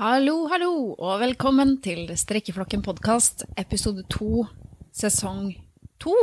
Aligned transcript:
Hallo, 0.00 0.46
hallo, 0.48 0.94
og 0.96 1.18
velkommen 1.20 1.74
til 1.84 2.06
Strikkeflokken 2.16 2.80
podkast, 2.80 3.42
episode 3.60 4.00
to, 4.08 4.46
sesong 4.96 5.50
to. 6.00 6.14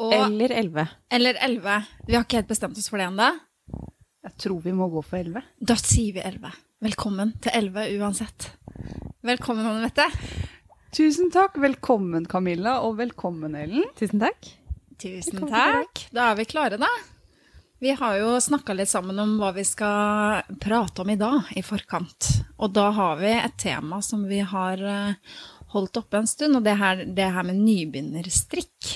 Og, 0.00 0.14
Eller 0.16 0.54
11. 0.62 0.86
eller 1.12 1.36
elleve. 1.44 1.74
Vi 2.06 2.16
har 2.16 2.24
ikke 2.24 2.38
helt 2.38 2.48
bestemt 2.48 2.78
oss 2.80 2.88
for 2.88 2.96
det 2.96 3.10
ennå. 3.10 3.26
Jeg 4.24 4.32
tror 4.40 4.62
vi 4.64 4.72
må 4.72 4.88
gå 4.88 5.02
for 5.04 5.18
11. 5.20 5.42
Da 5.68 5.76
sier 5.82 6.16
vi 6.16 6.22
elleve. 6.24 6.54
Velkommen 6.80 7.34
til 7.44 7.52
elleve 7.60 7.84
uansett. 7.98 8.48
Velkommen, 9.20 9.68
Anne 9.74 9.84
Mette. 9.84 10.08
Tusen 10.96 11.28
takk. 11.36 11.58
Velkommen, 11.60 12.24
Camilla, 12.24 12.78
og 12.88 12.96
velkommen, 13.02 13.52
Ellen. 13.52 13.84
Tusen 14.00 14.24
takk. 14.24 14.48
Tusen 14.96 15.44
takk. 15.44 16.06
Da 16.08 16.30
er 16.30 16.40
vi 16.40 16.48
klare, 16.48 16.80
da. 16.80 16.88
Vi 17.78 17.90
har 17.92 18.16
jo 18.16 18.40
snakka 18.40 18.72
litt 18.72 18.88
sammen 18.88 19.18
om 19.20 19.34
hva 19.36 19.50
vi 19.52 19.64
skal 19.68 20.46
prate 20.62 21.02
om 21.02 21.10
i 21.12 21.18
dag, 21.20 21.50
i 21.52 21.62
forkant. 21.64 22.30
Og 22.56 22.72
da 22.72 22.88
har 22.96 23.18
vi 23.20 23.34
et 23.36 23.58
tema 23.60 24.00
som 24.04 24.22
vi 24.24 24.38
har 24.40 24.80
eh, 24.80 25.34
holdt 25.74 26.00
oppe 26.00 26.22
en 26.22 26.30
stund, 26.30 26.56
og 26.56 26.64
det 26.64 26.78
her, 26.80 27.04
det 27.04 27.26
her 27.34 27.44
med 27.44 27.60
nybegynnerstrikk. 27.60 28.94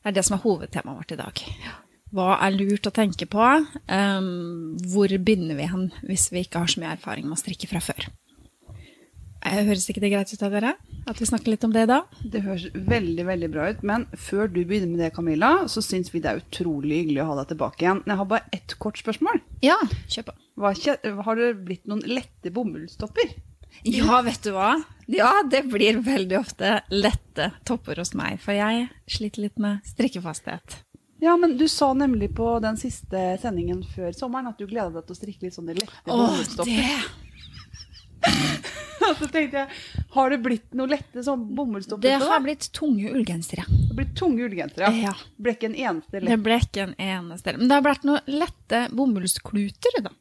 Det 0.00 0.10
er 0.10 0.16
det 0.16 0.24
som 0.26 0.38
er 0.38 0.42
hovedtemaet 0.42 0.98
vårt 0.98 1.14
i 1.14 1.20
dag. 1.20 1.44
Hva 2.10 2.32
er 2.42 2.56
lurt 2.56 2.88
å 2.90 2.94
tenke 2.94 3.28
på? 3.30 3.46
Um, 3.86 4.74
hvor 4.90 5.12
begynner 5.14 5.54
vi 5.54 5.68
hen 5.70 5.92
hvis 6.02 6.32
vi 6.34 6.42
ikke 6.42 6.64
har 6.64 6.72
så 6.72 6.82
mye 6.82 6.96
erfaring 6.96 7.28
med 7.28 7.38
å 7.38 7.42
strikke 7.44 7.70
fra 7.70 7.82
før? 7.84 8.08
Eh, 9.46 9.62
Høres 9.64 9.86
ikke 9.88 10.02
det 10.04 10.10
greit 10.12 10.32
ut 10.34 10.42
av 10.44 10.52
dere? 10.52 10.74
At 11.08 11.20
vi 11.20 11.26
snakker 11.28 11.54
litt 11.54 11.64
om 11.64 11.72
det 11.72 11.86
da? 11.88 12.02
Det 12.28 12.42
høres 12.44 12.66
veldig 12.74 13.24
veldig 13.24 13.48
bra 13.54 13.70
ut, 13.72 13.80
men 13.88 14.04
før 14.20 14.50
du 14.52 14.60
begynner 14.68 14.90
med 14.92 15.00
det, 15.00 15.12
Camilla, 15.16 15.52
så 15.72 15.80
syns 15.82 16.12
vi 16.12 16.20
det 16.20 16.28
er 16.34 16.42
utrolig 16.42 17.00
hyggelig 17.02 17.22
å 17.24 17.28
ha 17.30 17.36
deg 17.40 17.54
tilbake 17.54 17.86
igjen. 17.86 18.02
Jeg 18.06 18.20
har 18.20 18.28
bare 18.28 18.52
ett 18.52 18.74
kort 18.82 19.00
spørsmål. 19.00 19.40
Ja, 19.64 19.78
kjør 20.12 20.28
på. 20.28 20.36
Har 21.24 21.40
det 21.40 21.48
blitt 21.64 21.88
noen 21.88 22.04
lette 22.04 22.52
bomullstopper? 22.52 23.32
Ja, 23.86 24.20
vet 24.26 24.42
du 24.44 24.50
hva? 24.52 24.74
Ja, 25.08 25.30
det 25.48 25.64
blir 25.72 26.02
veldig 26.04 26.36
ofte 26.42 26.80
lette 26.92 27.48
topper 27.64 27.96
hos 28.02 28.12
meg, 28.18 28.36
for 28.44 28.52
jeg 28.58 28.88
sliter 29.08 29.46
litt 29.46 29.58
med 29.62 29.80
strikkefasthet. 29.88 30.82
Ja, 31.20 31.34
men 31.36 31.56
du 31.60 31.66
sa 31.68 31.90
nemlig 31.96 32.30
på 32.36 32.46
den 32.64 32.78
siste 32.80 33.38
sendingen 33.42 33.82
før 33.94 34.12
sommeren 34.16 34.48
at 34.52 34.60
du 34.60 34.66
gleda 34.68 34.88
deg 34.94 35.04
til 35.08 35.16
å 35.16 35.18
strikke 35.18 35.46
litt 35.48 35.56
sånne 35.56 35.74
lette 35.76 36.04
bomullstopper. 36.06 36.70
Åh, 36.70 37.08
det, 37.08 37.19
så 39.20 39.28
tenkte 39.28 39.64
jeg, 39.64 39.80
har 40.14 40.32
det 40.32 40.38
blitt 40.44 40.78
noen 40.78 40.94
lette 40.94 41.24
sånn 41.26 41.42
bomullstopper 41.56 42.06
det 42.08 42.30
har 42.30 42.40
blitt 42.44 42.70
tunge 42.76 43.10
ullgensere. 43.10 43.66
Det 43.68 43.98
blitt 43.98 44.14
tunge 44.18 44.46
ullgensere. 44.46 44.92
Ja. 45.00 45.14
Ble 45.36 45.56
ikke 45.56 45.70
en 45.70 45.76
eneste 45.76 46.22
Det 46.24 46.40
ble 46.40 46.60
ikke 46.62 46.86
en 46.88 46.96
eneste. 46.96 47.56
Men 47.58 47.68
det 47.68 47.78
har 47.78 47.86
blitt 47.86 48.08
noen 48.08 48.34
lette 48.40 48.86
bomullskluter, 48.94 50.00
da. 50.06 50.14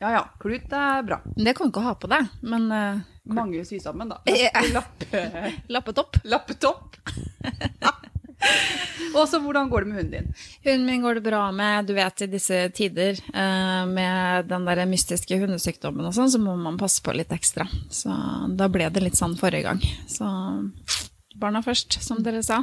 Ja 0.00 0.10
ja, 0.12 0.24
klut 0.40 0.72
er 0.76 1.04
bra. 1.06 1.22
Det 1.36 1.54
kan 1.56 1.70
du 1.70 1.72
ikke 1.72 1.84
ha 1.86 1.94
på 1.96 2.08
deg, 2.12 2.26
men 2.44 2.66
uh, 2.68 3.04
Mange 3.32 3.62
sy 3.64 3.78
sammen, 3.80 4.10
da. 4.12 4.20
Ja. 4.28 4.52
Lappe, 4.76 5.22
lappetopp. 5.72 6.20
lappetopp. 6.24 7.00
Og 9.16 9.24
så 9.30 9.38
hvordan 9.40 9.70
går 9.72 9.84
det 9.84 9.88
med 9.88 9.96
hunden 10.02 10.12
din? 10.12 10.34
Hunden 10.66 10.86
min 10.86 11.02
går 11.02 11.14
det 11.18 11.24
bra 11.24 11.46
med. 11.54 11.86
Du 11.88 11.94
vet, 11.96 12.22
i 12.22 12.28
disse 12.30 12.58
tider 12.76 13.16
eh, 13.32 13.82
med 13.88 14.48
den 14.50 14.66
der 14.68 14.82
mystiske 14.90 15.38
hundesykdommen 15.40 16.04
og 16.04 16.12
sånn, 16.16 16.30
så 16.32 16.40
må 16.42 16.56
man 16.60 16.76
passe 16.80 17.00
på 17.04 17.14
litt 17.16 17.32
ekstra. 17.32 17.64
Så 17.88 18.12
da 18.58 18.68
ble 18.72 18.90
det 18.92 19.04
litt 19.04 19.16
sånn 19.16 19.36
forrige 19.40 19.70
gang. 19.70 19.80
Så 20.10 20.28
barna 21.36 21.60
først, 21.64 21.98
som 22.04 22.20
dere 22.24 22.42
sa. 22.44 22.62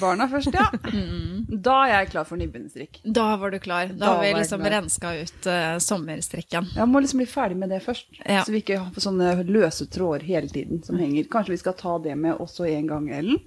Barna 0.00 0.26
først, 0.32 0.52
ja. 0.56 0.68
Da 1.68 1.76
er 1.86 1.92
jeg 1.94 2.10
klar 2.14 2.28
for 2.28 2.40
nybundestrikk. 2.40 3.00
Da 3.04 3.26
var 3.40 3.52
du 3.52 3.58
klar. 3.60 3.90
Da, 3.92 3.98
Da 4.00 4.12
har 4.14 4.22
vi 4.24 4.34
liksom 4.38 4.64
renska 4.72 5.14
ut 5.22 5.48
uh, 5.48 5.76
sommerstrikken. 5.84 6.70
Jeg 6.76 6.88
må 6.92 7.00
liksom 7.04 7.20
bli 7.20 7.28
ferdig 7.28 7.58
med 7.60 7.72
det 7.72 7.80
først, 7.84 8.08
Ja. 8.24 8.42
så 8.44 8.52
vi 8.52 8.62
ikke 8.64 8.82
har 8.84 9.00
sånne 9.04 9.32
løse 9.48 9.88
tråder 9.92 10.24
hele 10.28 10.48
tiden 10.52 10.84
som 10.84 11.00
henger. 11.00 11.28
Kanskje 11.32 11.56
vi 11.56 11.60
skal 11.64 11.76
ta 11.80 11.96
det 12.04 12.16
med 12.20 12.36
også 12.40 12.68
en 12.72 12.88
gang, 12.92 13.08
Ellen? 13.20 13.40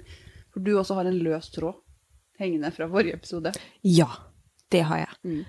For 0.54 0.66
du 0.66 0.74
også 0.80 0.98
har 1.00 1.10
en 1.10 1.20
løs 1.24 1.52
tråd 1.54 1.78
hengende 2.40 2.72
fra 2.72 2.88
forrige 2.90 3.18
episode. 3.20 3.52
Ja, 3.84 4.08
det 4.72 4.84
har 4.88 5.04
jeg. 5.04 5.18
Mm. 5.28 5.42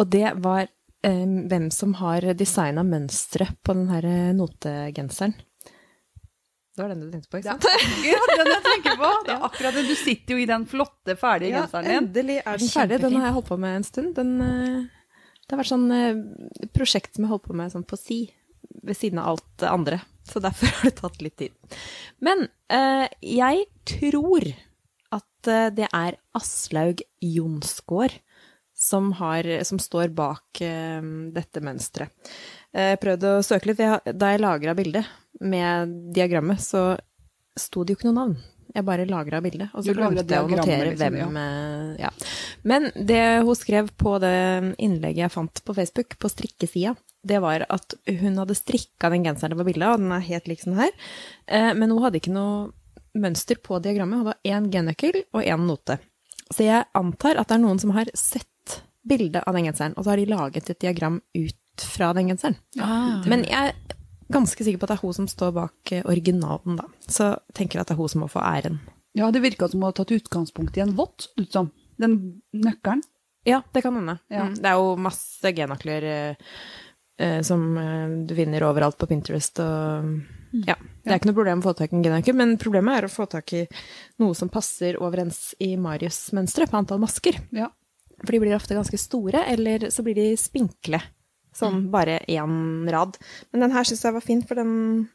Og 0.00 0.08
det 0.10 0.30
var 0.42 0.62
eh, 1.04 1.24
hvem 1.50 1.70
som 1.74 1.92
har 2.00 2.24
designa 2.34 2.82
mønsteret 2.86 3.58
på 3.62 3.76
den 3.76 3.90
her 3.92 4.06
eh, 4.08 4.30
notegenseren. 4.36 5.36
Det 6.74 6.82
var 6.82 6.90
den 6.90 7.04
du 7.04 7.10
tenkte 7.12 7.30
på, 7.30 7.38
ikke 7.38 7.52
sant? 7.52 7.66
Ja, 8.08 8.18
den 8.34 8.48
jeg 8.50 8.62
tenker 8.66 8.96
på! 8.98 9.10
Det 9.28 9.34
er 9.36 9.44
akkurat 9.46 9.76
det. 9.78 9.84
Du 9.86 9.94
sitter 9.94 10.34
jo 10.34 10.42
i 10.42 10.48
den 10.50 10.64
flotte, 10.66 11.14
ferdige 11.20 11.52
Ja, 11.52 11.60
genseren 11.62 11.86
din. 11.86 11.98
endelig 12.00 12.38
er 12.42 12.58
den 12.58 12.72
ferdig. 12.72 12.98
Den 13.04 13.14
har 13.20 13.28
jeg 13.28 13.36
holdt 13.36 13.50
på 13.52 13.58
med 13.62 13.76
en 13.78 13.86
stund. 13.86 14.14
Den, 14.16 14.32
eh, 14.42 14.80
det 15.44 15.54
har 15.54 15.60
vært 15.60 15.70
sånn 15.70 15.86
eh, 15.94 16.66
prosjekt 16.74 17.14
som 17.14 17.28
jeg 17.28 17.30
holdt 17.36 17.46
på 17.46 17.54
med 17.60 17.70
sånn 17.76 17.86
på 17.86 18.00
si, 18.00 18.18
ved 18.82 18.98
siden 18.98 19.20
av 19.22 19.34
alt 19.34 19.48
det 19.62 19.70
andre. 19.70 20.00
Så 20.24 20.40
derfor 20.42 20.72
har 20.78 20.90
det 20.90 20.98
tatt 21.00 21.24
litt 21.24 21.36
tid. 21.40 21.80
Men 22.24 22.46
eh, 22.72 23.06
jeg 23.20 23.66
tror 23.88 24.48
at 25.14 25.50
eh, 25.50 25.70
det 25.76 25.88
er 25.90 26.18
Aslaug 26.36 27.04
Jonsgaard 27.22 28.18
som, 28.74 29.12
har, 29.20 29.46
som 29.64 29.78
står 29.78 30.10
bak 30.16 30.60
eh, 30.64 31.02
dette 31.34 31.62
mønsteret. 31.64 32.32
Jeg 32.74 32.98
prøvde 32.98 33.36
å 33.36 33.44
søke 33.46 33.70
litt. 33.70 33.84
Jeg, 33.84 34.16
da 34.18 34.32
jeg 34.32 34.42
lagra 34.42 34.74
bildet 34.74 35.06
med 35.44 35.94
diagrammet, 36.14 36.58
så 36.62 36.96
sto 37.54 37.84
det 37.84 37.94
jo 37.94 38.00
ikke 38.00 38.10
noe 38.10 38.18
navn. 38.18 38.36
Jeg 38.74 38.82
bare 38.88 39.06
lagra 39.06 39.38
bildet, 39.44 39.70
og 39.70 39.84
så 39.86 39.94
glemte 39.94 40.24
jeg 40.26 40.42
å 40.42 40.50
notere 40.50 40.88
liksom, 40.90 41.14
hvem 41.14 41.36
eh, 41.38 41.90
ja. 42.02 42.10
Men 42.66 42.88
det 42.96 43.22
hun 43.46 43.54
skrev 43.58 43.92
på 43.94 44.16
det 44.22 44.34
innlegget 44.82 45.28
jeg 45.28 45.34
fant 45.34 45.62
på 45.62 45.76
Facebook, 45.76 46.16
på 46.18 46.30
strikkesida, 46.32 46.96
det 47.24 47.40
var 47.42 47.66
at 47.72 47.96
hun 48.06 48.38
hadde 48.40 48.56
strikka 48.58 49.10
den 49.12 49.24
genseren 49.26 49.54
det 49.54 49.60
var 49.60 49.68
bilde 49.68 49.90
av, 49.90 50.00
den 50.00 50.12
er 50.14 50.24
helt 50.28 50.48
lik 50.50 50.62
sånn 50.62 50.78
her, 50.78 50.92
eh, 51.46 51.72
men 51.76 51.92
hun 51.92 52.02
hadde 52.04 52.20
ikke 52.20 52.34
noe 52.34 52.72
mønster 53.14 53.60
på 53.62 53.78
diagrammet. 53.82 54.20
Hun 54.20 54.26
hadde 54.26 54.50
én 54.50 54.70
G-nøkkel 54.72 55.20
og 55.36 55.44
én 55.44 55.66
note. 55.68 55.98
Så 56.50 56.66
jeg 56.66 56.86
antar 56.98 57.38
at 57.40 57.50
det 57.50 57.56
er 57.56 57.62
noen 57.62 57.80
som 57.80 57.94
har 57.94 58.10
sett 58.18 58.80
bildet 59.06 59.44
av 59.44 59.56
den 59.56 59.68
genseren, 59.68 59.94
og 59.96 60.04
så 60.04 60.14
har 60.14 60.20
de 60.20 60.30
laget 60.30 60.70
et 60.72 60.80
diagram 60.80 61.20
ut 61.36 61.84
fra 61.94 62.12
den 62.16 62.32
genseren. 62.32 62.56
Ah. 62.80 63.22
Men 63.28 63.44
jeg 63.46 63.70
er 63.70 63.96
ganske 64.32 64.66
sikker 64.66 64.80
på 64.80 64.88
at 64.88 64.94
det 64.94 64.98
er 64.98 65.04
hun 65.04 65.16
som 65.16 65.30
står 65.30 65.54
bak 65.56 65.94
eh, 65.94 66.04
originalen, 66.08 66.78
da. 66.80 66.88
Så 67.06 67.34
tenker 67.56 67.78
jeg 67.78 67.84
at 67.84 67.92
det 67.92 67.96
er 67.96 68.02
hun 68.02 68.12
som 68.12 68.24
må 68.24 68.30
få 68.32 68.42
æren. 68.44 68.80
Ja, 69.14 69.30
det 69.30 69.44
virka 69.44 69.68
som 69.70 69.80
hun 69.80 69.90
hadde 69.90 70.00
tatt 70.02 70.14
utgangspunkt 70.16 70.78
i 70.78 70.84
en 70.84 70.96
vott, 70.98 71.26
så 71.26 71.34
det 71.36 71.46
ut 71.46 71.58
som. 71.58 71.72
Den 72.00 72.16
nøkkelen. 72.50 73.04
Ja, 73.46 73.60
det 73.76 73.84
kan 73.84 73.94
hende. 73.94 74.16
Ja. 74.32 74.48
Mm, 74.48 74.56
det 74.56 74.70
er 74.70 74.80
jo 74.80 74.94
masse 74.98 75.52
genakler 75.54 76.06
eh, 77.18 77.40
som 77.46 77.64
eh, 77.78 78.16
du 78.28 78.34
finner 78.36 78.66
overalt 78.66 78.98
på 79.00 79.08
Pinterest 79.10 79.60
og 79.64 80.10
Ja. 80.54 80.76
Det 81.04 81.10
er 81.10 81.18
ikke 81.18 81.28
noe 81.32 81.36
problem 81.36 81.60
å 81.60 81.66
få 81.66 81.74
tak 81.76 81.92
i 81.92 81.96
en 81.98 82.04
genakler, 82.04 82.36
men 82.38 82.54
problemet 82.62 82.96
er 82.96 83.06
å 83.08 83.12
få 83.12 83.26
tak 83.28 83.52
i 83.52 83.64
noe 84.22 84.36
som 84.38 84.48
passer 84.48 84.96
overens 85.02 85.50
i 85.60 85.74
Marius-mønsteret 85.76 86.70
på 86.70 86.78
antall 86.78 87.02
masker. 87.02 87.40
Ja. 87.52 87.68
For 88.22 88.32
de 88.32 88.40
blir 88.40 88.54
ofte 88.56 88.76
ganske 88.78 89.00
store, 89.00 89.42
eller 89.50 89.90
så 89.90 90.04
blir 90.06 90.16
de 90.16 90.30
spinkle. 90.38 91.02
Sånn 91.54 91.88
bare 91.92 92.20
én 92.30 92.88
rad. 92.90 93.18
Men 93.52 93.66
den 93.66 93.74
her 93.74 93.86
syns 93.86 94.06
jeg 94.06 94.14
var 94.16 94.24
fin, 94.24 94.40
for 94.46 94.58
den, 94.58 95.08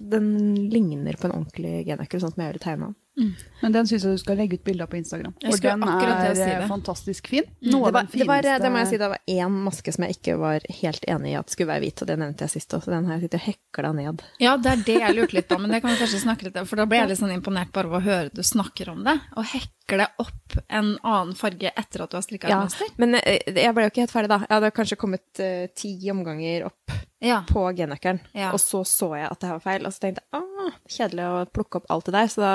den 0.00 0.28
ligner 0.72 1.16
på 1.20 1.28
en 1.28 1.36
ordentlig 1.38 1.84
genøkkel, 1.86 2.24
sånn 2.24 2.34
som 2.34 2.42
jeg 2.42 2.54
ville 2.54 2.64
tegna 2.64 2.90
den. 2.90 2.98
Men 3.16 3.72
den 3.72 3.86
syns 3.86 4.02
jeg 4.04 4.16
du 4.16 4.20
skal 4.20 4.36
legge 4.40 4.58
ut 4.58 4.64
bilder 4.66 4.84
av 4.84 4.90
på 4.90 4.98
Instagram. 4.98 5.34
Og 5.46 5.60
den 5.62 5.84
er 5.86 6.34
si 6.34 6.46
eh, 6.50 6.64
fantastisk 6.68 7.28
fin. 7.30 7.46
Det 7.62 7.70
Noe 7.70 7.88
av 7.88 7.94
var, 7.94 8.08
det, 8.10 8.26
var, 8.26 8.42
det 8.42 8.70
må 8.74 8.80
jeg 8.82 8.88
si, 8.90 8.98
det 9.00 9.10
var 9.12 9.20
én 9.30 9.58
maske 9.64 9.94
som 9.94 10.04
jeg 10.04 10.16
ikke 10.18 10.34
var 10.40 10.66
helt 10.80 11.06
enig 11.08 11.30
i 11.30 11.36
at 11.38 11.54
skulle 11.54 11.70
være 11.70 11.84
hvit, 11.86 12.02
og 12.02 12.10
det 12.10 12.16
nevnte 12.20 12.44
jeg 12.48 12.54
sist 12.56 12.74
også. 12.74 12.90
Den 12.90 13.06
har 13.06 13.16
jeg 13.16 13.28
sittet 13.28 13.38
og 13.38 13.46
hekla 13.46 13.92
ned. 13.96 14.24
Ja, 14.42 14.56
det 14.58 14.72
er 14.72 14.82
det 14.88 14.96
jeg 15.04 15.16
lurte 15.16 15.38
litt 15.38 15.48
på, 15.48 15.60
men 15.62 15.70
det 15.70 15.80
kan 15.84 15.94
vi 15.94 16.00
kanskje 16.02 16.20
snakke 16.24 16.48
litt 16.48 16.58
om. 16.60 16.66
For 16.68 16.82
da 16.82 16.88
ble 16.90 17.00
jeg 17.00 17.12
litt 17.12 17.22
sånn 17.22 17.36
imponert 17.36 17.70
bare 17.76 17.92
av 17.92 17.96
å 18.00 18.02
høre 18.04 18.34
du 18.34 18.42
snakker 18.44 18.90
om 18.92 19.04
det. 19.06 19.14
Å 19.38 19.46
hekle 19.54 20.08
opp 20.24 20.58
en 20.66 20.90
annen 21.00 21.32
farge 21.38 21.70
etter 21.70 22.04
at 22.04 22.10
du 22.12 22.18
har 22.18 22.26
strikka 22.26 22.50
et 22.50 22.56
Ja, 22.56 22.60
mønster. 22.66 22.90
men 23.00 23.14
eh, 23.22 23.38
jeg 23.46 23.72
ble 23.78 23.86
jo 23.86 23.94
ikke 23.94 24.04
helt 24.04 24.16
ferdig 24.18 24.32
da. 24.34 24.40
Jeg 24.48 24.54
hadde 24.58 24.72
kanskje 24.74 24.98
kommet 25.00 25.44
uh, 25.44 25.64
ti 25.78 25.94
omganger 26.12 26.66
opp 26.72 26.98
Ja. 27.24 27.40
på 27.48 27.62
G-nøkkelen, 27.78 28.20
Ja. 28.34 28.50
og 28.52 28.60
så 28.60 28.82
så 28.84 29.14
jeg 29.16 29.30
at 29.30 29.38
det 29.40 29.48
her 29.48 29.56
var 29.60 29.64
feil, 29.64 29.86
og 29.86 29.94
så 29.94 30.02
tenkte 30.02 30.20
jeg 30.26 30.42
ah, 30.42 30.74
kjedelig 30.98 31.24
å 31.30 31.38
plukke 31.54 31.80
opp 31.80 31.86
alt 31.94 32.10
det 32.10 32.16
der, 32.18 32.28
så 32.28 32.42
da 32.44 32.52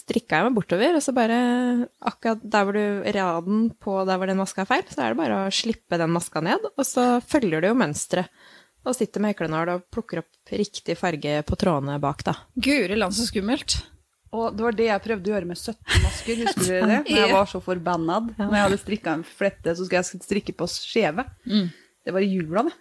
strikka 0.00 0.40
jeg 0.40 0.48
meg 0.48 0.56
bortover, 0.56 0.96
og 0.98 1.04
så 1.04 1.14
bare 1.16 1.36
akkurat 2.10 2.42
der 2.42 2.66
hvor 2.66 2.76
du 2.76 3.10
raden 3.16 3.68
på 3.80 3.98
der 4.08 4.20
hvor 4.20 4.30
den 4.30 4.40
maska 4.40 4.64
er 4.64 4.70
feil, 4.70 4.86
så 4.90 5.04
er 5.04 5.12
det 5.14 5.20
bare 5.20 5.42
å 5.44 5.52
slippe 5.54 6.00
den 6.00 6.12
maska 6.14 6.42
ned, 6.44 6.66
og 6.74 6.86
så 6.88 7.06
følger 7.22 7.62
du 7.62 7.70
jo 7.70 7.78
mønsteret. 7.78 8.32
Og 8.80 8.94
sitter 8.96 9.20
med 9.20 9.34
heklenål 9.34 9.74
og 9.74 9.82
plukker 9.92 10.22
opp 10.22 10.52
riktig 10.56 10.94
farge 10.96 11.42
på 11.44 11.56
trådene 11.60 11.98
bak, 12.00 12.22
da. 12.24 12.32
Guri 12.56 12.96
land, 12.96 13.12
så 13.12 13.26
skummelt. 13.28 13.74
Og 14.32 14.54
det 14.56 14.64
var 14.64 14.76
det 14.78 14.86
jeg 14.86 15.02
prøvde 15.04 15.28
å 15.28 15.34
gjøre 15.34 15.48
med 15.50 15.58
17 15.58 16.04
masker, 16.04 16.40
husker 16.46 16.64
dere 16.70 16.86
det? 16.88 16.98
Når 17.10 17.18
jeg 17.20 17.34
var 17.34 17.50
så 17.50 17.60
forbanna. 17.64 18.16
Når 18.38 18.56
jeg 18.56 18.64
hadde 18.64 18.78
strikka 18.80 19.12
en 19.18 19.26
flette, 19.26 19.74
så 19.76 19.84
skulle 19.84 20.00
jeg 20.00 20.22
strikke 20.24 20.54
på 20.56 20.68
skjeve. 20.70 21.26
Det 22.06 22.14
var 22.16 22.24
i 22.24 22.30
jula, 22.32 22.64
det. 22.70 22.74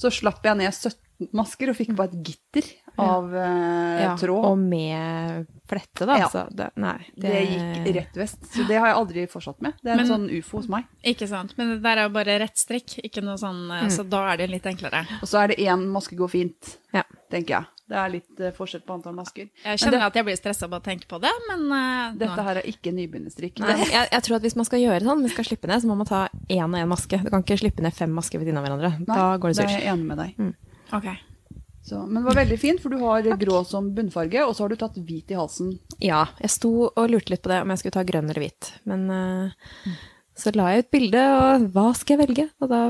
Så 0.00 0.08
slapp 0.14 0.46
jeg 0.48 0.56
ned 0.62 0.72
17 0.72 1.28
masker 1.36 1.68
og 1.68 1.76
fikk 1.76 1.90
bare 1.98 2.14
et 2.14 2.30
gitter 2.30 2.70
av 3.00 3.34
eh, 3.36 4.02
Ja, 4.04 4.12
tråd. 4.20 4.44
Og 4.50 4.58
med 4.58 5.46
flette, 5.70 6.06
da. 6.06 6.18
Ja. 6.18 6.28
Så 6.32 6.44
det, 6.50 6.70
nei, 6.82 6.96
det... 7.14 7.34
gikk 7.46 7.90
rett 7.96 8.20
vest. 8.22 8.38
Så 8.54 8.66
det 8.68 8.78
har 8.80 8.90
jeg 8.90 8.98
aldri 9.00 9.26
fortsatt 9.30 9.60
med. 9.64 9.78
Det 9.82 9.94
er 9.94 10.02
en 10.02 10.10
sånn 10.10 10.28
ufo 10.32 10.60
hos 10.60 10.70
meg. 10.72 10.88
Ikke 11.06 11.28
sant. 11.30 11.54
Men 11.60 11.76
det 11.76 11.80
der 11.84 12.02
er 12.02 12.08
jo 12.08 12.14
bare 12.16 12.38
rett 12.42 12.58
strikk, 12.58 12.98
ikke 13.06 13.22
noe 13.24 13.38
sånn, 13.40 13.66
mm. 13.70 13.90
så 13.94 14.06
da 14.06 14.24
er 14.32 14.42
det 14.42 14.50
litt 14.54 14.66
enklere. 14.70 15.04
Og 15.20 15.30
så 15.30 15.44
er 15.44 15.52
det 15.52 15.60
én 15.62 15.86
maske 15.94 16.18
går 16.18 16.32
fint, 16.32 16.78
Ja. 16.96 17.04
tenker 17.30 17.60
jeg. 17.60 17.76
Det 17.90 17.98
er 17.98 18.10
litt 18.12 18.40
eh, 18.42 18.52
forskjell 18.54 18.84
på 18.86 18.94
antall 18.94 19.16
masker. 19.16 19.48
Jeg 19.64 19.80
kjenner 19.82 19.98
det, 19.98 20.10
at 20.12 20.18
jeg 20.20 20.26
blir 20.28 20.36
stressa 20.38 20.68
av 20.68 20.76
å 20.76 20.82
tenke 20.84 21.08
på 21.10 21.18
det, 21.22 21.32
men 21.48 21.64
uh, 21.74 22.12
dette 22.14 22.36
nå- 22.38 22.44
her 22.46 22.60
er 22.60 22.68
ikke 22.70 22.92
nybegynnerstrikk. 22.94 23.58
Jeg, 23.66 23.88
jeg 24.12 24.26
tror 24.26 24.36
at 24.38 24.46
hvis 24.46 24.54
man 24.60 24.68
skal 24.68 24.84
gjøre 24.84 25.02
sånn, 25.02 25.24
man 25.24 25.32
skal 25.32 25.48
slippe 25.48 25.70
ned, 25.70 25.82
så 25.82 25.90
må 25.90 25.96
man 25.98 26.06
ta 26.06 26.20
én 26.46 26.68
og 26.68 26.78
én 26.78 26.90
maske. 26.90 27.18
Du 27.18 27.32
kan 27.34 27.42
ikke 27.42 27.58
slippe 27.58 27.82
ned 27.82 27.96
fem 27.96 28.14
masker 28.14 28.38
ved 28.38 28.46
siden 28.46 28.62
av 28.62 28.68
hverandre. 28.68 28.92
Nei, 29.02 29.10
da 29.10 29.26
går 29.42 29.50
det 29.50 29.58
Da 29.58 29.66
er 29.66 29.74
jeg 29.74 29.90
enig 29.90 30.06
med 30.06 30.22
deg. 30.22 30.54
Ok. 30.94 31.10
Så, 31.90 32.00
men 32.06 32.20
det 32.22 32.28
var 32.28 32.38
veldig 32.44 32.58
fint, 32.62 32.80
for 32.82 32.92
du 32.94 33.00
har 33.02 33.26
grå 33.40 33.60
som 33.66 33.88
bunnfarge, 33.96 34.44
og 34.46 34.52
så 34.54 34.62
har 34.64 34.70
du 34.70 34.78
tatt 34.78 34.98
hvit 35.02 35.32
i 35.34 35.38
halsen. 35.38 35.72
Ja, 36.04 36.20
jeg 36.38 36.52
sto 36.54 36.70
og 36.88 37.08
lurte 37.10 37.34
litt 37.34 37.42
på 37.42 37.50
det, 37.50 37.60
om 37.64 37.72
jeg 37.74 37.80
skulle 37.82 37.96
ta 37.98 38.04
grønn 38.06 38.30
eller 38.30 38.44
hvit. 38.44 38.68
Men 38.86 39.08
eh, 39.10 39.96
så 40.38 40.52
la 40.54 40.68
jeg 40.76 40.84
ut 40.86 40.90
bilde, 40.94 41.24
og 41.40 41.66
hva 41.74 41.88
skal 41.98 42.14
jeg 42.16 42.22
velge? 42.28 42.46
Og 42.62 42.70
da 42.70 42.82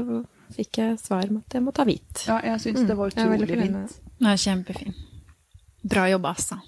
fikk 0.55 0.81
jeg 0.83 0.99
svar 1.01 1.31
om 1.31 1.39
at 1.41 1.57
jeg 1.57 1.63
må 1.65 1.73
ta 1.73 1.87
hvit. 1.89 2.25
Ja, 2.29 2.41
jeg 2.53 2.61
syns 2.67 2.85
det 2.89 2.97
var 2.99 3.15
Mm, 3.15 3.17
utrolig 3.17 3.61
fint. 3.63 3.97
Ja, 4.21 4.35
er 4.35 4.43
kjempefin. 4.45 4.95
Bra 5.91 6.05
jobba, 6.11 6.35
altså. 6.37 6.59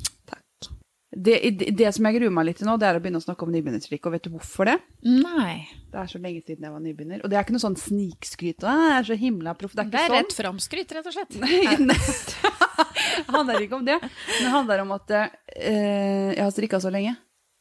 Det, 1.13 1.35
det, 1.77 1.91
som 1.93 2.07
jeg 2.09 2.17
gruer 2.17 2.33
meg 2.33 2.47
litt 2.49 2.57
til 2.63 2.69
nå, 2.69 2.79
det 2.81 2.87
er 2.89 2.97
å 2.97 3.01
begynne 3.05 3.21
å 3.21 3.25
snakke 3.25 3.45
om 3.45 3.51
nybegynnertrikk. 3.53 4.07
Og 4.09 4.15
vet 4.15 4.25
du 4.25 4.31
hvorfor 4.33 4.71
det? 4.71 4.79
Nei. 5.05 5.69
Det 5.93 5.99
er 6.01 6.09
så 6.09 6.21
lenge 6.23 6.41
siden 6.41 6.65
jeg 6.65 6.73
var 6.73 6.81
nybegynner. 6.81 7.21
Og 7.21 7.29
det 7.29 7.37
er 7.37 7.45
ikke 7.45 7.57
noe 7.57 7.65
sånn 7.67 7.77
snikskryt. 7.77 8.63
Det 8.65 8.73
Jeg 8.73 8.95
er 8.97 9.09
så 9.11 9.19
himla 9.21 9.53
proff. 9.61 9.75
Det 9.77 9.85
er 9.85 9.91
Det 9.93 10.01
er 10.01 10.09
sånn. 10.09 10.17
rett 10.17 10.37
framskryt, 10.39 10.95
rett 10.97 11.11
og 11.11 11.17
slett. 11.19 11.37
det 13.27 13.29
handler 13.29 13.67
ikke 13.67 13.77
om 13.77 13.85
det. 13.85 13.99
Men 14.01 14.41
det 14.41 14.55
handler 14.57 14.85
om 14.87 14.97
at 14.97 15.13
eh, 15.19 16.33
jeg 16.33 16.43
har 16.43 16.55
strikka 16.57 16.81
så 16.81 16.93
lenge 16.95 17.13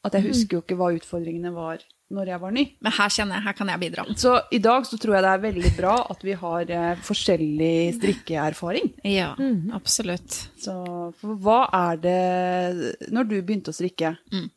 at 0.04 0.16
jeg 0.18 0.26
husker 0.32 0.58
jo 0.58 0.62
ikke 0.64 0.78
hva 0.80 0.88
utfordringene 0.98 1.52
var 1.54 1.82
når 2.12 2.28
jeg 2.34 2.42
var 2.42 2.52
ny. 2.52 2.64
Men 2.84 2.92
her 2.98 3.12
kjenner 3.14 3.38
jeg, 3.38 3.44
her 3.46 3.56
kan 3.56 3.70
jeg 3.72 3.80
bidra. 3.80 4.04
Så 4.20 4.34
i 4.52 4.60
dag 4.60 4.84
så 4.90 4.98
tror 5.00 5.16
jeg 5.16 5.24
det 5.24 5.30
er 5.32 5.44
veldig 5.46 5.70
bra 5.78 5.94
at 6.12 6.26
vi 6.28 6.34
har 6.42 6.74
eh, 6.76 7.04
forskjellig 7.08 7.76
strikkeerfaring. 8.00 8.90
Ja, 9.08 9.30
absolutt. 9.78 10.36
Så 10.60 10.74
for 11.22 11.38
hva 11.40 11.62
er 11.78 12.02
det 12.04 12.18
Når 13.14 13.30
du 13.30 13.38
begynte 13.42 13.72
å 13.72 13.78
strikke, 13.78 14.16
Mm. 14.34 14.50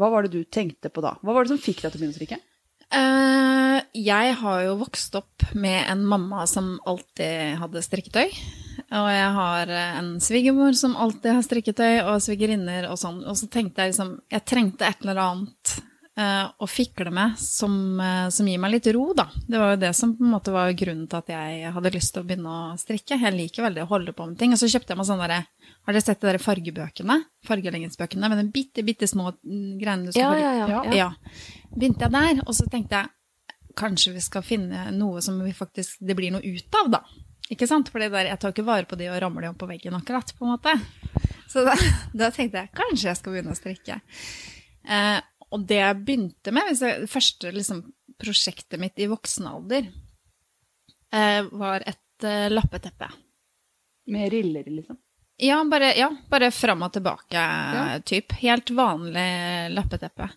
hva 0.00 0.10
var 0.10 0.26
det 0.26 0.32
du 0.34 0.42
tenkte 0.44 0.90
på 0.90 1.04
da? 1.04 1.14
Hva 1.22 1.36
var 1.36 1.44
det 1.46 1.54
som 1.54 1.62
fikk 1.62 1.84
deg 1.84 1.92
til 1.92 2.00
å 2.00 2.02
begynne 2.02 2.16
å 2.16 2.20
strikke? 2.20 2.40
Uh, 2.86 3.80
jeg 3.98 4.34
har 4.40 4.60
jo 4.66 4.76
vokst 4.78 5.14
opp 5.18 5.42
med 5.54 5.86
en 5.90 6.04
mamma 6.06 6.44
som 6.50 6.76
alltid 6.86 7.56
hadde 7.62 7.82
strikketøy. 7.82 8.30
Og 8.94 9.08
jeg 9.10 9.30
har 9.34 9.70
eh, 9.74 9.96
en 9.98 10.12
svigermor 10.22 10.76
som 10.78 10.94
alltid 10.96 11.32
har 11.34 11.42
strikketøy, 11.42 11.94
og 12.06 12.20
svigerinner 12.22 12.86
og 12.92 12.98
sånn. 13.00 13.24
Og 13.26 13.34
så 13.38 13.48
tenkte 13.50 13.82
jeg 13.82 13.94
liksom 13.94 14.12
Jeg 14.30 14.44
trengte 14.46 14.86
et 14.86 15.00
eller 15.02 15.18
annet 15.24 15.72
eh, 16.16 16.44
å 16.62 16.68
fikle 16.70 17.10
med 17.10 17.34
som, 17.42 17.74
eh, 18.00 18.28
som 18.30 18.46
gir 18.46 18.60
meg 18.62 18.76
litt 18.76 18.86
ro, 18.94 19.08
da. 19.18 19.26
Det 19.48 19.58
var 19.58 19.74
jo 19.74 19.80
det 19.82 19.90
som 19.98 20.14
på 20.16 20.22
en 20.22 20.30
måte 20.36 20.54
var 20.54 20.70
grunnen 20.78 21.08
til 21.10 21.18
at 21.18 21.32
jeg 21.34 21.72
hadde 21.74 21.92
lyst 21.96 22.14
til 22.14 22.22
å 22.22 22.28
begynne 22.30 22.54
å 22.54 22.76
strikke. 22.78 23.18
Jeg 23.24 23.34
liker 23.34 23.66
veldig 23.66 23.82
å 23.82 23.90
holde 23.90 24.14
på 24.14 24.28
med 24.30 24.38
ting. 24.38 24.54
Og 24.54 24.62
så 24.62 24.70
kjøpte 24.70 24.94
jeg 24.94 25.02
meg 25.02 25.10
sånne 25.10 25.26
derre 25.26 25.42
Har 25.86 25.92
dere 25.98 26.06
sett 26.06 26.22
de 26.22 26.30
der 26.30 26.38
fargebøkene? 26.46 27.18
Fargeleggingsbøkene 27.50 28.30
med 28.30 28.38
de 28.44 28.48
bitte, 28.54 28.86
bitte 28.86 29.10
små 29.10 29.32
mm, 29.34 29.76
greiene 29.82 30.06
du 30.06 30.14
skal 30.14 30.22
Ja, 30.22 30.30
farge- 30.30 30.46
ja, 30.46 30.54
ja. 30.54 30.80
Ja. 30.86 30.96
ja. 31.02 31.68
Begynte 31.74 32.06
jeg 32.06 32.14
der, 32.20 32.40
og 32.46 32.54
så 32.54 32.70
tenkte 32.70 33.02
jeg 33.02 33.12
kanskje 33.76 34.14
vi 34.14 34.22
skal 34.24 34.46
finne 34.46 34.86
noe 34.96 35.20
som 35.20 35.36
vi 35.44 35.50
faktisk, 35.52 35.98
det 36.00 36.14
blir 36.16 36.30
noe 36.32 36.40
ut 36.46 36.78
av, 36.80 36.86
da. 36.94 37.02
Ikke 37.52 37.68
sant? 37.70 37.90
For 37.92 38.02
jeg 38.02 38.38
tar 38.42 38.52
ikke 38.52 38.66
vare 38.66 38.88
på 38.88 38.98
de 38.98 39.10
og 39.12 39.20
ramler 39.22 39.50
om 39.50 39.58
på 39.58 39.68
veggen 39.70 39.94
akkurat, 39.98 40.32
på 40.34 40.46
en 40.46 40.54
måte. 40.56 40.74
Så 41.50 41.62
da, 41.66 41.76
da 42.20 42.30
tenkte 42.34 42.64
jeg 42.64 42.74
kanskje 42.76 43.10
jeg 43.10 43.20
skal 43.20 43.36
begynne 43.36 43.54
å 43.54 43.58
strikke. 43.58 44.00
Eh, 44.86 45.18
og 45.54 45.66
det 45.68 45.78
jeg 45.78 46.00
begynte 46.02 46.54
med, 46.54 46.74
det 46.80 47.10
første 47.10 47.52
liksom, 47.54 47.84
prosjektet 48.18 48.80
mitt 48.82 48.98
i 48.98 49.08
voksen 49.10 49.46
alder, 49.50 49.88
eh, 51.14 51.42
var 51.52 51.86
et 51.86 52.26
eh, 52.26 52.48
lappeteppe. 52.50 53.10
Med 54.10 54.30
riller, 54.34 54.66
liksom? 54.70 54.98
Ja, 55.38 55.58
bare, 55.68 55.90
ja, 55.98 56.08
bare 56.32 56.48
fram 56.50 56.80
og 56.86 56.94
tilbake, 56.94 57.40
typ. 58.08 58.32
Helt 58.40 58.70
vanlig 58.72 59.26
lappeteppe. 59.74 60.30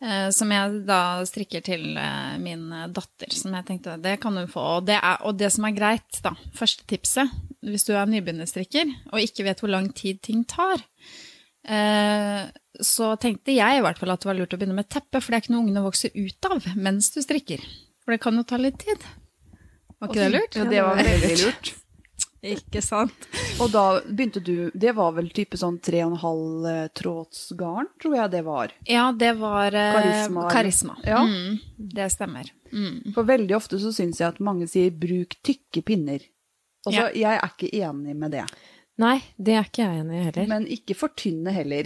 Eh, 0.00 0.30
som 0.32 0.52
jeg 0.54 0.78
da 0.88 1.00
strikker 1.28 1.64
til 1.66 1.90
eh, 2.00 2.38
min 2.40 2.70
datter, 2.96 3.28
som 3.36 3.52
jeg 3.58 3.66
tenkte 3.68 3.98
det 4.00 4.14
kan 4.22 4.38
hun 4.40 4.48
få. 4.48 4.64
Og 4.78 4.86
det, 4.88 4.96
er, 4.96 5.18
og 5.28 5.36
det 5.36 5.50
som 5.52 5.66
er 5.68 5.76
greit, 5.76 6.20
da, 6.24 6.32
første 6.56 6.88
tipset, 6.88 7.28
hvis 7.60 7.84
du 7.84 7.92
er 7.92 8.08
nybegynnerstrikker 8.08 8.94
og 9.12 9.20
ikke 9.20 9.44
vet 9.50 9.60
hvor 9.60 9.74
lang 9.74 9.90
tid 9.92 10.22
ting 10.24 10.46
tar, 10.48 10.80
eh, 11.68 12.48
så 12.80 13.10
tenkte 13.20 13.52
jeg 13.52 13.78
i 13.78 13.84
hvert 13.84 14.00
fall 14.00 14.14
at 14.14 14.24
det 14.24 14.30
var 14.30 14.38
lurt 14.38 14.56
å 14.56 14.60
begynne 14.60 14.78
med 14.78 14.88
teppe, 14.88 15.20
for 15.20 15.28
det 15.28 15.42
er 15.42 15.44
ikke 15.44 15.56
noe 15.58 15.66
ungene 15.66 15.84
vokser 15.84 16.16
ut 16.16 16.48
av 16.48 16.70
mens 16.78 17.12
du 17.12 17.20
strikker. 17.20 17.60
For 18.00 18.16
det 18.16 18.22
kan 18.24 18.40
jo 18.40 18.46
ta 18.48 18.56
litt 18.56 18.80
tid. 18.80 19.04
Var 19.98 20.08
ikke 20.08 20.22
det 20.22 20.32
lurt? 20.32 20.56
Ja, 20.56 20.64
det 20.72 20.88
var 20.88 21.04
veldig 21.04 21.36
lurt. 21.42 21.74
Ikke 22.54 22.78
sant? 22.86 23.24
Og 23.58 23.70
da 23.74 24.00
begynte 24.06 24.40
du 24.40 24.70
Det 24.74 24.92
var 24.94 25.12
vel 25.16 25.30
type 25.34 25.58
sånn 25.58 25.80
tre 25.82 26.04
og 26.04 26.12
en 26.12 26.20
halv 26.22 26.66
tråds 26.94 27.48
trådsgarn, 27.48 27.88
tror 28.02 28.14
jeg 28.16 28.30
det 28.36 28.42
var. 28.46 28.72
Ja, 28.86 29.08
det 29.12 29.32
var 29.40 29.74
eh, 29.74 29.96
Karisma, 29.98 30.46
karisma. 30.52 30.96
Ja. 31.06 31.22
Mm, 31.26 31.58
det 31.98 32.08
stemmer. 32.14 32.50
Mm. 32.72 33.12
For 33.16 33.26
veldig 33.26 33.56
ofte 33.56 33.80
så 33.82 33.90
syns 33.94 34.20
jeg 34.20 34.28
at 34.28 34.40
mange 34.44 34.68
sier 34.70 34.90
'bruk 34.90 35.38
tykke 35.42 35.82
pinner'. 35.82 36.26
Altså, 36.86 37.00
Ja. 37.00 37.08
Jeg 37.14 37.40
er 37.42 37.48
ikke 37.50 37.70
enig 37.82 38.16
med 38.16 38.30
det. 38.30 38.44
Nei, 38.98 39.22
det 39.38 39.54
er 39.54 39.64
ikke 39.66 39.82
jeg 39.86 40.00
enig 40.02 40.18
i 40.20 40.24
heller. 40.26 40.46
Men 40.50 40.66
ikke 40.66 40.94
for 40.98 41.08
tynne 41.14 41.52
heller. 41.54 41.84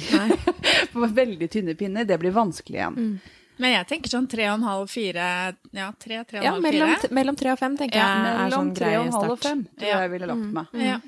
For 0.93 1.09
veldig 1.09 1.49
tynne 1.49 1.75
pinner, 1.77 2.05
det 2.05 2.19
blir 2.21 2.33
vanskelig 2.33 2.77
igjen. 2.81 3.21
Men 3.61 3.73
jeg 3.77 3.87
tenker 3.89 4.11
sånn 4.13 4.29
tre 4.29 4.49
og 4.51 4.59
en 4.59 4.67
halv, 4.67 4.89
fire 4.91 5.57
Ja, 5.73 5.91
tre, 6.01 6.23
tre 6.25 6.39
og 6.41 6.43
en 6.43 6.45
Ja, 6.45 6.53
halv, 6.53 6.63
mellom, 6.63 6.95
fire. 6.97 7.11
mellom 7.13 7.37
tre 7.37 7.53
og 7.53 7.59
fem, 7.61 7.77
tenker 7.77 7.97
jeg 7.97 8.05
Ja, 8.05 8.23
Mellom 8.44 8.53
sånn 8.53 8.75
tre 8.77 8.93
og 8.99 9.06
en 9.06 9.13
halv 9.13 9.31
og 9.37 9.39
fem 9.44 9.65
tror 9.77 9.89
Ja. 9.89 9.99
jeg 9.99 10.01
jeg 10.03 10.11
ville 10.11 10.27
lagt 10.32 10.53
meg. 10.56 10.67
Ja. 10.75 11.01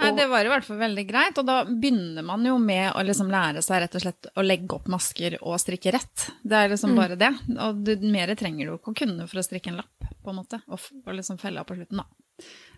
Nei, 0.00 0.10
det 0.16 0.26
var 0.30 0.44
i 0.44 0.48
hvert 0.52 0.64
fall 0.64 0.78
veldig 0.80 1.04
greit, 1.08 1.38
og 1.38 1.46
da 1.48 1.58
begynner 1.68 2.24
man 2.24 2.44
jo 2.46 2.54
med 2.58 2.92
å 2.96 3.02
liksom 3.04 3.28
lære 3.32 3.62
seg 3.62 3.82
rett 3.84 3.94
og 3.98 4.04
slett 4.04 4.28
å 4.36 4.44
legge 4.44 4.74
opp 4.78 4.88
masker 4.88 5.36
og 5.42 5.58
strikke 5.60 5.92
rett. 5.92 6.26
Det 6.42 6.56
er 6.56 6.72
liksom 6.72 6.94
bare 6.96 7.16
det. 7.20 7.30
Og 7.60 7.82
du, 7.84 7.92
mer 8.10 8.32
trenger 8.40 8.66
du 8.70 8.74
ikke 8.78 8.94
å 8.94 8.98
kunne 9.02 9.26
for 9.30 9.42
å 9.42 9.44
strikke 9.46 9.70
en 9.74 9.80
lapp, 9.82 10.08
på 10.24 10.32
en 10.32 10.40
måte. 10.40 10.60
Og, 10.72 10.80
og 11.06 11.12
liksom 11.18 11.38
felle 11.42 11.60
av 11.60 11.68
på 11.68 11.76
slutten, 11.78 12.00
da. 12.00 12.06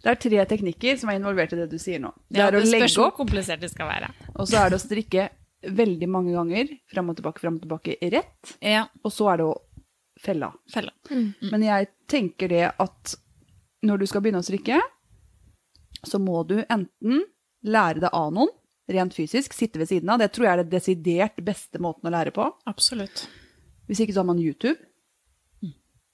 Det 0.02 0.10
er 0.10 0.18
tre 0.18 0.44
teknikker 0.50 0.96
som 0.98 1.10
er 1.12 1.20
involvert 1.20 1.52
i 1.54 1.60
det 1.60 1.68
du 1.70 1.78
sier 1.78 2.00
nå. 2.02 2.10
Det 2.28 2.40
Ja, 2.40 2.48
er 2.50 2.56
å 2.58 2.62
spørs 2.64 2.72
legge 2.96 3.04
opp, 3.06 3.14
komplisert 3.20 3.60
det 3.62 3.70
skal 3.70 3.86
være. 3.92 4.08
og 4.34 4.48
så 4.50 4.58
er 4.64 4.72
det 4.74 4.80
å 4.80 4.82
strikke 4.82 5.28
veldig 5.62 6.08
mange 6.10 6.32
ganger 6.34 6.72
fram 6.90 7.12
og 7.12 7.20
tilbake, 7.20 7.38
fram 7.44 7.60
og 7.60 7.62
tilbake 7.62 7.94
rett, 8.10 8.56
Ja, 8.66 8.88
og 9.04 9.12
så 9.14 9.28
er 9.30 9.36
det 9.38 9.44
å 9.46 9.52
felle 10.22 10.48
av. 10.50 10.56
felle. 10.72 10.90
Men 11.52 11.62
jeg 11.62 11.88
tenker 12.10 12.48
det 12.50 12.64
at 12.82 13.14
når 13.86 13.98
du 14.02 14.06
skal 14.10 14.22
begynne 14.24 14.42
å 14.42 14.46
strikke, 14.46 14.80
så 16.06 16.18
må 16.20 16.42
du 16.48 16.56
enten 16.64 17.22
lære 17.64 18.00
det 18.00 18.10
av 18.12 18.32
noen, 18.34 18.48
rent 18.90 19.14
fysisk, 19.14 19.52
sitte 19.54 19.78
ved 19.78 19.88
siden 19.88 20.10
av. 20.10 20.18
Det 20.18 20.32
tror 20.34 20.46
jeg 20.48 20.52
er 20.58 20.62
det 20.64 20.72
desidert 20.74 21.36
beste 21.44 21.78
måten 21.78 22.08
å 22.10 22.12
lære 22.12 22.32
på. 22.34 22.48
Absolutt. 22.66 23.26
Hvis 23.88 24.00
ikke 24.02 24.12
så 24.16 24.20
har 24.24 24.30
man 24.32 24.38
YouTube. 24.42 24.76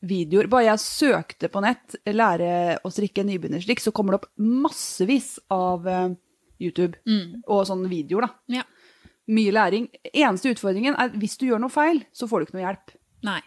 Videoer. 0.00 0.46
Bare 0.46 0.68
jeg 0.68 0.78
søkte 0.78 1.48
på 1.50 1.60
nett 1.64 1.96
'lære 2.06 2.78
å 2.86 2.90
strikke 2.92 3.24
nybegynnerstrikk', 3.26 3.80
så 3.82 3.90
kommer 3.92 4.12
det 4.14 4.20
opp 4.20 4.28
massevis 4.38 5.38
av 5.50 5.86
eh, 5.88 6.14
YouTube 6.60 6.94
Mm. 7.06 7.42
og 7.48 7.66
sånne 7.66 7.88
videoer. 7.88 8.20
da. 8.20 8.34
Ja. 8.48 8.62
Mye 9.28 9.50
læring. 9.52 9.88
Eneste 10.14 10.54
utfordringen 10.54 10.94
er 10.96 11.08
hvis 11.18 11.36
du 11.36 11.46
gjør 11.46 11.60
noe 11.60 11.68
feil, 11.70 12.04
så 12.12 12.28
får 12.28 12.38
du 12.38 12.44
ikke 12.46 12.54
noe 12.60 12.66
hjelp. 12.68 12.94
Nei. 13.24 13.40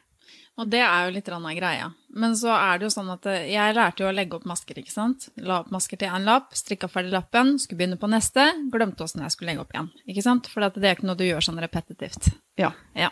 Og 0.62 0.70
det 0.70 0.82
er 0.86 1.08
jo 1.08 1.14
litt 1.16 1.26
grann 1.26 1.46
av 1.50 1.56
greia. 1.58 1.88
Men 2.14 2.36
så 2.38 2.52
er 2.54 2.78
det 2.78 2.86
jo 2.86 2.94
sånn 2.94 3.10
at 3.14 3.26
eh, 3.32 3.48
jeg 3.54 3.76
lærte 3.76 4.04
jo 4.04 4.10
å 4.10 4.14
legge 4.14 4.38
opp 4.38 4.46
masker, 4.50 4.78
ikke 4.78 4.94
sant. 4.94 5.30
La 5.42 5.62
opp 5.64 5.72
masker 5.74 5.98
til 5.98 6.12
én 6.12 6.28
lapp, 6.28 6.52
strikka 6.58 6.90
ferdig 6.92 7.14
lappen, 7.16 7.56
skulle 7.62 7.80
begynne 7.80 7.98
på 8.02 8.10
neste, 8.12 8.46
glemte 8.74 9.08
åssen 9.08 9.24
jeg 9.26 9.34
skulle 9.34 9.54
legge 9.54 9.64
opp 9.64 9.74
igjen. 9.74 9.90
Ikke 10.12 10.26
sant? 10.26 10.50
For 10.52 10.62
det 10.62 10.84
er 10.84 11.00
ikke 11.00 11.10
noe 11.10 11.18
du 11.18 11.26
gjør 11.26 11.48
sånn 11.48 11.62
repetitivt. 11.64 12.30
Ja. 12.62 12.74
Ja. 13.00 13.10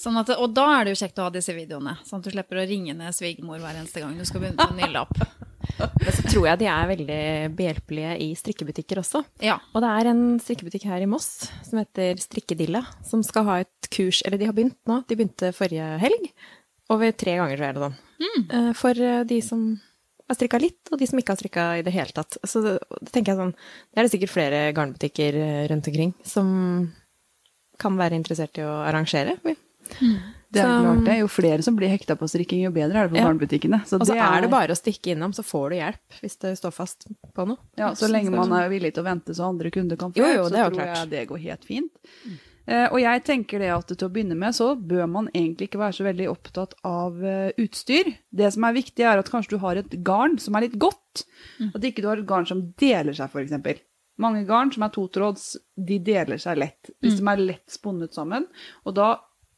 Sånn 0.00 0.18
at, 0.20 0.32
og 0.34 0.50
da 0.52 0.66
er 0.74 0.84
det 0.84 0.94
jo 0.94 1.00
kjekt 1.04 1.20
å 1.22 1.28
ha 1.28 1.32
disse 1.32 1.54
videoene, 1.54 1.94
sånn 2.04 2.20
at 2.20 2.26
du 2.26 2.34
slipper 2.34 2.60
å 2.60 2.66
ringe 2.68 2.96
ned 2.98 3.14
svigermor 3.14 3.62
hver 3.62 3.78
eneste 3.78 4.02
gang 4.02 4.16
du 4.18 4.26
skal 4.26 4.42
begynne 4.42 4.58
på 4.58 4.74
en 4.74 4.80
ny 4.82 4.90
lapp. 4.92 5.14
Men 5.78 6.10
så 6.12 6.24
tror 6.26 6.48
jeg 6.50 6.60
de 6.60 6.66
er 6.68 6.90
veldig 6.90 7.20
behjelpelige 7.56 8.16
i 8.20 8.26
strikkebutikker 8.36 9.00
også. 9.00 9.22
Ja. 9.42 9.60
Og 9.72 9.80
det 9.84 9.92
er 9.94 10.10
en 10.10 10.24
strikkebutikk 10.42 10.88
her 10.90 11.06
i 11.06 11.08
Moss 11.08 11.46
som 11.64 11.80
heter 11.80 12.20
Strikkedilla, 12.20 12.82
som 13.06 13.22
skal 13.24 13.48
ha 13.48 13.56
et 13.62 13.88
kurs 13.94 14.20
Eller 14.26 14.40
de 14.40 14.48
har 14.48 14.56
begynt 14.56 14.76
nå, 14.90 15.00
de 15.08 15.16
begynte 15.16 15.54
forrige 15.56 15.86
helg. 16.02 16.28
Over 16.90 17.12
tre 17.12 17.36
ganger, 17.38 17.56
tror 17.56 17.66
jeg. 17.66 17.76
eller 17.76 17.88
sånn. 17.88 17.98
Mm. 18.24 18.74
For 18.76 19.00
eh, 19.00 19.24
de 19.24 19.40
som 19.42 19.80
har 20.28 20.36
strikka 20.36 20.58
litt, 20.60 20.80
og 20.92 20.98
de 20.98 21.06
som 21.06 21.18
ikke 21.18 21.32
har 21.34 21.36
strikka 21.40 21.64
i 21.78 21.82
det 21.84 21.92
hele 21.92 22.12
tatt. 22.16 22.36
Så 22.48 22.62
det, 22.64 22.78
det 23.00 23.10
tenker 23.12 23.32
jeg 23.34 23.40
sånn 23.40 23.54
Det 23.54 23.98
er 24.00 24.02
det 24.06 24.12
sikkert 24.14 24.32
flere 24.32 24.60
garnbutikker 24.76 25.34
eh, 25.40 25.68
rundt 25.72 25.88
omkring 25.88 26.14
som 26.24 26.92
kan 27.78 27.96
være 27.98 28.14
interessert 28.20 28.56
i 28.58 28.62
å 28.62 28.74
arrangere. 28.86 29.34
Det 29.44 30.60
er 30.62 30.68
Så- 30.70 30.82
klart 30.84 31.04
det. 31.04 31.16
Jo 31.18 31.26
flere 31.28 31.62
som 31.66 31.74
blir 31.76 31.88
hekta 31.90 32.14
på 32.16 32.28
strikking, 32.30 32.62
jo 32.64 32.70
bedre 32.70 32.94
er 33.02 33.08
det 33.08 33.10
for 33.10 33.18
Ja. 33.18 33.24
barnebutikkene. 33.26 33.80
Så 33.84 33.98
Og 34.00 34.06
så 34.06 34.14
er 34.14 34.40
det 34.42 34.50
bare 34.50 34.70
å 34.72 34.78
stikke 34.78 35.12
innom, 35.16 35.32
så 35.34 35.42
får 35.44 35.70
du 35.70 35.76
hjelp 35.76 36.20
hvis 36.22 36.38
det 36.38 36.52
står 36.58 36.72
fast 36.72 37.06
på 37.34 37.46
noe. 37.46 37.58
Ja, 37.76 37.90
så 37.94 38.08
lenge 38.08 38.30
man 38.30 38.52
er 38.52 38.68
villig 38.70 38.94
til 38.94 39.02
å 39.02 39.06
vente 39.10 39.34
så 39.34 39.48
andre 39.50 39.70
kunder 39.70 39.96
kan 39.96 40.12
få 40.12 40.16
Jo, 40.16 40.24
hjelp, 40.24 40.36
jo, 40.36 40.44
så 40.44 40.50
det 40.50 40.58
er 40.60 40.70
tror 40.70 40.78
klart. 40.78 40.96
jeg 40.96 41.10
det 41.10 41.28
går 41.28 41.38
helt 41.42 41.64
fint. 41.64 41.90
Eh, 42.24 42.30
og 42.88 42.98
jeg 43.02 43.22
tenker 43.26 43.60
det 43.60 43.70
at 43.74 43.90
til 43.92 44.06
å 44.06 44.12
begynne 44.12 44.36
med 44.40 44.56
så 44.56 44.70
bør 44.76 45.04
man 45.10 45.30
egentlig 45.34 45.68
ikke 45.68 45.82
være 45.82 45.96
så 45.98 46.06
veldig 46.06 46.28
opptatt 46.32 46.76
av 46.88 47.18
eh, 47.20 47.50
utstyr. 47.60 48.14
Det 48.32 48.48
som 48.54 48.64
er 48.64 48.76
viktig 48.78 49.04
er 49.04 49.20
at 49.20 49.28
kanskje 49.32 49.56
du 49.56 49.64
har 49.64 49.80
et 49.80 49.98
garn 50.06 50.38
som 50.40 50.56
er 50.56 50.66
litt 50.66 50.78
godt. 50.80 51.26
At 51.76 51.84
ikke 51.84 52.04
du 52.04 52.08
har 52.08 52.22
et 52.22 52.28
garn 52.28 52.48
som 52.48 52.62
deler 52.80 53.16
seg, 53.16 53.28
f.eks. 53.28 53.84
Mange 54.22 54.44
garn 54.48 54.70
som 54.72 54.86
er 54.86 54.94
totråds, 54.94 55.46
de 55.74 55.98
deler 56.06 56.40
seg 56.40 56.60
lett. 56.62 56.92
Hvis 57.02 57.18
de 57.18 57.28
er 57.32 57.42
lett 57.42 57.74
spunnet 57.74 58.14
sammen. 58.14 58.46
Og 58.86 58.94
da 58.96 59.08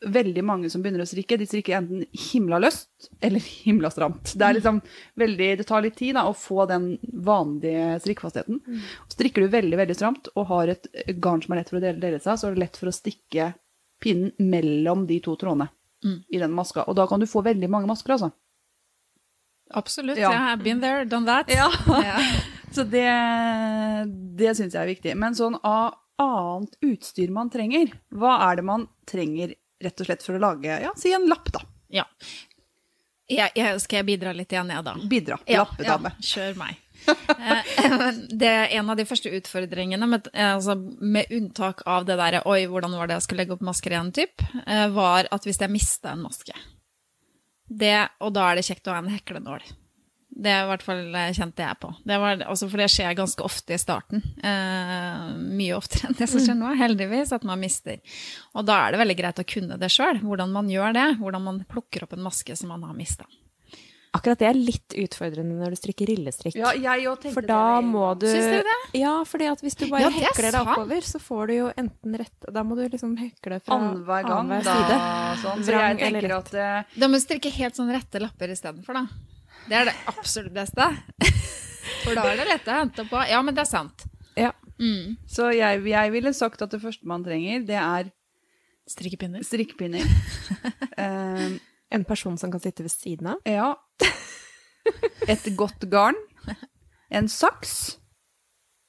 veldig 0.06 0.42
mange 0.46 0.70
som 0.70 0.82
begynner 0.82 1.02
å 1.02 1.08
strikke, 1.08 1.38
de 1.40 1.48
strikker 1.48 1.76
enten 1.78 2.04
himla 2.30 2.60
løst 2.62 3.08
eller 3.24 3.42
himla 3.64 3.90
stramt. 3.92 4.34
Det 4.38 4.46
er 4.46 4.58
liksom 4.58 4.80
veldig, 5.18 5.50
det 5.60 5.68
tar 5.68 5.84
litt 5.84 5.98
tid 5.98 6.16
da, 6.18 6.26
å 6.28 6.36
få 6.36 6.66
den 6.70 6.92
vanlige 7.26 7.98
strikkfastheten. 8.04 8.62
Og 9.04 9.16
strikker 9.16 9.44
du 9.44 9.54
veldig, 9.54 9.76
veldig 9.82 9.98
stramt 9.98 10.32
og 10.34 10.50
har 10.52 10.74
et 10.76 10.90
garn 11.22 11.44
som 11.44 11.54
er 11.54 11.62
lett 11.62 11.72
for 11.72 11.80
å 11.80 11.84
dele, 11.84 12.02
dele 12.02 12.22
seg, 12.22 12.38
så 12.38 12.48
er 12.48 12.56
det 12.56 12.64
lett 12.66 12.80
for 12.80 12.90
å 12.90 12.96
stikke 12.96 13.52
pinnen 14.02 14.34
mellom 14.52 15.06
de 15.08 15.20
to 15.24 15.36
trådene 15.40 15.70
i 16.06 16.38
den 16.38 16.52
maska. 16.54 16.84
Og 16.86 16.96
da 16.98 17.06
kan 17.10 17.20
du 17.20 17.26
få 17.26 17.42
veldig 17.42 17.70
mange 17.72 17.88
masker, 17.90 18.14
altså. 18.14 18.30
Absolutt. 19.74 20.18
Ja. 20.18 20.30
Yeah, 20.30 20.52
I've 20.52 20.62
been 20.62 20.80
there, 20.80 21.04
done 21.04 21.26
that. 21.26 21.50
Ja. 21.50 21.70
Ja. 22.04 22.20
Så 22.76 22.82
det, 22.84 23.08
det 24.36 24.52
syns 24.58 24.74
jeg 24.74 24.82
er 24.82 24.90
viktig. 24.90 25.12
Men 25.16 25.36
sånn 25.38 25.54
av 25.64 25.94
annet 26.20 26.74
utstyr 26.84 27.30
man 27.32 27.48
trenger, 27.52 27.92
hva 28.12 28.34
er 28.50 28.58
det 28.58 28.64
man 28.66 28.86
trenger 29.08 29.54
rett 29.82 30.00
og 30.00 30.08
slett 30.08 30.24
for 30.24 30.38
å 30.38 30.42
lage, 30.42 30.80
ja, 30.82 30.92
si 30.98 31.12
en 31.16 31.28
lapp 31.30 31.50
da. 31.54 31.64
ja. 32.02 32.06
Jeg, 33.26 33.50
jeg, 33.58 33.80
skal 33.82 33.98
jeg 33.98 34.06
bidra 34.06 34.30
litt 34.38 34.52
igjen, 34.54 34.68
jeg, 34.70 34.82
da? 34.86 34.92
Bidra. 35.10 35.36
Ja, 35.50 35.64
Lappedame. 35.64 36.12
Ja, 36.14 36.26
kjør 36.28 36.60
meg. 36.60 36.76
Eh, 37.06 37.72
det 38.42 38.50
er 38.50 38.74
en 38.78 38.90
av 38.92 38.98
de 38.98 39.06
første 39.06 39.32
utfordringene, 39.34 40.06
med, 40.10 40.28
eh, 40.32 40.52
altså, 40.54 40.76
med 40.78 41.32
unntak 41.34 41.82
av 41.90 42.06
det 42.06 42.18
derre 42.20 42.44
Oi, 42.46 42.64
hvordan 42.70 42.94
var 42.98 43.10
det 43.10 43.18
jeg 43.18 43.26
skulle 43.26 43.42
legge 43.42 43.56
opp 43.56 43.64
masker 43.66 43.94
igjen, 43.94 44.12
typ, 44.14 44.46
eh, 44.62 44.86
var 44.94 45.30
at 45.34 45.46
hvis 45.46 45.58
jeg 45.62 45.74
mista 45.74 46.14
en 46.14 46.22
maske 46.26 46.54
det, 47.66 48.08
Og 48.22 48.30
da 48.34 48.46
er 48.46 48.60
det 48.60 48.66
kjekt 48.68 48.86
å 48.86 48.94
ha 48.94 49.00
en 49.02 49.10
heklenål. 49.10 49.64
Det 50.36 50.50
er 50.52 50.66
i 50.66 50.68
hvert 50.68 50.82
fall 50.84 50.98
kjente 51.32 51.64
jeg 51.64 51.78
på. 51.80 51.88
Det 52.04 52.18
var, 52.20 52.42
altså, 52.44 52.66
for 52.68 52.82
det 52.82 52.90
skjer 52.92 53.14
ganske 53.16 53.44
ofte 53.46 53.72
i 53.72 53.80
starten. 53.80 54.20
Eh, 54.44 55.22
mye 55.56 55.78
oftere 55.78 56.10
enn 56.10 56.18
det 56.18 56.28
som 56.28 56.42
skjer 56.44 56.58
nå, 56.58 56.74
heldigvis, 56.76 57.32
at 57.32 57.46
man 57.48 57.62
mister. 57.62 58.02
Og 58.52 58.66
da 58.68 58.82
er 58.84 58.92
det 58.92 59.00
veldig 59.00 59.16
greit 59.22 59.40
å 59.40 59.46
kunne 59.48 59.78
det 59.80 59.88
sjøl, 59.94 60.20
hvordan 60.20 60.52
man 60.52 60.68
gjør 60.68 60.92
det. 60.98 61.06
Hvordan 61.22 61.46
man 61.46 61.64
plukker 61.70 62.04
opp 62.04 62.12
en 62.18 62.24
maske 62.26 62.56
som 62.58 62.68
man 62.74 62.84
har 62.84 62.92
mista. 62.98 63.24
Akkurat 64.16 64.40
det 64.40 64.46
er 64.48 64.56
litt 64.56 64.94
utfordrende 64.96 65.58
når 65.58 65.74
du 65.74 65.78
strikker 65.80 66.08
rillestrikk. 66.08 66.56
Ja, 66.56 66.70
jeg 66.72 67.08
òg 67.10 67.18
tenkte 67.20 67.34
For 67.36 67.44
da 67.48 67.60
det. 67.80 67.88
må 67.90 68.06
du 68.16 68.26
Syns 68.30 68.46
du 68.48 68.68
det? 68.68 68.76
Ja, 69.00 69.12
fordi 69.28 69.48
at 69.50 69.64
hvis 69.64 69.76
du 69.76 69.84
bare 69.90 70.06
Ja, 70.06 70.08
er 70.08 70.16
hekler 70.30 70.52
deg 70.56 70.60
oppover, 70.62 71.04
så 71.04 71.20
får 71.20 71.50
du 71.50 71.54
jo 71.56 71.70
enten 71.76 72.16
rett 72.22 72.48
Da 72.54 72.62
må 72.64 72.78
du 72.78 72.84
liksom 72.88 73.16
hekle 73.20 73.58
fra 73.60 73.76
Annenhver 73.76 74.24
gang, 74.24 74.52
annenhver 74.54 74.88
da. 74.88 75.00
Sånn. 75.42 75.64
Så 75.66 75.76
jeg 75.76 75.98
tenker 76.00 76.36
at 76.38 76.54
eh, 76.54 76.94
Da 76.96 77.10
må 77.10 77.20
du 77.20 77.24
strikke 77.26 77.52
helt 77.58 77.76
sånn 77.76 77.92
rette 77.92 78.22
lapper 78.22 78.54
istedenfor, 78.56 79.02
da. 79.02 79.35
Det 79.66 79.74
er 79.80 79.88
det 79.90 79.94
absolutt 80.10 80.54
beste. 80.54 80.84
For 82.04 82.14
da 82.18 82.26
er 82.32 82.38
det 82.40 82.46
lett 82.50 82.68
å 82.70 82.76
hente 82.80 83.04
på. 83.10 83.22
Ja, 83.30 83.40
men 83.42 83.54
det 83.56 83.64
er 83.64 83.70
sant. 83.70 84.04
Ja. 84.38 84.52
Mm. 84.78 85.16
Så 85.30 85.48
jeg, 85.56 85.82
jeg 85.88 86.12
ville 86.14 86.32
sagt 86.36 86.62
at 86.62 86.70
det 86.74 86.82
første 86.82 87.08
man 87.08 87.24
trenger, 87.26 87.64
det 87.66 87.78
er 87.80 88.10
Strikkepinner. 88.86 89.42
strikkepinner. 89.42 90.04
Eh, 90.96 91.56
En 91.92 92.04
person 92.08 92.36
som 92.38 92.50
kan 92.50 92.60
sitte 92.62 92.82
ved 92.86 92.90
siden 92.92 93.26
av. 93.34 93.40
ja. 93.46 93.74
Et 95.28 95.44
godt 95.58 95.84
garn. 95.90 96.16
En 97.10 97.26
saks. 97.30 97.96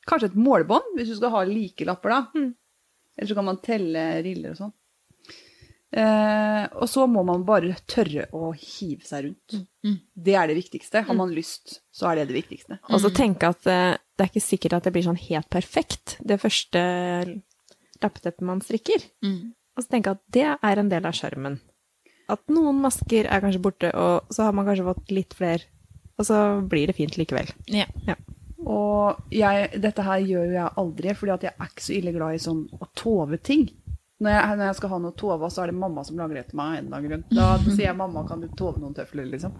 Kanskje 0.08 0.30
et 0.32 0.38
målbånd, 0.40 0.94
hvis 0.98 1.10
du 1.12 1.16
skal 1.18 1.34
ha 1.34 1.42
like 1.50 1.86
lapper, 1.86 2.14
da. 2.14 2.20
Mm. 2.38 2.52
Eller 3.18 3.30
så 3.32 3.36
kan 3.38 3.46
man 3.50 3.60
telle 3.66 4.04
riller 4.26 4.54
og 4.54 4.60
sånn. 4.62 4.74
Eh, 5.96 6.64
og 6.76 6.90
så 6.92 7.06
må 7.08 7.24
man 7.24 7.46
bare 7.48 7.72
tørre 7.88 8.26
å 8.36 8.52
hive 8.52 9.06
seg 9.08 9.28
rundt. 9.28 9.60
Mm. 9.88 10.00
Det 10.28 10.36
er 10.36 10.50
det 10.52 10.58
viktigste. 10.58 11.04
Har 11.08 11.18
man 11.18 11.32
lyst, 11.36 11.80
så 11.96 12.10
er 12.10 12.20
det 12.20 12.28
det 12.32 12.42
viktigste. 12.42 12.80
Og 12.92 13.00
så 13.04 13.12
tenke 13.16 13.54
at 13.54 13.70
eh, 13.72 13.96
det 14.18 14.26
er 14.26 14.32
ikke 14.34 14.44
sikkert 14.44 14.80
at 14.80 14.88
det 14.88 14.96
blir 14.96 15.08
sånn 15.08 15.22
helt 15.28 15.50
perfekt, 15.54 16.18
det 16.20 16.42
første 16.42 16.82
lappeteppet 18.04 18.46
man 18.46 18.62
strikker. 18.66 19.08
Mm. 19.26 19.56
Og 19.78 19.86
så 19.86 19.94
tenke 19.94 20.16
at 20.18 20.24
det 20.34 20.48
er 20.52 20.82
en 20.82 20.92
del 20.92 21.08
av 21.08 21.16
skjermen. 21.16 21.60
At 22.28 22.44
noen 22.52 22.82
masker 22.84 23.30
er 23.30 23.44
kanskje 23.44 23.64
borte, 23.64 23.92
og 23.96 24.34
så 24.34 24.50
har 24.50 24.56
man 24.58 24.68
kanskje 24.68 24.88
fått 24.90 25.14
litt 25.16 25.36
flere, 25.38 25.70
og 26.18 26.28
så 26.28 26.40
blir 26.68 26.90
det 26.90 26.98
fint 26.98 27.16
likevel. 27.16 27.54
Ja. 27.72 27.88
Og 28.68 29.30
jeg, 29.32 29.70
dette 29.80 30.04
her 30.04 30.20
gjør 30.20 30.50
jo 30.50 30.58
jeg 30.58 30.80
aldri, 30.82 31.14
fordi 31.16 31.36
at 31.38 31.46
jeg 31.48 31.56
er 31.56 31.70
ikke 31.72 31.86
så 31.86 31.96
ille 31.96 32.14
glad 32.16 32.36
i 32.36 32.42
sånn 32.44 32.66
å 32.76 32.90
tove 32.98 33.40
ting. 33.40 33.70
Når 34.20 34.34
jeg, 34.34 34.58
når 34.58 34.66
jeg 34.72 34.76
skal 34.80 34.90
ha 34.90 34.98
noe 35.04 35.14
tova, 35.20 35.50
så 35.54 35.62
er 35.64 35.72
det 35.72 35.78
mamma 35.78 36.04
som 36.08 36.18
lager 36.18 36.40
det 36.40 36.48
til 36.50 36.58
meg. 36.58 36.80
en. 36.80 36.90
Da 37.30 37.48
sier 37.76 37.86
jeg 37.92 37.98
mamma, 38.00 38.24
kan 38.28 38.42
du 38.42 38.48
tove 38.58 38.80
noen 38.82 38.96
tøfler, 38.98 39.28
liksom. 39.30 39.54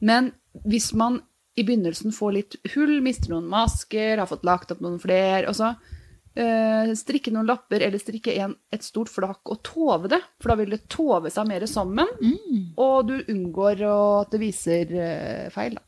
Men 0.00 0.32
hvis 0.66 0.92
man 0.98 1.20
i 1.56 1.62
begynnelsen 1.64 2.12
får 2.12 2.32
litt 2.34 2.56
hull, 2.74 2.98
mister 3.00 3.30
noen 3.32 3.46
masker, 3.48 4.18
har 4.18 4.26
fått 4.28 4.44
lagt 4.44 4.72
opp 4.74 4.80
noen 4.84 4.98
flere, 5.00 5.46
og 5.48 5.54
så 5.56 5.70
øh, 6.36 6.90
strikke 6.98 7.32
noen 7.32 7.46
lapper 7.48 7.80
eller 7.86 8.02
strikke 8.02 8.34
en, 8.42 8.52
et 8.74 8.82
stort 8.84 9.08
flak 9.08 9.40
og 9.48 9.62
tove 9.64 10.10
det, 10.12 10.18
for 10.42 10.52
da 10.52 10.58
vil 10.60 10.74
det 10.74 10.82
tove 10.92 11.30
seg 11.32 11.46
mer 11.48 11.64
sammen, 11.70 12.10
og 12.76 13.06
du 13.08 13.14
unngår 13.32 13.80
å, 13.88 13.96
at 14.26 14.34
det 14.34 14.42
viser 14.42 14.92
øh, 14.92 15.46
feil 15.54 15.78
da, 15.78 15.82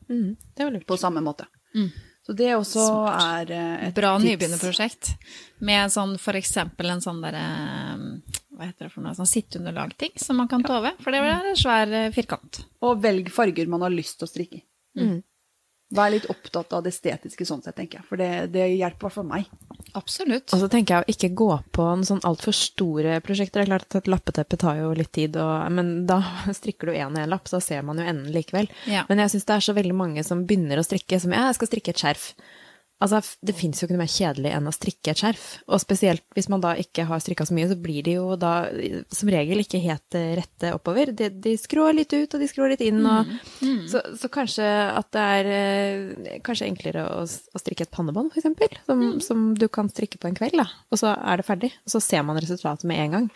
Det 0.56 0.64
var 0.64 0.72
lurt. 0.78 0.86
på 0.88 0.96
samme 0.96 1.20
måte. 1.20 1.44
Mm. 1.76 1.90
Så 2.28 2.34
det 2.36 2.50
også 2.52 2.82
Smart. 2.84 3.48
er 3.48 3.52
eh, 3.56 3.86
et 3.88 3.94
Bra 3.96 4.10
tips. 4.18 4.26
nybegynnerprosjekt. 4.28 5.14
Med 5.64 5.88
sånn 5.94 6.18
for 6.20 6.36
eksempel 6.36 6.92
en 6.92 7.00
sånn 7.00 7.22
derre 7.24 7.40
Hva 8.52 8.66
heter 8.68 8.88
det 8.88 8.92
for 8.92 9.00
noe? 9.06 9.14
Sånn 9.16 9.30
sitteunderlagting 9.30 10.12
som 10.20 10.36
man 10.36 10.48
kan 10.50 10.62
tove. 10.66 10.92
For 11.00 11.14
det 11.14 11.22
er 11.24 11.48
en 11.54 11.56
svær 11.56 11.88
eh, 11.94 12.10
firkant. 12.12 12.60
Og 12.84 13.00
velg 13.00 13.30
farger 13.32 13.70
man 13.70 13.80
har 13.86 13.94
lyst 13.94 14.18
til 14.20 14.28
å 14.28 14.32
strikke 14.32 14.60
i. 14.60 14.64
Mm. 14.98 15.22
Vær 15.88 16.10
litt 16.12 16.26
opptatt 16.28 16.74
av 16.76 16.82
det 16.84 16.90
estetiske 16.92 17.46
sånn 17.48 17.62
sett, 17.64 17.76
tenker 17.78 18.00
jeg. 18.00 18.06
For 18.10 18.20
det, 18.20 18.50
det 18.52 18.66
hjelper 18.74 19.00
i 19.00 19.06
hvert 19.06 19.14
fall 19.14 19.28
meg. 19.28 19.46
Absolutt. 19.96 20.52
Og 20.52 20.60
så 20.60 20.68
tenker 20.68 20.98
jeg 20.98 21.06
å 21.06 21.14
ikke 21.14 21.30
gå 21.40 21.48
på 21.72 21.86
en 21.88 22.04
sånn 22.04 22.20
altfor 22.28 22.52
store 22.56 23.18
prosjekter. 23.24 23.62
Det 23.62 23.64
er 23.64 23.70
klart 23.70 23.86
at 23.88 23.96
et 24.02 24.10
lappeteppe 24.12 24.58
tar 24.60 24.82
jo 24.82 24.92
litt 24.98 25.14
tid, 25.16 25.38
og, 25.40 25.64
men 25.72 26.04
da 26.08 26.20
strikker 26.58 26.90
du 26.90 26.96
én 26.98 27.16
og 27.16 27.22
én 27.22 27.32
lapp, 27.32 27.48
så 27.48 27.62
ser 27.64 27.86
man 27.88 28.00
jo 28.00 28.04
enden 28.04 28.28
likevel. 28.34 28.68
Ja. 28.90 29.06
Men 29.08 29.24
jeg 29.24 29.32
syns 29.32 29.48
det 29.48 29.56
er 29.56 29.68
så 29.70 29.76
veldig 29.80 29.96
mange 29.96 30.24
som 30.28 30.44
begynner 30.48 30.80
å 30.80 30.84
strikke 30.84 31.20
som 31.24 31.32
ja, 31.32 31.46
jeg 31.48 31.60
skal 31.60 31.72
strikke 31.72 31.96
et 31.96 32.04
skjerf. 32.04 32.30
Altså, 32.98 33.20
det 33.46 33.54
fins 33.54 33.78
jo 33.78 33.86
ikke 33.86 33.94
noe 33.94 34.02
mer 34.02 34.10
kjedelig 34.10 34.50
enn 34.56 34.66
å 34.66 34.72
strikke 34.74 35.12
et 35.12 35.20
skjerf. 35.20 35.42
Og 35.70 35.78
spesielt 35.78 36.24
hvis 36.34 36.48
man 36.50 36.62
da 36.64 36.72
ikke 36.80 37.04
har 37.06 37.20
strikka 37.22 37.44
så 37.46 37.54
mye, 37.54 37.68
så 37.70 37.76
blir 37.78 38.02
de 38.02 38.16
jo 38.16 38.32
da 38.40 38.54
som 39.14 39.30
regel 39.30 39.62
ikke 39.62 39.78
helt 39.84 40.16
eh, 40.18 40.32
rette 40.40 40.72
oppover. 40.74 41.12
De, 41.14 41.28
de 41.30 41.52
skrår 41.60 41.94
litt 41.94 42.16
ut, 42.16 42.26
og 42.26 42.42
de 42.42 42.48
skrår 42.50 42.74
litt 42.74 42.82
inn. 42.88 42.98
Og, 43.06 43.30
Så, 43.88 44.02
så 44.18 44.30
kanskje 44.32 44.66
at 44.66 45.12
det 45.14 45.26
er 45.36 45.52
eh, 45.54 46.40
kanskje 46.44 46.66
enklere 46.66 47.06
å, 47.06 47.22
å 47.22 47.62
strikke 47.62 47.86
et 47.86 47.94
pannebånd, 47.94 48.32
for 48.34 48.42
eksempel. 48.42 48.74
Som, 48.90 49.06
som 49.24 49.46
du 49.54 49.68
kan 49.70 49.90
strikke 49.92 50.18
på 50.18 50.32
en 50.32 50.36
kveld, 50.38 50.58
da. 50.58 50.66
Og 50.90 51.00
så 51.00 51.14
er 51.14 51.38
det 51.38 51.46
ferdig. 51.46 51.72
Og 51.86 51.94
så 51.94 52.02
ser 52.02 52.26
man 52.26 52.42
resultatet 52.42 52.88
med 52.90 53.04
en 53.04 53.16
gang. 53.18 53.30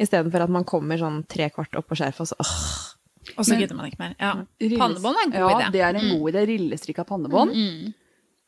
Istedenfor 0.00 0.46
at 0.46 0.56
man 0.56 0.64
kommer 0.68 0.96
sånn 0.98 1.20
tre 1.30 1.52
kvart 1.52 1.76
opp 1.78 1.92
på 1.92 2.00
skjerfet, 2.00 2.24
og 2.24 2.32
så 2.32 2.40
åh. 2.40 2.92
Og 3.38 3.46
så 3.46 3.54
gidder 3.56 3.76
man 3.78 3.86
ikke 3.86 4.00
mer. 4.00 4.14
Ja. 4.18 4.32
Pannebånd 4.58 5.20
er 5.20 5.26
en 5.28 5.32
god 5.36 5.42
ja, 5.44 5.58
idé. 5.58 5.66
det 5.76 5.82
er 5.86 5.98
en 6.00 6.08
god 6.10 6.32
idé. 6.32 6.46
Rillestrikka 6.48 7.04
pannebånd. 7.08 7.54
Mm. 7.54 7.92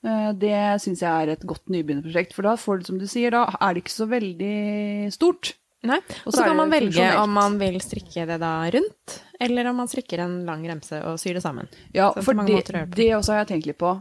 Eh, 0.04 0.30
Det 0.36 0.56
syns 0.84 1.02
jeg 1.02 1.10
er 1.10 1.34
et 1.34 1.44
godt 1.48 1.66
nybegynnerprosjekt. 1.72 2.34
For 2.36 2.46
da 2.46 2.56
får 2.60 2.80
du, 2.80 2.88
som 2.90 2.98
du 3.00 3.06
sier, 3.10 3.34
da 3.34 3.46
er 3.58 3.74
det 3.74 3.84
ikke 3.84 3.96
så 3.96 4.08
veldig 4.10 5.12
stort. 5.14 5.54
Nei. 5.84 6.00
Og 6.24 6.32
så 6.32 6.46
kan 6.46 6.56
man 6.56 6.72
velge 6.72 7.04
om 7.20 7.34
man 7.36 7.58
vil 7.60 7.76
strikke 7.82 8.24
det 8.28 8.38
da 8.40 8.54
rundt, 8.72 9.18
eller 9.40 9.68
om 9.68 9.82
man 9.82 9.90
strikker 9.90 10.22
en 10.24 10.38
lang 10.46 10.64
remse 10.64 10.96
og 11.04 11.18
syr 11.20 11.36
det 11.36 11.44
sammen. 11.44 11.68
Ja, 11.92 12.08
for 12.24 12.32
det 12.40 12.64
det 12.96 13.10
også 13.12 13.34
har 13.34 13.44
jeg 13.44 13.52
tenkt 13.52 13.68
litt 13.68 13.80
på. 13.82 13.92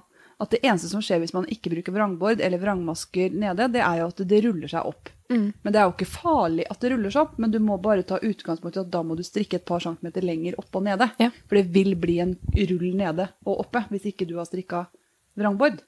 At 0.43 0.51
det 0.51 0.63
eneste 0.65 0.89
som 0.89 1.03
skjer 1.03 1.21
hvis 1.21 1.35
man 1.35 1.45
ikke 1.51 1.71
bruker 1.71 1.93
vrangbord 1.95 2.41
eller 2.43 2.59
vrangmasker 2.59 3.35
nede, 3.35 3.67
det 3.71 3.83
er 3.83 3.99
jo 4.01 4.07
at 4.11 4.23
det 4.27 4.39
ruller 4.43 4.71
seg 4.71 4.87
opp. 4.89 5.11
Mm. 5.29 5.45
Men 5.61 5.73
det 5.73 5.79
er 5.79 5.85
jo 5.85 5.93
ikke 5.93 6.09
farlig 6.09 6.65
at 6.71 6.81
det 6.83 6.91
ruller 6.91 7.13
seg 7.13 7.27
opp, 7.27 7.37
men 7.39 7.53
du 7.53 7.59
må 7.63 7.77
bare 7.83 8.03
ta 8.07 8.17
utgangspunkt 8.19 8.79
i 8.79 8.81
at 8.81 8.91
da 8.91 9.03
må 9.05 9.15
du 9.19 9.23
strikke 9.23 9.59
et 9.59 9.67
par 9.67 9.83
centimeter 9.83 10.25
lenger 10.25 10.57
opp 10.59 10.79
og 10.79 10.87
nede. 10.87 11.07
Ja. 11.21 11.29
For 11.47 11.59
det 11.59 11.67
vil 11.75 11.95
bli 11.99 12.17
en 12.23 12.35
rull 12.73 12.89
nede 12.97 13.29
og 13.45 13.65
oppe 13.67 13.85
hvis 13.91 14.09
ikke 14.11 14.27
du 14.29 14.37
har 14.39 14.49
strikka 14.49 14.87
vrangbord. 15.39 15.83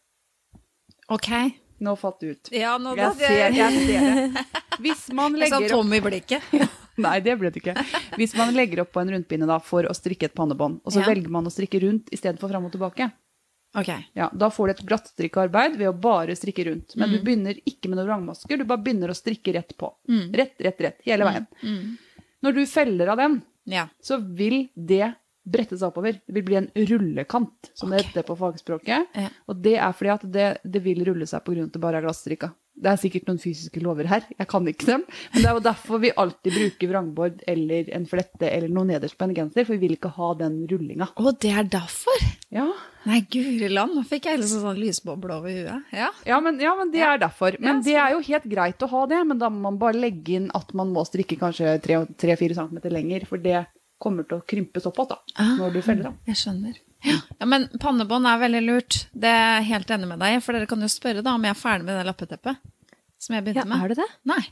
Ok. 1.12 1.29
Nå 1.77 1.95
falt 2.00 2.19
det 2.24 2.27
ut. 2.27 2.50
Ja, 2.55 2.77
nå 2.79 2.95
Jeg 2.97 3.15
ser, 3.19 3.51
jeg 3.53 3.79
ser 3.88 4.05
det. 4.31 4.45
Hvis 4.79 5.09
man 5.15 5.35
legger 5.38 5.57
opp 5.65 5.69
tom 5.74 5.91
i 5.93 6.00
blikket. 6.01 6.43
Nei, 7.03 7.17
det 7.19 7.33
ble 7.39 7.50
det 7.51 7.59
ikke. 7.59 7.74
Hvis 8.15 8.33
man 8.39 8.53
legger 8.55 8.85
opp 8.85 8.93
på 8.95 9.01
en 9.03 9.12
rundpinne 9.12 9.47
da, 9.50 9.57
for 9.59 9.83
å 9.83 9.91
strikke 9.95 10.29
et 10.29 10.35
pannebånd, 10.38 10.79
og 10.88 10.93
så 10.95 11.01
Ja. 11.03 11.09
velger 11.12 11.29
man 11.35 11.45
å 11.45 11.51
strikke 11.51 11.81
rundt 11.83 12.07
istedenfor 12.15 12.50
fram 12.53 12.65
og 12.69 12.71
tilbake, 12.71 13.09
Ok. 13.75 13.89
ja, 14.15 14.29
da 14.31 14.47
får 14.50 14.67
du 14.67 14.71
et 14.71 14.85
glattstrikkearbeid 14.88 15.75
ved 15.75 15.89
å 15.91 16.00
bare 16.00 16.31
strikke 16.39 16.63
rundt. 16.69 16.95
Men 16.95 17.12
du 17.12 17.19
begynner 17.19 17.59
ikke 17.67 17.89
med 17.91 18.00
noen 18.00 18.07
vrangmasker, 18.07 18.57
du 18.57 18.63
bare 18.63 18.79
begynner 18.85 19.12
å 19.12 19.17
strikke 19.19 19.53
rett 19.57 19.75
på. 19.77 19.91
Mm. 20.07 20.31
Rett, 20.33 20.55
rett, 20.63 20.79
rett, 20.79 21.01
hele 21.03 21.27
veien. 21.27 21.47
Mm. 21.62 21.97
Når 22.47 22.55
du 22.55 22.65
feller 22.71 23.12
av 23.12 23.17
den, 23.19 23.41
Ja. 23.67 23.89
så 24.01 24.15
vil 24.24 24.69
det 24.77 25.13
brette 25.45 25.77
seg 25.77 25.87
oppover. 25.91 26.19
Det 26.25 26.33
vil 26.35 26.45
bli 26.47 26.57
en 26.59 26.69
rullekant, 26.89 27.71
som 27.77 27.91
det 27.93 28.03
heter 28.03 28.25
på 28.27 28.37
fagspråket. 28.39 29.15
Ja. 29.15 29.29
Og 29.49 29.61
det 29.61 29.77
er 29.77 29.95
fordi 29.95 30.13
at 30.15 30.27
det, 30.33 30.47
det 30.65 30.81
vil 30.85 31.03
rulle 31.07 31.27
seg 31.29 31.41
av 31.43 31.65
at 31.67 31.73
det 31.75 31.81
bare 31.83 32.01
er 32.01 32.07
glasstrikka. 32.07 32.51
Det 32.75 32.89
er 32.91 32.97
sikkert 32.99 33.29
noen 33.29 33.37
fysiske 33.39 33.79
lover 33.79 34.03
her, 34.11 34.25
jeg 34.35 34.47
kan 34.51 34.65
ikke 34.67 34.83
dem. 34.89 35.05
Men 35.31 35.39
det 35.45 35.47
er 35.47 35.55
jo 35.55 35.61
derfor 35.63 36.01
vi 36.03 36.09
alltid 36.19 36.57
bruker 36.57 36.89
vrangbord 36.91 37.37
eller 37.47 37.87
en 37.95 38.03
flette 38.09 38.49
eller 38.51 38.67
noe 38.75 38.89
nederst 38.89 39.15
på 39.15 39.29
en 39.29 39.35
genser, 39.37 39.63
for 39.63 39.77
vi 39.77 39.85
vil 39.85 39.95
ikke 39.95 40.11
ha 40.17 40.33
den 40.41 40.57
rullinga. 40.67 41.07
Å, 41.15 41.31
det 41.39 41.53
er 41.55 41.69
derfor? 41.77 42.25
Ja, 42.51 42.67
Nei, 43.05 43.19
guri 43.29 43.67
land, 43.69 43.93
nå 43.93 44.01
fikk 44.09 44.25
jeg 44.25 44.39
liksom 44.41 44.63
sånn 44.63 44.79
lysboble 44.81 45.35
over 45.37 45.53
huet. 45.53 45.91
Ja. 45.93 46.07
ja, 46.25 46.39
men, 46.41 46.55
ja, 46.59 46.71
men 46.75 46.89
det 46.91 47.03
Ja. 47.03 47.11
er 47.13 47.19
derfor. 47.21 47.53
Men 47.61 47.83
det 47.85 47.93
er 48.01 48.15
jo 48.15 48.21
helt 48.25 48.47
greit 48.49 48.81
å 48.81 48.89
ha 48.89 49.03
det, 49.11 49.19
men 49.29 49.37
da 49.37 49.47
må 49.53 49.61
man 49.69 49.77
bare 49.77 49.99
legge 50.01 50.39
inn 50.39 50.47
at 50.57 50.73
man 50.73 50.89
må 50.91 51.03
strikke 51.05 51.37
kanskje 51.37 51.75
3-4 51.85 52.57
cm 52.57 52.79
lenger, 52.89 53.27
for 53.29 53.37
det 53.37 53.67
kommer 54.01 54.23
til 54.27 54.37
å 54.39 54.45
krympe 54.45 54.81
såpass 54.83 55.07
da, 55.09 55.17
Ah. 55.39 55.55
når 55.59 55.73
du 55.73 55.81
feller 55.81 56.05
av. 56.11 56.15
Jeg 56.27 56.35
skjønner. 56.41 56.77
Ja. 57.05 57.17
ja, 57.39 57.45
Men 57.45 57.67
pannebånd 57.79 58.25
er 58.27 58.39
veldig 58.41 58.61
lurt. 58.65 59.07
Det 59.13 59.29
er 59.29 59.59
jeg 59.61 59.67
helt 59.73 59.91
enig 59.95 60.07
med 60.09 60.19
deg 60.19 60.37
i. 60.37 60.41
For 60.41 60.53
dere 60.57 60.67
kan 60.69 60.81
jo 60.81 60.87
spørre 60.91 61.21
da 61.23 61.35
om 61.37 61.43
jeg 61.45 61.53
er 61.53 61.59
ferdig 61.59 61.85
med 61.85 61.99
det 61.99 62.05
lappeteppet 62.09 62.57
som 63.25 63.35
jeg 63.35 63.41
Ja, 63.41 63.45
begynte 63.45 63.67
med. 63.69 63.81
er 63.81 63.87
du 63.87 63.95
det? 63.95 64.09
Nei. 64.25 64.43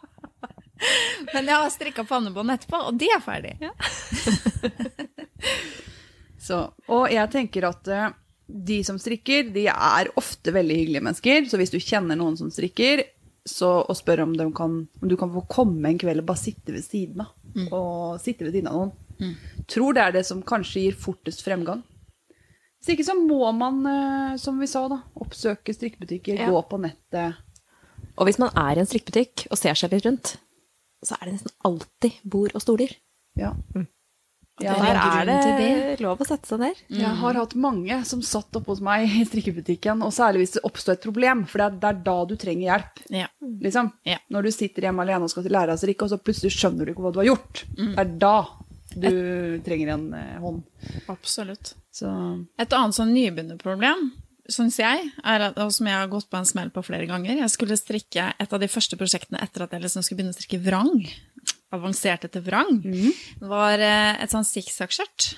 men 1.34 1.46
jeg 1.46 1.54
har 1.54 1.70
strikka 1.72 2.04
pannebånd 2.08 2.50
etterpå, 2.54 2.80
og 2.88 2.96
de 3.00 3.08
er 3.14 3.20
ferdig. 3.24 3.54
Så, 6.40 6.62
og 6.88 7.04
jeg 7.12 7.30
tenker 7.32 7.66
at 7.68 7.88
eh, 7.92 8.08
de 8.50 8.80
som 8.86 8.96
strikker, 8.98 9.50
de 9.54 9.66
er 9.70 10.08
ofte 10.18 10.52
veldig 10.56 10.76
hyggelige 10.80 11.04
mennesker. 11.04 11.44
Så 11.50 11.60
hvis 11.60 11.72
du 11.74 11.78
kjenner 11.78 12.16
noen 12.18 12.36
som 12.40 12.48
strikker, 12.52 13.04
så, 13.48 13.68
og 13.88 13.96
spør 13.96 14.22
om, 14.26 14.34
kan, 14.54 14.74
om 15.02 15.08
du 15.08 15.16
kan 15.16 15.30
få 15.32 15.42
komme 15.48 15.88
en 15.88 15.98
kveld 16.00 16.20
og 16.22 16.26
bare 16.26 16.42
sitte 16.42 16.72
ved 16.74 16.84
siden 16.84 17.20
av. 17.24 17.30
Og 17.72 18.20
sitte 18.22 18.44
ved 18.46 18.52
siden 18.54 18.68
av 18.70 18.76
noen. 18.80 19.36
Tror 19.68 19.92
det 19.96 20.02
er 20.02 20.12
det 20.18 20.24
som 20.26 20.42
kanskje 20.42 20.82
gir 20.86 20.96
fortest 20.96 21.42
fremgang. 21.44 21.82
Hvis 22.80 22.94
ikke 22.94 23.04
så 23.04 23.14
må 23.18 23.44
man, 23.52 23.82
eh, 23.86 24.36
som 24.40 24.56
vi 24.60 24.66
sa, 24.70 24.86
da, 24.88 25.02
oppsøke 25.20 25.74
strikkebutikker, 25.76 26.38
Ja. 26.38 26.48
gå 26.48 26.62
på 26.70 26.78
nettet. 26.80 27.36
Og 28.16 28.24
hvis 28.26 28.38
man 28.40 28.50
er 28.56 28.76
i 28.76 28.80
en 28.80 28.86
strikkebutikk 28.88 29.46
og 29.50 29.58
ser 29.60 29.74
seg 29.76 29.92
litt 29.92 30.06
rundt, 30.06 30.36
så 31.04 31.16
er 31.20 31.26
det 31.28 31.34
nesten 31.34 31.52
alltid 31.64 32.12
bord 32.24 32.54
og 32.54 32.62
stoler. 32.64 32.94
Ja. 33.36 33.52
Det 33.74 33.86
Ja, 34.60 34.76
er 34.76 34.98
Der 35.00 35.30
er 35.32 35.96
det 35.96 36.04
lov 36.04 36.20
å 36.20 36.26
sette 36.28 36.48
seg 36.50 36.62
der. 36.62 36.80
Jeg 36.92 37.12
har 37.22 37.38
hatt 37.40 37.54
mange 37.58 38.00
som 38.08 38.22
satt 38.24 38.56
oppe 38.58 38.74
hos 38.74 38.82
meg 38.84 39.08
i 39.08 39.24
strikkebutikken, 39.28 40.02
og 40.04 40.12
særlig 40.14 40.44
hvis 40.44 40.56
det 40.58 40.64
oppstår 40.68 40.98
et 40.98 41.04
problem, 41.06 41.44
for 41.48 41.62
det 41.64 41.90
er, 41.90 42.00
da 42.04 42.16
du 42.28 42.36
trenger 42.40 42.66
hjelp. 42.68 43.04
Ja. 43.22 43.28
Liksom. 43.40 43.92
Ja. 44.08 44.18
Når 44.32 44.48
du 44.48 44.54
sitter 44.54 44.88
hjemme 44.88 45.06
alene 45.06 45.26
og 45.26 45.32
skal 45.32 45.48
lære 45.48 45.72
deg 45.72 45.78
å 45.78 45.84
strikke, 45.84 46.06
og 46.06 46.12
så 46.12 46.20
plutselig 46.20 46.54
skjønner 46.56 46.86
du 46.88 46.94
ikke 46.94 47.06
hva 47.06 47.14
du 47.14 47.22
har 47.22 47.30
gjort. 47.32 47.64
Det 47.76 48.04
er 48.04 48.16
da 48.20 48.34
du 48.90 49.60
trenger 49.66 49.94
en 49.94 50.08
eh, 50.14 50.40
hånd. 50.42 50.64
Absolutt. 51.12 51.74
Så 51.94 52.10
Et 52.58 52.74
annet 52.74 52.96
sånn 52.96 53.12
nybegynnerproblem, 53.14 54.10
syns 54.50 54.80
jeg, 54.80 55.10
er 55.22 55.44
at, 55.46 55.58
og 55.62 55.70
som 55.74 55.86
jeg 55.86 55.94
har 55.94 56.10
gått 56.10 56.28
på 56.30 56.38
en 56.40 56.48
smell 56.48 56.72
på 56.74 56.82
flere 56.82 57.06
ganger 57.06 57.38
Jeg 57.38 57.52
skulle 57.52 57.76
strikke 57.78 58.32
et 58.34 58.54
av 58.54 58.62
de 58.62 58.68
første 58.70 58.98
prosjektene 58.98 59.38
etter 59.44 59.62
at 59.62 59.76
jeg 59.76 59.84
liksom 59.84 60.02
skulle 60.02 60.20
begynne 60.20 60.34
å 60.34 60.38
strikke 60.38 60.62
vrang. 60.64 60.90
Avanserte 61.72 62.28
til 62.32 62.42
vrang. 62.42 62.80
var 63.40 63.78
eh, 63.78 64.16
et 64.24 64.32
sånn 64.32 64.46
sikksakkskjørt. 64.46 65.28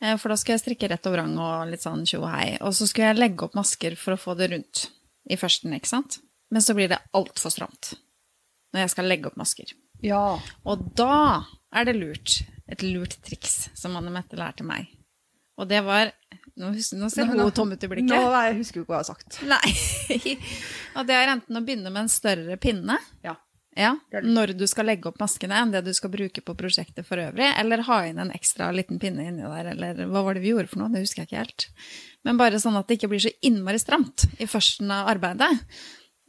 Eh, 0.00 0.16
For 0.16 0.32
da 0.32 0.36
skulle 0.40 0.56
jeg 0.56 0.64
strikke 0.64 0.88
rett 0.88 1.06
og 1.10 1.12
vrang 1.16 1.34
og 1.38 1.68
litt 1.68 1.82
sånn 1.84 2.06
tjo 2.08 2.22
og 2.24 2.30
hei. 2.32 2.54
Og 2.64 2.72
så 2.76 2.88
skulle 2.88 3.10
jeg 3.12 3.20
legge 3.20 3.44
opp 3.44 3.54
masker 3.58 3.96
for 4.00 4.16
å 4.16 4.20
få 4.20 4.36
det 4.38 4.48
rundt 4.54 4.86
i 5.30 5.36
førsten, 5.36 5.74
ikke 5.76 5.90
sant. 5.90 6.18
Men 6.50 6.64
så 6.64 6.74
blir 6.74 6.88
det 6.90 6.98
altfor 7.14 7.52
stramt 7.52 7.92
når 8.72 8.84
jeg 8.84 8.90
skal 8.94 9.08
legge 9.10 9.26
opp 9.30 9.36
masker. 9.36 9.72
ja. 10.02 10.38
Og 10.64 10.82
da 10.96 11.42
er 11.74 11.84
det 11.88 11.96
lurt. 11.98 12.40
Et 12.70 12.82
lurt 12.86 13.16
triks 13.26 13.68
som 13.74 13.96
Anne 13.98 14.10
Mette 14.14 14.38
lærte 14.38 14.62
meg. 14.64 14.86
Og 15.58 15.66
det 15.68 15.82
var 15.84 16.12
Nå, 16.60 16.70
nå 16.74 17.08
ser 17.10 17.24
hun 17.30 17.50
tom 17.56 17.70
ut 17.72 17.82
i 17.84 17.88
blikket. 17.88 18.10
Nå, 18.10 18.18
jeg 18.44 18.56
husker 18.58 18.80
jo 18.80 18.84
ikke 18.84 18.92
hva 18.92 18.98
jeg 19.00 19.06
har 19.06 19.14
sagt. 19.14 19.38
Nei. 19.48 20.36
Og 21.00 21.06
det 21.08 21.14
er 21.16 21.30
enten 21.32 21.56
å 21.56 21.62
begynne 21.64 21.90
med 21.92 22.02
en 22.04 22.10
større 22.12 22.56
pinne 22.60 22.98
Ja. 23.24 23.34
Ja, 23.80 23.94
Det 24.12 24.20
det. 24.22 24.30
når 24.36 24.52
du 24.60 24.66
skal 24.70 24.86
legge 24.90 25.08
opp 25.10 25.18
maskene 25.22 25.56
enn 25.60 25.72
det 25.72 25.80
du 25.86 25.92
skal 25.96 26.12
bruke 26.12 26.42
på 26.44 26.54
prosjektet 26.58 27.06
for 27.08 27.16
øvrig, 27.22 27.48
eller 27.58 27.82
ha 27.88 28.00
inn 28.06 28.18
en 28.22 28.30
ekstra 28.36 28.68
liten 28.76 29.00
pinne 29.02 29.24
inni 29.30 29.42
der, 29.42 29.70
eller 29.74 30.04
hva 30.10 30.22
var 30.26 30.34
det 30.36 30.42
vi 30.44 30.52
gjorde 30.52 30.68
for 30.72 30.82
noe, 30.82 30.92
det 30.92 31.02
husker 31.06 31.24
jeg 31.24 31.30
ikke 31.30 31.42
helt. 31.44 31.66
Men 32.28 32.36
bare 32.40 32.60
sånn 32.60 32.76
at 32.76 32.86
det 32.90 32.98
ikke 33.00 33.08
blir 33.14 33.24
så 33.24 33.32
innmari 33.48 33.80
stramt 33.80 34.26
i 34.38 34.46
førsten 34.50 34.90
av 34.92 35.08
arbeidet. 35.14 35.50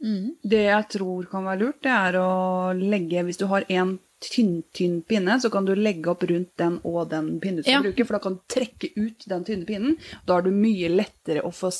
Det 0.02 0.62
jeg 0.66 0.86
tror 0.96 1.28
kan 1.30 1.44
være 1.46 1.60
lurt, 1.60 1.82
det 1.84 1.92
er 1.94 2.16
å 2.18 2.72
legge 2.74 3.22
Hvis 3.22 3.38
du 3.38 3.44
har 3.46 3.62
en 3.70 3.92
tynn, 4.22 4.62
tynn 4.74 4.96
pinne, 5.06 5.36
så 5.42 5.50
kan 5.50 5.64
du 5.66 5.74
legge 5.78 6.10
opp 6.10 6.22
rundt 6.26 6.50
den 6.58 6.80
og 6.86 7.08
den 7.10 7.36
pinnen 7.42 7.60
du 7.60 7.62
skal 7.62 7.72
Ja. 7.76 7.82
bruke, 7.82 8.04
for 8.06 8.14
da 8.18 8.22
kan 8.22 8.34
du 8.34 8.40
trekke 8.50 8.90
ut 8.96 9.24
den 9.30 9.44
tynne 9.44 9.66
pinnen. 9.66 9.96
Da 10.26 10.38
er 10.38 10.42
du 10.42 10.50
mye 10.50 10.88
lettere 10.90 11.42
å 11.46 11.50
få 11.54 11.70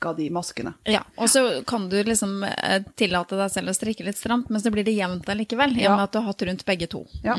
strikka 0.00 0.16
de 0.16 0.30
maskene. 0.30 0.72
Ja, 0.84 1.02
og 1.16 1.28
så 1.28 1.62
kan 1.66 1.88
du 1.88 2.02
liksom 2.04 2.42
eh, 2.44 2.82
tillate 2.96 3.36
deg 3.36 3.50
selv 3.52 3.70
å 3.70 3.74
strikke 3.74 4.04
litt 4.04 4.16
stramt, 4.16 4.48
men 4.50 4.60
så 4.60 4.70
blir 4.70 4.84
det 4.84 4.92
jevnt 4.92 5.28
allikevel, 5.28 5.76
i 5.78 5.86
og 5.86 5.96
med 5.96 6.04
at 6.04 6.12
du 6.12 6.18
har 6.18 6.26
hatt 6.26 6.42
rundt 6.42 6.64
begge 6.64 6.86
to. 6.86 7.04
Ja. 7.22 7.36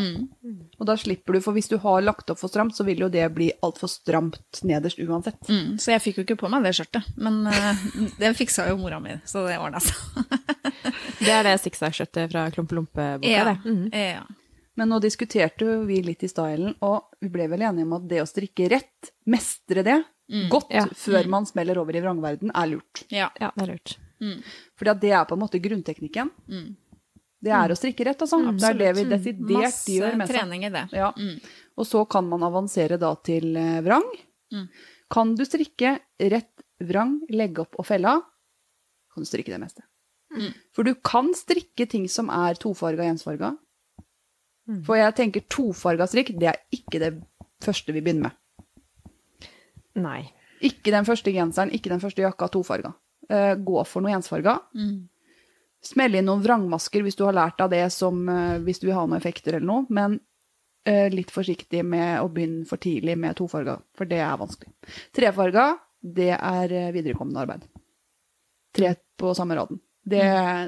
Og 0.77 0.85
da 0.85 0.95
slipper 0.97 1.33
du, 1.33 1.41
for 1.41 1.53
hvis 1.53 1.69
du 1.69 1.77
har 1.81 2.01
lagt 2.01 2.29
opp 2.29 2.39
for 2.39 2.49
stramt, 2.51 2.75
så 2.75 2.83
vil 2.83 3.01
jo 3.01 3.09
det 3.09 3.27
bli 3.33 3.51
altfor 3.61 3.89
stramt 3.89 4.61
nederst 4.63 4.99
uansett. 4.99 5.41
Mm, 5.49 5.77
så 5.81 5.95
jeg 5.95 6.01
fikk 6.01 6.21
jo 6.21 6.23
ikke 6.27 6.39
på 6.43 6.51
meg 6.51 6.63
det 6.65 6.75
skjørtet, 6.77 7.09
men 7.17 7.41
eh, 7.49 7.85
det 8.19 8.35
fiksa 8.37 8.69
jo 8.69 8.77
mora 8.81 8.99
mi, 9.01 9.17
så 9.25 9.45
det 9.47 9.57
ordna 9.59 9.81
seg. 9.81 9.97
Det 11.21 11.29
er 11.29 11.45
det 11.45 11.51
sikksakkskjørtet 11.61 12.31
fra 12.31 12.47
Klumpe-Lompe-boka, 12.49 13.29
Ja, 13.29 13.43
det. 13.45 13.59
Mm. 13.61 13.91
ja. 13.93 14.23
Men 14.79 14.89
nå 14.89 14.99
diskuterte 15.03 15.65
vi 15.85 16.01
litt 16.05 16.23
i 16.23 16.29
stylen, 16.31 16.75
og 16.81 17.09
vi 17.21 17.27
ble 17.33 17.47
vel 17.51 17.61
enige 17.67 17.83
om 17.85 17.93
at 17.97 18.05
det 18.07 18.21
å 18.23 18.27
strikke 18.29 18.69
rett, 18.71 19.11
mestre 19.27 19.83
det 19.83 19.97
godt 20.49 20.69
Ja. 20.71 20.85
før 20.95 21.27
man 21.27 21.45
smeller 21.45 21.77
over 21.77 21.95
i 21.95 21.99
vrangverden, 22.01 22.51
er 22.55 22.67
lurt. 22.71 23.03
ja. 23.11 23.29
Ja, 23.39 23.51
det 23.57 23.63
er 23.67 23.73
lurt. 23.73 23.97
Fordi 24.21 24.43
For 24.77 24.93
det 24.93 25.11
er 25.11 25.25
på 25.25 25.33
en 25.35 25.39
måte 25.41 25.59
grunnteknikken. 25.59 26.29
Det 27.43 27.51
er 27.51 27.69
å 27.73 27.75
strikke 27.75 28.05
rett, 28.05 28.21
altså. 28.21 28.37
det 28.55 28.63
er 28.69 28.73
det 28.77 28.95
vi 28.95 29.03
desidert 29.09 29.63
Masse 29.63 29.91
gjør 29.91 30.15
med 30.15 30.27
seg. 30.27 30.35
trening 30.37 30.63
i 30.63 30.69
det. 30.69 30.83
Ja. 30.93 31.11
Og 31.77 31.85
så 31.89 32.07
kan 32.07 32.29
man 32.29 32.41
avansere 32.43 32.99
da 33.01 33.15
til 33.15 33.57
eh, 33.57 33.81
vrang. 33.81 34.05
Kan 35.11 35.35
du 35.35 35.43
strikke 35.43 35.99
rett 36.19 36.61
vrang, 36.79 37.19
legge 37.29 37.59
opp 37.65 37.75
og 37.79 37.85
felle 37.85 38.05
av, 38.07 38.21
kan 39.13 39.23
du 39.23 39.27
strikke 39.27 39.51
det 39.51 39.59
meste. 39.59 39.81
For 40.73 40.83
du 40.87 40.93
kan 40.95 41.33
strikke 41.35 41.89
ting 41.89 42.07
som 42.07 42.29
er 42.29 42.53
tofarga 42.55 43.03
og 43.03 43.17
ensfarga. 43.17 43.57
For 44.87 44.99
jeg 44.99 45.15
tenker 45.17 45.47
tofarga 45.51 46.07
strikk, 46.09 46.33
det 46.39 46.51
er 46.51 46.59
ikke 46.75 47.01
det 47.01 47.11
første 47.63 47.95
vi 47.95 48.03
begynner 48.03 48.29
med. 48.29 49.49
Nei. 50.01 50.21
Ikke 50.61 50.93
den 50.93 51.07
første 51.07 51.33
genseren, 51.33 51.73
ikke 51.73 51.91
den 51.91 52.01
første 52.03 52.23
jakka, 52.23 52.47
tofarga. 52.53 52.93
Uh, 53.31 53.55
gå 53.57 53.83
for 53.87 54.03
noe 54.03 54.13
ensfarga. 54.15 54.59
Smell 55.81 56.17
inn 56.19 56.27
noen 56.29 56.43
vrangmasker 56.45 57.01
hvis 57.01 57.17
du 57.17 57.23
har 57.25 57.33
lært 57.33 57.61
av 57.63 57.71
det 57.73 57.87
som 57.93 58.21
uh, 58.29 58.59
hvis 58.61 58.81
du 58.81 58.87
vil 58.87 58.97
ha 58.97 59.05
noen 59.07 59.17
effekter 59.17 59.57
eller 59.57 59.67
noe, 59.67 59.85
men 59.89 60.19
uh, 60.87 61.07
litt 61.13 61.33
forsiktig 61.33 61.81
med 61.87 62.19
å 62.21 62.29
begynne 62.29 62.67
for 62.69 62.81
tidlig 62.81 63.17
med 63.17 63.39
tofarga, 63.39 63.79
for 63.97 64.09
det 64.09 64.21
er 64.21 64.37
vanskelig. 64.41 64.73
Trefarga, 65.17 65.71
det 66.01 66.31
er 66.33 66.71
eh, 66.73 66.91
viderekommende 66.95 67.43
arbeid. 67.43 67.65
Tre 68.73 68.95
på 69.19 69.33
samme 69.37 69.57
raden. 69.57 69.81
Det, 70.03 70.21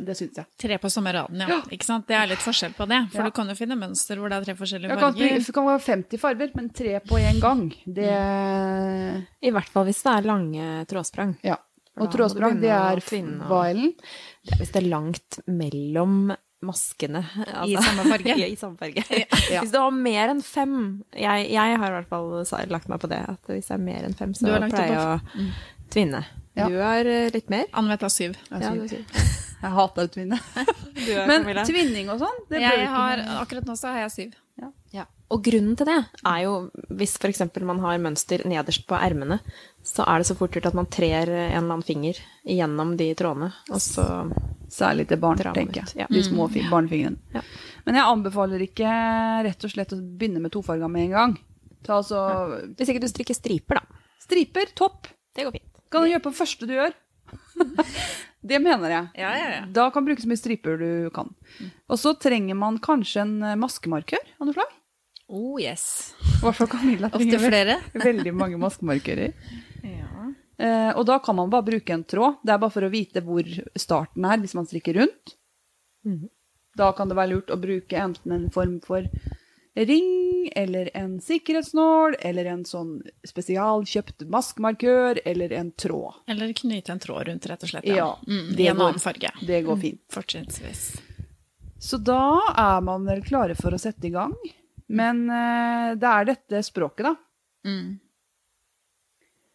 det 0.06 0.14
syns 0.14 0.36
jeg. 0.38 0.46
Tre 0.62 0.78
på 0.78 0.90
samme 0.94 1.10
raden, 1.16 1.40
ja. 1.42 1.58
Ikke 1.74 1.88
sant? 1.88 2.06
Det 2.08 2.14
er 2.14 2.28
litt 2.30 2.44
forskjell 2.44 2.76
på 2.78 2.86
det, 2.90 3.00
for 3.10 3.24
Ja. 3.24 3.26
du 3.26 3.32
kan 3.34 3.50
jo 3.50 3.56
finne 3.58 3.78
mønster 3.80 4.20
hvor 4.22 4.30
det 4.30 4.38
er 4.38 4.46
tre 4.46 4.56
forskjellige 4.60 4.94
farger. 4.94 5.40
det 5.40 5.54
kan 5.56 5.66
være 5.66 5.82
50 5.88 6.22
farger, 6.22 6.52
men 6.54 6.70
tre 6.70 7.00
på 7.02 7.18
én 7.18 7.42
gang, 7.42 7.64
det 7.90 8.12
I 9.42 9.52
hvert 9.52 9.70
fall 9.74 9.86
hvis 9.90 10.04
det 10.06 10.14
er 10.14 10.28
lange 10.30 10.86
trådsprang. 10.86 11.36
Ja. 11.44 11.58
Og 11.98 12.10
trådsprang, 12.14 12.60
det 12.62 12.72
er 12.74 13.02
tvinne 13.06 13.46
hva, 13.50 13.68
Ellen? 13.70 13.94
Er 14.52 14.58
hvis 14.62 14.72
det 14.74 14.84
er 14.84 14.90
langt 14.90 15.40
mellom 15.48 16.34
maskene. 16.64 17.22
I 17.68 17.76
samme 17.76 18.06
farge. 18.08 18.38
i 18.54 18.56
samme 18.56 18.78
farge. 18.80 19.04
Ja. 19.52 19.62
Hvis 19.62 19.74
du 19.74 19.80
har 19.82 19.92
mer 19.92 20.32
enn 20.32 20.42
fem 20.46 21.04
jeg, 21.12 21.50
jeg 21.52 21.82
har 21.82 21.90
i 21.90 21.98
hvert 21.98 22.10
fall 22.10 22.70
lagt 22.72 22.90
meg 22.90 23.02
på 23.04 23.10
det, 23.12 23.20
at 23.34 23.52
hvis 23.52 23.68
det 23.70 23.76
er 23.78 23.84
mer 23.84 24.08
enn 24.08 24.16
fem, 24.18 24.34
så 24.38 24.48
pleier 24.48 24.94
jeg 24.94 25.02
å 25.02 25.52
tvinne. 25.94 26.24
Ja. 26.54 26.68
Du 26.70 26.78
har 26.78 27.06
eh, 27.10 27.32
litt 27.34 27.50
mer? 27.50 27.66
Anne-Mette 27.74 28.08
er 28.10 28.14
syv. 28.14 28.38
Jeg 28.52 28.62
Ja, 28.62 28.74
syv. 28.88 29.20
Jeg 29.64 29.76
hater 29.80 30.10
utvinne. 30.10 30.40
Du 30.94 31.10
har, 31.10 31.26
Men 31.28 31.42
Camilla. 31.42 31.64
tvinning 31.66 32.10
og 32.14 32.20
sånn, 32.22 32.38
det 32.52 32.62
Jeg 32.62 32.88
har, 32.88 33.20
akkurat 33.42 33.66
nå 33.68 33.74
så 33.76 33.90
har 33.92 34.06
jeg 34.06 34.12
syv. 34.14 34.36
Ja. 34.94 35.08
Og 35.34 35.42
grunnen 35.42 35.74
til 35.80 35.88
det 35.90 35.96
er 36.30 36.42
jo 36.44 36.52
hvis 36.94 37.16
f.eks. 37.18 37.42
man 37.66 37.80
har 37.82 38.02
mønster 38.04 38.44
nederst 38.46 38.86
på 38.86 38.98
ermene, 39.00 39.40
så 39.82 40.06
er 40.06 40.22
det 40.22 40.28
så 40.30 40.36
fort 40.38 40.54
gjort 40.54 40.70
at 40.70 40.78
man 40.78 40.90
trer 40.94 41.26
en 41.26 41.48
eller 41.48 41.58
annen 41.64 41.86
finger 41.86 42.20
gjennom 42.46 42.94
de 43.00 43.10
trådene, 43.18 43.50
og 43.72 43.82
så 43.82 44.06
Særlig 44.74 45.04
til 45.06 45.20
barn, 45.22 45.38
tenker 45.38 45.84
jeg. 45.84 45.92
ja. 46.02 46.06
De 46.10 46.22
små 46.26 46.48
mm, 46.50 46.70
barnefingrene. 46.72 47.20
Ja. 47.36 47.44
Men 47.86 47.98
jeg 48.00 48.10
anbefaler 48.10 48.64
ikke 48.66 48.94
rett 49.46 49.66
og 49.68 49.70
slett 49.70 49.94
å 49.94 50.00
begynne 50.02 50.42
med 50.42 50.54
tofarga 50.56 50.90
med 50.90 51.04
en 51.04 51.14
gang. 51.14 51.36
Ta 51.86 52.00
altså 52.00 52.24
Hvis 52.80 52.90
ikke 52.90 53.04
du 53.04 53.06
strikker 53.12 53.38
striper, 53.38 53.78
da. 53.78 54.02
striper, 54.24 54.72
topp. 54.74 55.12
Det 55.36 55.46
går 55.46 55.60
fint. 55.60 55.73
Kan 55.94 56.06
du 56.06 56.10
gjøre 56.10 56.26
på 56.26 56.34
første 56.34 56.68
du 56.70 56.74
gjør. 56.74 56.94
det 58.50 58.60
mener 58.62 58.94
jeg. 58.94 59.10
Ja, 59.22 59.34
ja, 59.38 59.50
ja. 59.60 59.66
Da 59.74 59.90
kan 59.94 60.04
du 60.04 60.12
bruke 60.12 60.24
så 60.24 60.30
mye 60.32 60.42
striper 60.42 60.80
du 60.82 60.90
kan. 61.14 61.30
Og 61.86 62.00
så 62.02 62.16
trenger 62.18 62.58
man 62.58 62.80
kanskje 62.84 63.22
en 63.24 63.36
eh, 63.46 63.60
maskemarkør 63.62 64.24
av 64.40 64.48
noe 64.50 64.58
slag. 64.58 64.80
Oh 65.34 65.60
yes. 65.62 65.86
I 66.20 66.42
hvert 66.44 66.58
fall 66.58 66.72
Camilla 66.72 67.10
trenger 67.14 67.46
flere. 67.46 67.78
veldig 68.10 68.34
mange 68.38 68.60
maskemarkører. 68.62 69.38
Ja. 69.86 70.26
Eh, 70.58 70.92
og 70.98 71.06
da 71.10 71.20
kan 71.24 71.38
man 71.38 71.54
bare 71.54 71.70
bruke 71.70 71.96
en 71.96 72.06
tråd. 72.10 72.42
Det 72.44 72.54
er 72.54 72.62
bare 72.66 72.74
for 72.74 72.86
å 72.86 72.92
vite 72.94 73.24
hvor 73.26 73.48
starten 73.80 74.28
er 74.30 74.42
hvis 74.44 74.58
man 74.58 74.70
strikker 74.70 75.00
rundt. 75.02 75.38
Mhm. 76.08 76.28
Da 76.74 76.88
kan 76.98 77.06
det 77.06 77.16
være 77.20 77.36
lurt 77.36 77.52
å 77.54 77.60
bruke 77.62 78.00
enten 78.02 78.34
en 78.34 78.48
form 78.54 78.80
for 78.82 79.06
ring, 79.76 80.50
eller 80.56 80.90
en 80.94 81.16
sikkerhetsnål, 81.22 82.16
eller 82.20 82.46
en 82.46 82.64
sånn 82.66 83.02
spesialkjøpt 83.26 84.26
maskemarkør, 84.30 85.20
eller 85.26 85.54
en 85.58 85.72
tråd. 85.72 86.14
Eller 86.30 86.54
knyte 86.54 86.92
en 86.94 87.00
tråd 87.02 87.28
rundt, 87.28 87.48
rett 87.50 87.64
og 87.64 87.70
slett. 87.72 87.86
Ja, 87.90 88.12
Mm, 88.28 88.56
det 88.56 88.64
I 88.64 88.68
en 88.68 88.78
går- 88.78 88.88
annen 88.90 89.00
farge. 89.00 89.32
Det 89.48 89.62
går 89.66 89.78
fint. 89.82 90.02
Fortrinnsvis. 90.14 90.84
Så 91.80 91.98
da 92.04 92.20
er 92.56 92.82
man 92.82 93.06
vel 93.06 93.22
klare 93.26 93.56
for 93.56 93.72
å 93.72 93.80
sette 93.80 94.06
i 94.08 94.14
gang. 94.14 94.36
Men 94.88 95.26
uh, 95.30 95.96
det 95.96 96.08
er 96.08 96.26
dette 96.26 96.62
språket, 96.64 97.04
da. 97.10 97.16
Mm. 97.66 98.00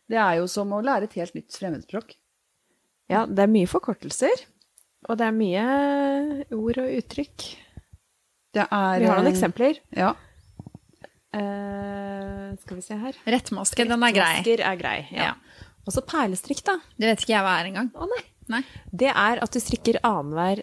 Det 0.09 0.17
er 0.17 0.39
jo 0.41 0.47
som 0.49 0.71
å 0.73 0.83
lære 0.83 1.05
et 1.05 1.15
helt 1.21 1.35
nytt 1.37 1.53
fremmedspråk. 1.57 2.15
Ja, 3.09 3.27
det 3.27 3.45
er 3.45 3.51
mye 3.53 3.69
forkortelser. 3.69 4.45
Og 5.09 5.17
det 5.21 5.27
er 5.29 5.37
mye 5.37 5.65
ord 6.57 6.79
og 6.83 6.95
uttrykk. 6.99 7.45
Det 8.55 8.65
er 8.65 9.01
Vi 9.01 9.07
har 9.07 9.19
noen 9.21 9.29
eh, 9.29 9.33
eksempler. 9.35 9.79
Ja. 9.97 10.15
Uh, 11.37 12.57
skal 12.63 12.79
vi 12.79 12.83
se 12.83 12.97
her. 12.97 13.19
Rettmaske, 13.29 13.85
den 13.85 14.03
er 14.03 14.15
grei. 14.17 14.31
Rettmasker 14.39 14.63
er 14.65 14.79
grei. 14.81 14.99
Ja. 15.13 15.31
Ja. 15.31 15.67
Og 15.89 15.93
så 15.95 16.03
perlestrikk, 16.05 16.63
da. 16.67 16.79
Det 16.97 17.09
vet 17.11 17.25
ikke 17.25 17.35
jeg 17.35 17.45
hva 17.45 17.55
er 17.61 17.69
engang. 17.71 17.91
Å 17.97 18.09
nei. 18.09 18.23
Nei. 18.53 18.63
Det 19.05 19.11
er 19.13 19.43
at 19.45 19.53
du 19.53 19.61
strikker 19.61 20.01
annenhver 20.07 20.63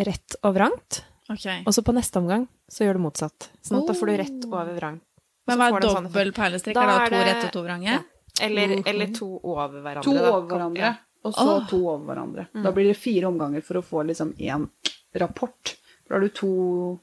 rett 0.00 0.36
og 0.42 0.54
vrangt, 0.56 1.04
Okay. 1.30 1.60
og 1.62 1.74
så 1.74 1.82
på 1.86 1.94
neste 1.94 2.18
omgang 2.18 2.48
så 2.70 2.82
gjør 2.82 2.96
du 2.98 3.02
motsatt. 3.04 3.50
Sånn 3.62 3.82
at 3.82 3.86
da 3.86 3.94
får 3.94 4.06
du 4.08 4.12
Oh. 4.12 4.18
rett 4.18 4.46
over 4.50 4.74
vrang. 4.74 5.00
Men 5.46 5.58
hva 5.58 5.68
er 5.68 5.86
sånn 5.86 6.08
dobbel 6.08 6.32
perlestrikk? 6.32 6.74
Da 6.74 6.82
Er 6.82 7.10
det 7.10 7.10
to 7.10 7.24
rett 7.28 7.44
og 7.44 7.52
to 7.52 7.62
vrange? 7.62 7.86
Ja. 7.86 8.02
Eller, 8.40 8.82
eller 8.86 9.14
to 9.14 9.28
over 9.42 9.80
hverandre. 9.80 10.02
To 10.02 10.14
da. 10.14 10.30
over 10.32 10.48
hverandre, 10.48 10.80
Ja. 10.80 10.94
og 11.24 11.34
så 11.34 11.46
oh. 11.46 11.66
to 11.68 11.88
over 11.88 12.14
hverandre. 12.14 12.48
Da 12.62 12.72
blir 12.72 12.88
det 12.88 12.96
fire 12.96 13.26
omganger 13.30 13.62
for 13.62 13.74
å 13.74 13.82
få 13.84 14.02
liksom 14.06 14.34
én 14.38 14.68
rapport. 15.14 15.76
Da 16.08 16.14
har 16.16 16.20
du 16.20 16.28
to 16.28 17.00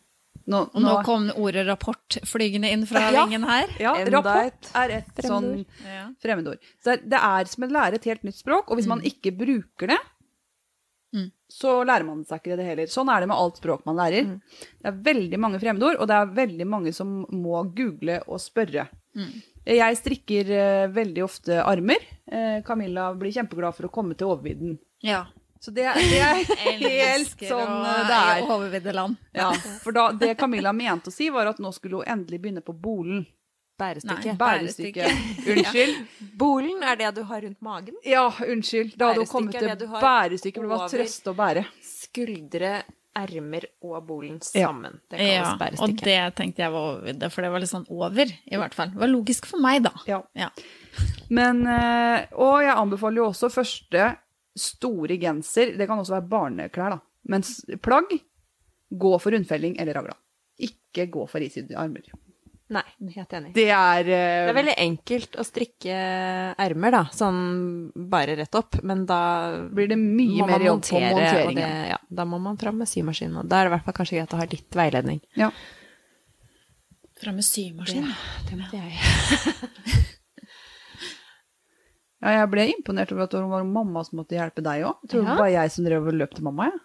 nå, 0.47 0.61
Og 0.73 0.81
nå 0.81 1.03
kom 1.03 1.29
ordet 1.35 1.65
rapport 1.67 2.17
flygende 2.25 2.69
inn 2.71 2.85
fra 2.87 3.09
Ja. 3.11 3.25
vingen 3.25 3.43
her. 3.43 3.67
Ja, 3.79 3.95
Enda 3.95 4.11
rapport 4.21 4.45
et 4.45 4.71
er 4.75 4.89
et 4.97 5.23
sånn 5.25 5.65
fremmedord. 6.23 6.59
Så 6.83 6.95
det 7.03 7.19
er 7.19 7.45
som 7.45 7.63
å 7.65 7.71
lære 7.71 7.95
et 7.95 8.05
helt 8.05 8.23
nytt 8.23 8.35
språk, 8.39 8.69
og 8.71 8.77
hvis 8.77 8.87
man 8.87 9.01
ikke 9.01 9.35
bruker 9.37 9.87
det, 9.87 9.99
Mm. 11.15 11.31
så 11.49 11.85
lærer 11.87 12.05
man 12.05 12.23
seg 12.25 12.41
ikke 12.41 12.57
det 12.57 12.65
heller. 12.65 12.85
Sånn 12.91 13.07
er 13.09 13.21
det 13.21 13.27
med 13.29 13.37
alt 13.37 13.55
språk 13.57 13.85
man 13.85 13.95
lærer. 13.95 14.25
Mm. 14.25 14.41
Det 14.83 14.85
er 14.91 14.97
veldig 15.13 15.39
mange 15.39 15.59
fremmedord, 15.59 15.95
og 16.01 16.07
det 16.07 16.15
er 16.15 16.25
veldig 16.47 16.67
mange 16.67 16.93
som 16.93 17.25
må 17.31 17.63
google 17.73 18.21
og 18.27 18.39
spørre. 18.39 18.89
Mm. 19.15 19.41
Jeg 19.65 19.97
strikker 19.97 20.49
eh, 20.51 20.87
veldig 20.87 21.23
ofte 21.23 21.63
armer. 21.63 22.03
Eh, 22.29 22.61
Camilla 22.61 23.13
blir 23.15 23.31
kjempeglad 23.31 23.73
for 23.75 23.87
å 23.87 23.91
komme 23.91 24.15
til 24.17 24.27
overvidden. 24.27 24.77
ja. 25.01 25.25
Så 25.59 25.71
det, 25.73 25.87
det 25.95 26.19
er 26.21 26.43
helt 26.67 27.39
sånn 27.41 27.85
eh, 27.85 28.03
det 28.07 28.17
er. 28.19 28.41
i 28.43 28.45
overvidde 28.49 28.93
land. 28.93 29.17
Ja, 29.33 29.51
for 29.83 29.95
da, 29.95 30.11
det 30.11 30.35
Camilla 30.37 30.73
mente 30.73 31.09
å 31.09 31.13
si, 31.15 31.29
var 31.33 31.49
at 31.53 31.59
nå 31.63 31.71
skulle 31.75 32.01
hun 32.03 32.11
endelig 32.17 32.39
begynne 32.43 32.61
på 32.65 32.75
bolen. 32.77 33.25
Bærestykke. 33.77 34.31
Nei. 34.33 34.37
Bærestykke. 34.41 35.03
Bærestykke. 35.05 35.53
Unnskyld. 35.53 35.97
Bolen 36.41 36.81
er 36.81 36.95
det 36.97 37.11
du 37.19 37.23
har 37.29 37.41
rundt 37.45 37.59
magen. 37.61 37.97
Ja, 38.05 38.23
unnskyld. 38.41 38.95
Da 38.97 39.11
hadde 39.11 39.21
hun 39.25 39.29
kommet 39.29 39.57
til 39.59 39.69
det 39.69 39.89
bærestykket, 39.91 40.57
for 40.57 40.65
det 40.65 40.71
var 40.71 40.85
trøste 40.89 40.97
trøst 41.03 41.29
å 41.29 41.35
bære. 41.37 41.65
Skuldre, 41.85 42.71
ermer 43.17 43.67
og 43.85 43.99
bolen 44.07 44.39
Ja. 44.53 44.67
sammen. 44.69 44.99
Det 45.09 45.17
kalles 45.17 45.77
Ja, 45.77 45.83
og 45.85 45.95
det 46.01 46.17
tenkte 46.37 46.61
jeg 46.65 46.73
var 46.73 46.87
overvidde, 46.95 47.29
for 47.33 47.41
det 47.45 47.51
var 47.53 47.59
litt 47.63 47.69
sånn 47.71 47.85
over, 47.89 48.25
i 48.45 48.57
hvert 48.61 48.73
fall. 48.77 48.91
Det 48.93 49.01
var 49.01 49.13
logisk 49.13 49.45
for 49.49 49.61
meg, 49.61 49.83
da. 49.85 49.93
Ja. 50.09 50.19
Ja. 50.37 50.49
Men, 51.29 51.61
eh, 51.67 52.25
og 52.33 52.61
jeg 52.65 52.73
anbefaler 52.77 53.21
jo 53.21 53.29
også 53.29 53.49
første 53.53 54.15
store 54.59 55.17
genser, 55.21 55.75
det 55.77 55.87
kan 55.89 55.99
også 56.01 56.17
være 56.17 56.29
barneklær 56.31 56.97
da, 56.97 57.01
mens 57.31 57.59
plagg, 57.83 58.13
gå 58.87 59.17
for 59.19 59.35
rundfelling 59.35 59.77
eller 59.81 59.99
ragla. 59.99 60.15
Ikke 60.63 61.05
gå 61.11 61.27
for 61.29 61.43
isydde 61.43 61.77
armer. 61.77 62.07
Nei, 62.67 62.83
helt 63.13 63.33
enig. 63.37 63.53
Det 63.55 63.69
er, 63.71 64.03
Det 64.03 64.15
eh, 64.17 64.49
er 64.49 64.57
veldig 64.57 64.73
enkelt 64.83 65.37
å 65.39 65.45
strikke 65.47 65.99
ermer, 66.59 66.97
da, 66.97 67.03
sånn 67.15 67.39
bare 68.11 68.35
rett 68.41 68.57
opp, 68.59 68.81
men 68.83 69.05
da 69.07 69.19
blir 69.71 69.87
det 69.93 69.99
mye 70.01 70.47
mer 70.49 70.65
jobb 70.65 70.83
på 70.83 70.99
monteringen. 70.99 71.61
det, 71.61 71.93
ja, 71.93 71.99
da 72.19 72.27
må 72.27 72.41
man 72.43 72.59
fram 72.59 72.81
med 72.83 72.91
symaskinen. 72.91 73.39
Og 73.39 73.47
da 73.47 73.61
er 73.61 73.67
det 73.67 73.71
i 73.71 73.75
hvert 73.77 73.87
fall 73.87 73.97
kanskje 74.01 74.19
greit 74.19 74.35
å 74.35 74.41
ha 74.41 74.49
litt 74.51 74.79
veiledning. 74.81 75.23
Ja. 75.39 75.51
Fram 77.21 77.39
med 77.39 77.47
symaskin. 77.47 78.11
Det 78.49 78.59
måtte 78.59 78.83
jeg. 78.83 80.07
ja, 82.23 82.31
jeg 82.39 82.49
ble 82.53 82.65
imponert 82.73 83.11
over 83.13 83.27
at 83.27 83.35
det 83.35 83.43
var 83.51 83.67
mamma 83.67 84.03
som 84.07 84.19
måtte 84.21 84.37
hjelpe 84.37 84.63
deg 84.65 84.85
også. 84.89 85.09
Tror 85.11 85.21
du 85.21 85.27
Ja. 85.27 85.33
det 85.35 85.41
var 85.43 85.51
jeg 85.53 85.71
som 85.75 85.85
drev 85.85 86.07
og 86.09 86.17
løp 86.17 86.33
til 86.37 86.47
mamma, 86.47 86.71
ja. 86.71 86.83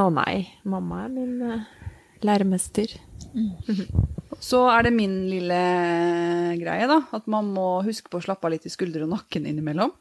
Å 0.00 0.08
nei, 0.14 0.34
mamma 0.64 1.04
er 1.04 1.08
min 1.12 1.42
uh, 1.42 1.64
læremester. 2.22 2.92
Så 4.40 4.60
er 4.70 4.86
det 4.86 4.92
min 4.94 5.16
lille 5.28 5.60
greie 6.60 6.86
da, 6.88 7.00
at 7.16 7.26
man 7.30 7.50
må 7.52 7.82
huske 7.86 8.10
på 8.12 8.20
å 8.20 8.24
slappe 8.24 8.46
av 8.48 8.54
litt 8.54 8.68
i 8.68 8.72
skuldre 8.72 9.04
og 9.04 9.12
nakken 9.12 9.48
innimellom. 9.50 9.92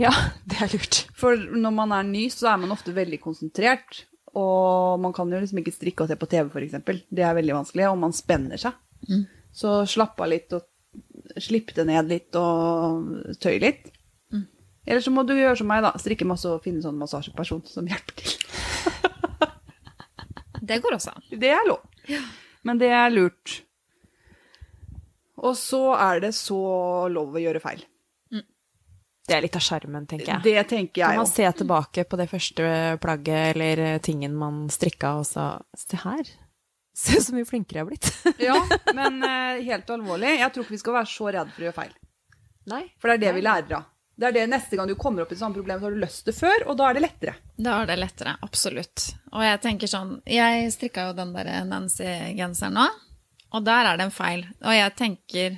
Ja, 0.00 0.12
det 0.48 0.60
er 0.64 0.72
lurt. 0.76 1.02
For 1.18 1.36
når 1.36 1.74
man 1.76 1.92
er 1.96 2.06
ny, 2.08 2.28
så 2.32 2.52
er 2.54 2.62
man 2.62 2.72
ofte 2.76 2.94
veldig 2.96 3.20
konsentrert. 3.24 4.04
Og 4.38 5.00
man 5.02 5.12
kan 5.12 5.28
jo 5.32 5.40
liksom 5.42 5.58
ikke 5.60 5.74
strikke 5.74 6.04
og 6.06 6.12
se 6.12 6.16
på 6.20 6.28
TV, 6.30 6.46
f.eks. 6.54 7.02
Det 7.10 7.24
er 7.26 7.34
veldig 7.36 7.56
vanskelig, 7.58 7.88
og 7.90 7.98
man 7.98 8.14
spenner 8.14 8.60
seg. 8.62 8.76
Mm. 9.10 9.24
Så 9.50 9.80
slapp 9.90 10.20
av 10.22 10.30
litt 10.30 10.52
og 10.54 10.62
slipp 11.38 11.74
det 11.76 11.86
ned 11.88 12.08
litt 12.10 12.36
og 12.38 13.36
tøy 13.42 13.58
litt. 13.62 13.90
Mm. 14.32 14.46
Eller 14.86 15.00
så 15.04 15.12
må 15.14 15.22
du 15.28 15.34
gjøre 15.36 15.56
som 15.60 15.68
meg, 15.70 15.82
da. 15.86 15.92
Strikke 16.00 16.26
masse 16.28 16.48
og 16.50 16.62
finne 16.64 16.82
sånn 16.84 16.98
massasjeperson 17.00 17.62
som 17.70 17.86
hjelper 17.90 18.14
til. 18.22 18.36
Det 20.70 20.76
går 20.84 20.98
også 20.98 21.14
an. 21.16 21.24
Det 21.40 21.48
er 21.50 21.64
lov. 21.66 21.80
Men 22.68 22.78
det 22.78 22.90
er 22.92 23.08
lurt. 23.10 23.62
Og 25.40 25.54
så 25.56 25.80
er 25.96 26.20
det 26.26 26.34
så 26.36 26.58
lov 27.08 27.32
å 27.34 27.40
gjøre 27.40 27.62
feil. 27.64 27.80
Det 29.30 29.36
er 29.36 29.44
litt 29.44 29.54
av 29.54 29.62
sjarmen, 29.62 30.06
tenker 30.10 30.26
jeg. 30.26 30.42
Det 30.42 30.62
tenker 30.66 31.00
jeg 31.04 31.06
Kan 31.06 31.20
man 31.20 31.26
også. 31.28 31.36
se 31.38 31.50
tilbake 31.60 32.04
på 32.10 32.18
det 32.18 32.26
første 32.32 32.64
plagget 33.00 33.52
eller 33.54 34.00
tingen 34.02 34.34
man 34.34 34.64
strikka, 34.72 35.12
og 35.20 35.26
så 35.28 35.44
Se 35.78 36.00
her! 36.02 36.30
Se 37.04 37.20
så 37.24 37.32
mye 37.36 37.48
flinkere 37.48 37.80
jeg 37.80 37.86
har 37.86 37.90
blitt. 37.90 38.10
Ja, 38.50 38.58
men 38.96 39.22
uh, 39.24 39.60
helt 39.64 39.88
alvorlig, 39.92 40.34
jeg 40.40 40.52
tror 40.52 40.66
ikke 40.66 40.76
vi 40.76 40.82
skal 40.82 40.98
være 40.98 41.10
så 41.12 41.30
redd 41.32 41.54
for 41.54 41.62
å 41.62 41.68
gjøre 41.68 41.78
feil. 41.78 41.94
Nei. 42.70 42.82
For 43.00 43.10
det 43.10 43.16
er 43.16 43.24
det 43.24 43.32
vi 43.38 43.44
lærer 43.46 43.76
av. 43.78 43.88
Det 44.20 44.28
er 44.28 44.34
det 44.36 44.42
Neste 44.52 44.76
gang 44.76 44.88
du 44.90 44.98
kommer 45.00 45.24
opp 45.24 45.30
i 45.32 45.36
et 45.36 45.40
samme 45.40 45.56
problem, 45.56 45.78
så 45.80 45.88
har 45.88 45.94
du 45.96 46.02
løst 46.02 46.26
det 46.28 46.34
før, 46.36 46.66
og 46.68 46.76
da 46.76 46.90
er 46.90 46.98
det 46.98 47.04
lettere. 47.06 47.34
Da 47.56 47.78
er 47.80 47.88
det 47.88 47.96
lettere, 48.02 48.34
absolutt. 48.44 49.06
Og 49.32 49.44
jeg 49.46 49.62
tenker 49.64 49.88
sånn 49.88 50.18
Jeg 50.28 50.68
strikka 50.74 51.06
jo 51.08 51.16
den 51.16 51.32
der 51.32 51.48
Nancy-genseren 51.68 52.76
nå, 52.76 52.84
og 53.56 53.64
der 53.64 53.88
er 53.88 53.96
det 53.96 54.10
en 54.10 54.14
feil. 54.14 54.44
Og 54.60 54.76
jeg 54.76 54.94
tenker 54.98 55.56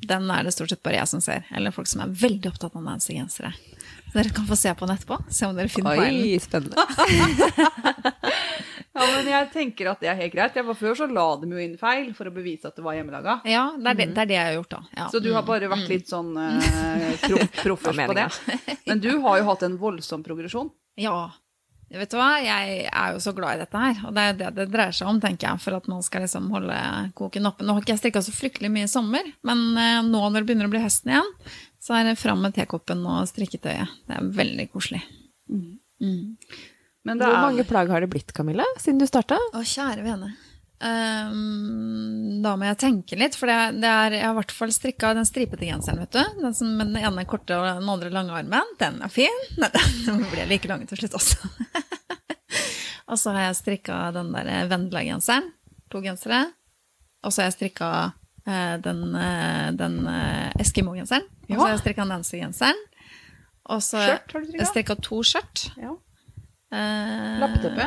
den 0.00 0.30
er 0.32 0.44
det 0.44 0.54
stort 0.56 0.72
sett 0.72 0.82
bare 0.82 0.96
jeg 0.96 1.08
som 1.10 1.20
ser. 1.22 1.44
Eller 1.54 1.74
folk 1.74 1.88
som 1.88 2.00
er 2.04 2.12
veldig 2.22 2.50
opptatt 2.50 2.76
av 2.76 2.84
Nancy-gensere. 2.84 3.52
Dere 4.14 4.32
kan 4.34 4.46
få 4.48 4.56
se 4.58 4.72
på 4.74 4.86
den 4.86 4.96
etterpå. 4.96 5.18
Se 5.30 5.46
om 5.46 5.54
dere 5.56 5.70
finner 5.70 6.00
feilen. 6.00 6.22
Oi, 6.24 6.38
spennende. 6.42 6.76
Ja, 9.00 9.08
men 9.16 9.28
jeg 9.32 9.50
tenker 9.54 9.90
at 9.94 10.02
det 10.02 10.10
er 10.12 10.18
helt 10.18 10.34
greit. 10.34 10.56
Jeg 10.56 10.66
var 10.68 10.78
Før 10.78 10.96
så 10.98 11.08
la 11.10 11.26
de 11.40 11.50
jo 11.50 11.60
inn 11.62 11.76
feil 11.80 12.10
for 12.16 12.28
å 12.28 12.34
bevise 12.34 12.68
at 12.68 12.76
det 12.76 12.84
var 12.84 12.96
hjemmelaga. 12.98 13.40
Ja, 13.48 13.70
det 13.76 13.94
er 13.94 14.00
det, 14.00 14.08
det 14.14 14.24
er 14.24 14.30
det 14.30 14.36
jeg 14.36 14.48
har 14.48 14.56
gjort, 14.58 14.72
da. 14.76 14.80
Ja. 14.98 15.10
Så 15.12 15.22
du 15.24 15.30
har 15.34 15.46
bare 15.48 15.70
vært 15.72 15.90
litt 15.90 16.10
sånn 16.10 16.34
eh, 16.40 17.14
pro 17.24 17.44
proffers 17.64 18.02
på 18.10 18.18
det. 18.18 18.26
Men 18.88 19.02
du 19.02 19.12
har 19.24 19.40
jo 19.40 19.46
hatt 19.48 19.64
en 19.66 19.78
voldsom 19.80 20.24
progresjon. 20.26 20.72
Ja. 21.00 21.30
Vet 21.90 22.12
du 22.12 22.20
hva, 22.20 22.36
jeg 22.38 22.84
er 22.86 23.14
jo 23.16 23.22
så 23.22 23.32
glad 23.34 23.56
i 23.56 23.62
dette 23.64 23.80
her, 23.82 23.96
og 24.06 24.14
det 24.14 24.24
er 24.28 24.36
det 24.38 24.50
det 24.60 24.66
dreier 24.70 24.94
seg 24.94 25.08
om, 25.10 25.18
tenker 25.18 25.48
jeg, 25.48 25.62
for 25.64 25.74
at 25.74 25.88
man 25.90 26.04
skal 26.06 26.22
liksom 26.22 26.46
holde 26.54 26.76
koken 27.18 27.50
oppe. 27.50 27.66
Nå 27.66 27.74
har 27.74 27.82
ikke 27.82 27.96
jeg 27.96 28.02
strikka 28.04 28.22
så 28.22 28.34
fryktelig 28.36 28.70
mye 28.70 28.86
i 28.86 28.92
sommer, 28.92 29.26
men 29.48 29.64
eh, 29.74 29.98
nå 30.06 30.20
når 30.20 30.38
det 30.38 30.46
begynner 30.46 30.70
å 30.70 30.74
bli 30.76 30.84
høsten 30.84 31.16
igjen, 31.16 31.32
så 31.82 31.96
er 31.98 32.06
det 32.06 32.20
fram 32.20 32.44
med 32.44 32.54
tekoppen 32.54 33.02
og 33.10 33.26
strikketøyet. 33.32 33.96
Det 34.06 34.20
er 34.20 34.30
veldig 34.38 34.68
koselig. 34.70 35.02
Mm. 35.50 35.80
Det 35.98 36.69
Hvor 37.06 37.24
er 37.24 37.42
mange 37.42 37.64
plagg 37.64 37.90
har 37.90 38.04
det 38.04 38.10
blitt, 38.12 38.32
Camilla, 38.36 38.66
siden 38.78 39.00
du 39.00 39.06
starta? 39.08 39.38
Å, 39.56 39.62
kjære 39.64 40.04
vene. 40.04 40.34
Um, 40.80 42.40
da 42.40 42.54
må 42.56 42.64
jeg 42.70 42.78
tenke 42.80 43.16
litt, 43.20 43.34
for 43.36 43.50
det, 43.50 43.56
det 43.82 43.88
er, 43.88 44.14
jeg 44.16 44.24
har 44.24 44.32
i 44.32 44.38
hvert 44.38 44.54
fall 44.56 44.70
strikka 44.72 45.10
den 45.16 45.28
stripete 45.28 45.68
genseren, 45.68 46.00
vet 46.00 46.16
du. 46.16 46.40
Den 46.40 46.56
som 46.56 46.70
med 46.76 46.92
den 46.92 47.02
ene 47.04 47.26
korte 47.28 47.56
og 47.56 47.66
den 47.68 47.88
andre 47.92 48.12
lange 48.12 48.36
armen. 48.36 48.74
Den 48.80 49.00
er 49.04 49.12
fin. 49.12 49.44
Nei, 49.60 49.70
den 50.06 50.24
blir 50.32 50.48
like 50.48 50.70
lang 50.70 50.86
til 50.88 51.02
slutt 51.02 51.18
også. 51.20 51.50
og 53.10 53.20
så 53.20 53.36
har 53.36 53.50
jeg 53.50 53.60
strikka 53.60 54.00
den 54.16 54.32
der 54.36 54.70
Vendela-genseren. 54.72 55.50
To 55.92 56.00
gensere. 56.04 56.46
Og 57.24 57.32
så 57.32 57.42
har 57.42 57.50
jeg 57.50 57.58
strikka 57.58 57.90
eh, 58.48 58.76
den, 58.84 59.02
eh, 59.20 59.66
den 59.76 59.98
eh, 60.08 60.60
Eskimo-genseren. 60.64 61.26
Og 61.50 61.56
så 61.56 61.64
har 61.64 61.74
jeg 61.74 61.82
strikka 61.84 62.08
Nancy-genseren. 62.08 62.86
Og 63.70 63.82
så 63.84 64.00
har 64.00 64.22
jeg 64.56 64.70
strikka 64.70 64.96
to 65.04 65.20
skjørt. 65.26 65.68
Ja. 65.80 65.96
Eh, 66.72 67.38
Lappeteppe? 67.40 67.86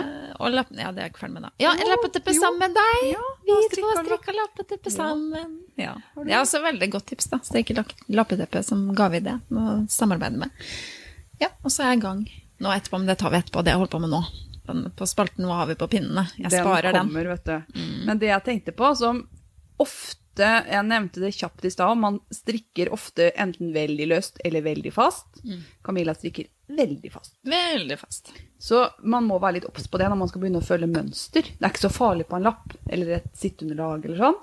Lapp, 0.54 0.68
ja, 0.76 0.90
det 0.92 1.00
er 1.00 1.06
jeg 1.08 1.12
ikke 1.14 1.22
ferdig 1.22 1.34
med, 1.38 1.44
da. 1.46 1.52
Ja, 1.64 1.72
en 1.80 1.88
lappeteppe 1.88 2.34
jo. 2.36 2.42
sammen 2.42 2.60
med 2.60 2.74
deg! 2.76 3.04
Ja, 3.14 3.22
Vi 3.48 3.54
to 3.78 3.86
har 3.88 4.00
strikka 4.04 4.34
lappeteppe 4.36 4.90
Ja. 4.92 4.96
sammen. 4.98 5.54
Ja. 5.80 5.94
Det 6.18 6.34
er 6.34 6.42
også 6.42 6.60
veldig 6.64 6.90
godt 6.92 7.06
tips, 7.08 7.30
da. 7.32 7.38
Strikke 7.48 7.78
ikke 7.78 7.86
lappeteppe 8.12 8.64
som 8.64 8.90
ga 8.96 9.08
vi 9.14 9.22
det. 9.24 9.38
Å 9.52 9.88
samarbeide 9.88 10.38
med. 10.42 10.50
Ja, 11.40 11.48
og 11.64 11.72
så 11.72 11.84
er 11.86 11.94
jeg 11.94 12.02
i 12.02 12.02
gang 12.08 12.26
nå 12.60 12.74
etterpå, 12.76 13.00
men 13.00 13.08
det 13.08 13.18
tar 13.20 13.32
vi 13.32 13.40
etterpå. 13.40 13.64
Det 13.64 13.72
jeg 13.72 13.80
holder 13.80 13.94
på 13.96 14.02
med 14.04 14.10
nå. 14.12 14.24
Den, 14.68 14.84
på 14.96 15.08
spalten 15.08 15.44
Hva 15.48 15.58
har 15.64 15.68
vi 15.68 15.76
på 15.80 15.88
pinnene? 15.92 16.28
Jeg 16.40 16.52
sparer 16.52 16.92
den. 16.94 17.08
kommer, 17.08 17.32
vet 17.38 17.46
du. 17.46 17.80
Men 18.08 18.20
det 18.20 18.30
jeg 18.32 18.44
tenkte 18.44 18.72
på, 18.76 18.94
som 18.96 19.24
ofte 19.80 20.20
Jeg 20.68 20.84
nevnte 20.88 21.20
det 21.22 21.34
kjapt 21.36 21.64
i 21.66 21.70
stad, 21.70 21.96
man 21.98 22.20
strikker 22.34 22.90
ofte 22.92 23.32
enten 23.38 23.72
veldig 23.76 24.08
løst 24.10 24.40
eller 24.44 24.62
veldig 24.66 24.92
fast. 24.92 25.28
Camilla 25.84 26.16
strikker 26.16 26.48
veldig 26.68 27.12
fast. 27.14 27.36
Veldig 27.46 28.00
fast. 28.00 28.32
Så 28.64 28.86
man 29.04 29.26
må 29.28 29.42
være 29.44 29.58
litt 29.58 29.68
obs 29.68 29.90
på 29.92 30.00
det 30.00 30.08
når 30.08 30.22
man 30.22 30.30
skal 30.32 30.44
begynne 30.44 30.62
å 30.64 30.66
følge 30.66 30.88
mønster. 30.88 31.50
Det 31.52 31.60
er 31.60 31.74
ikke 31.74 31.84
så 31.84 31.92
farlig 31.92 32.30
på 32.30 32.38
en 32.38 32.48
lapp 32.48 32.78
eller 32.88 33.18
et 33.18 33.28
sitteunderlag 33.36 34.08
eller 34.08 34.22
sånn. 34.22 34.40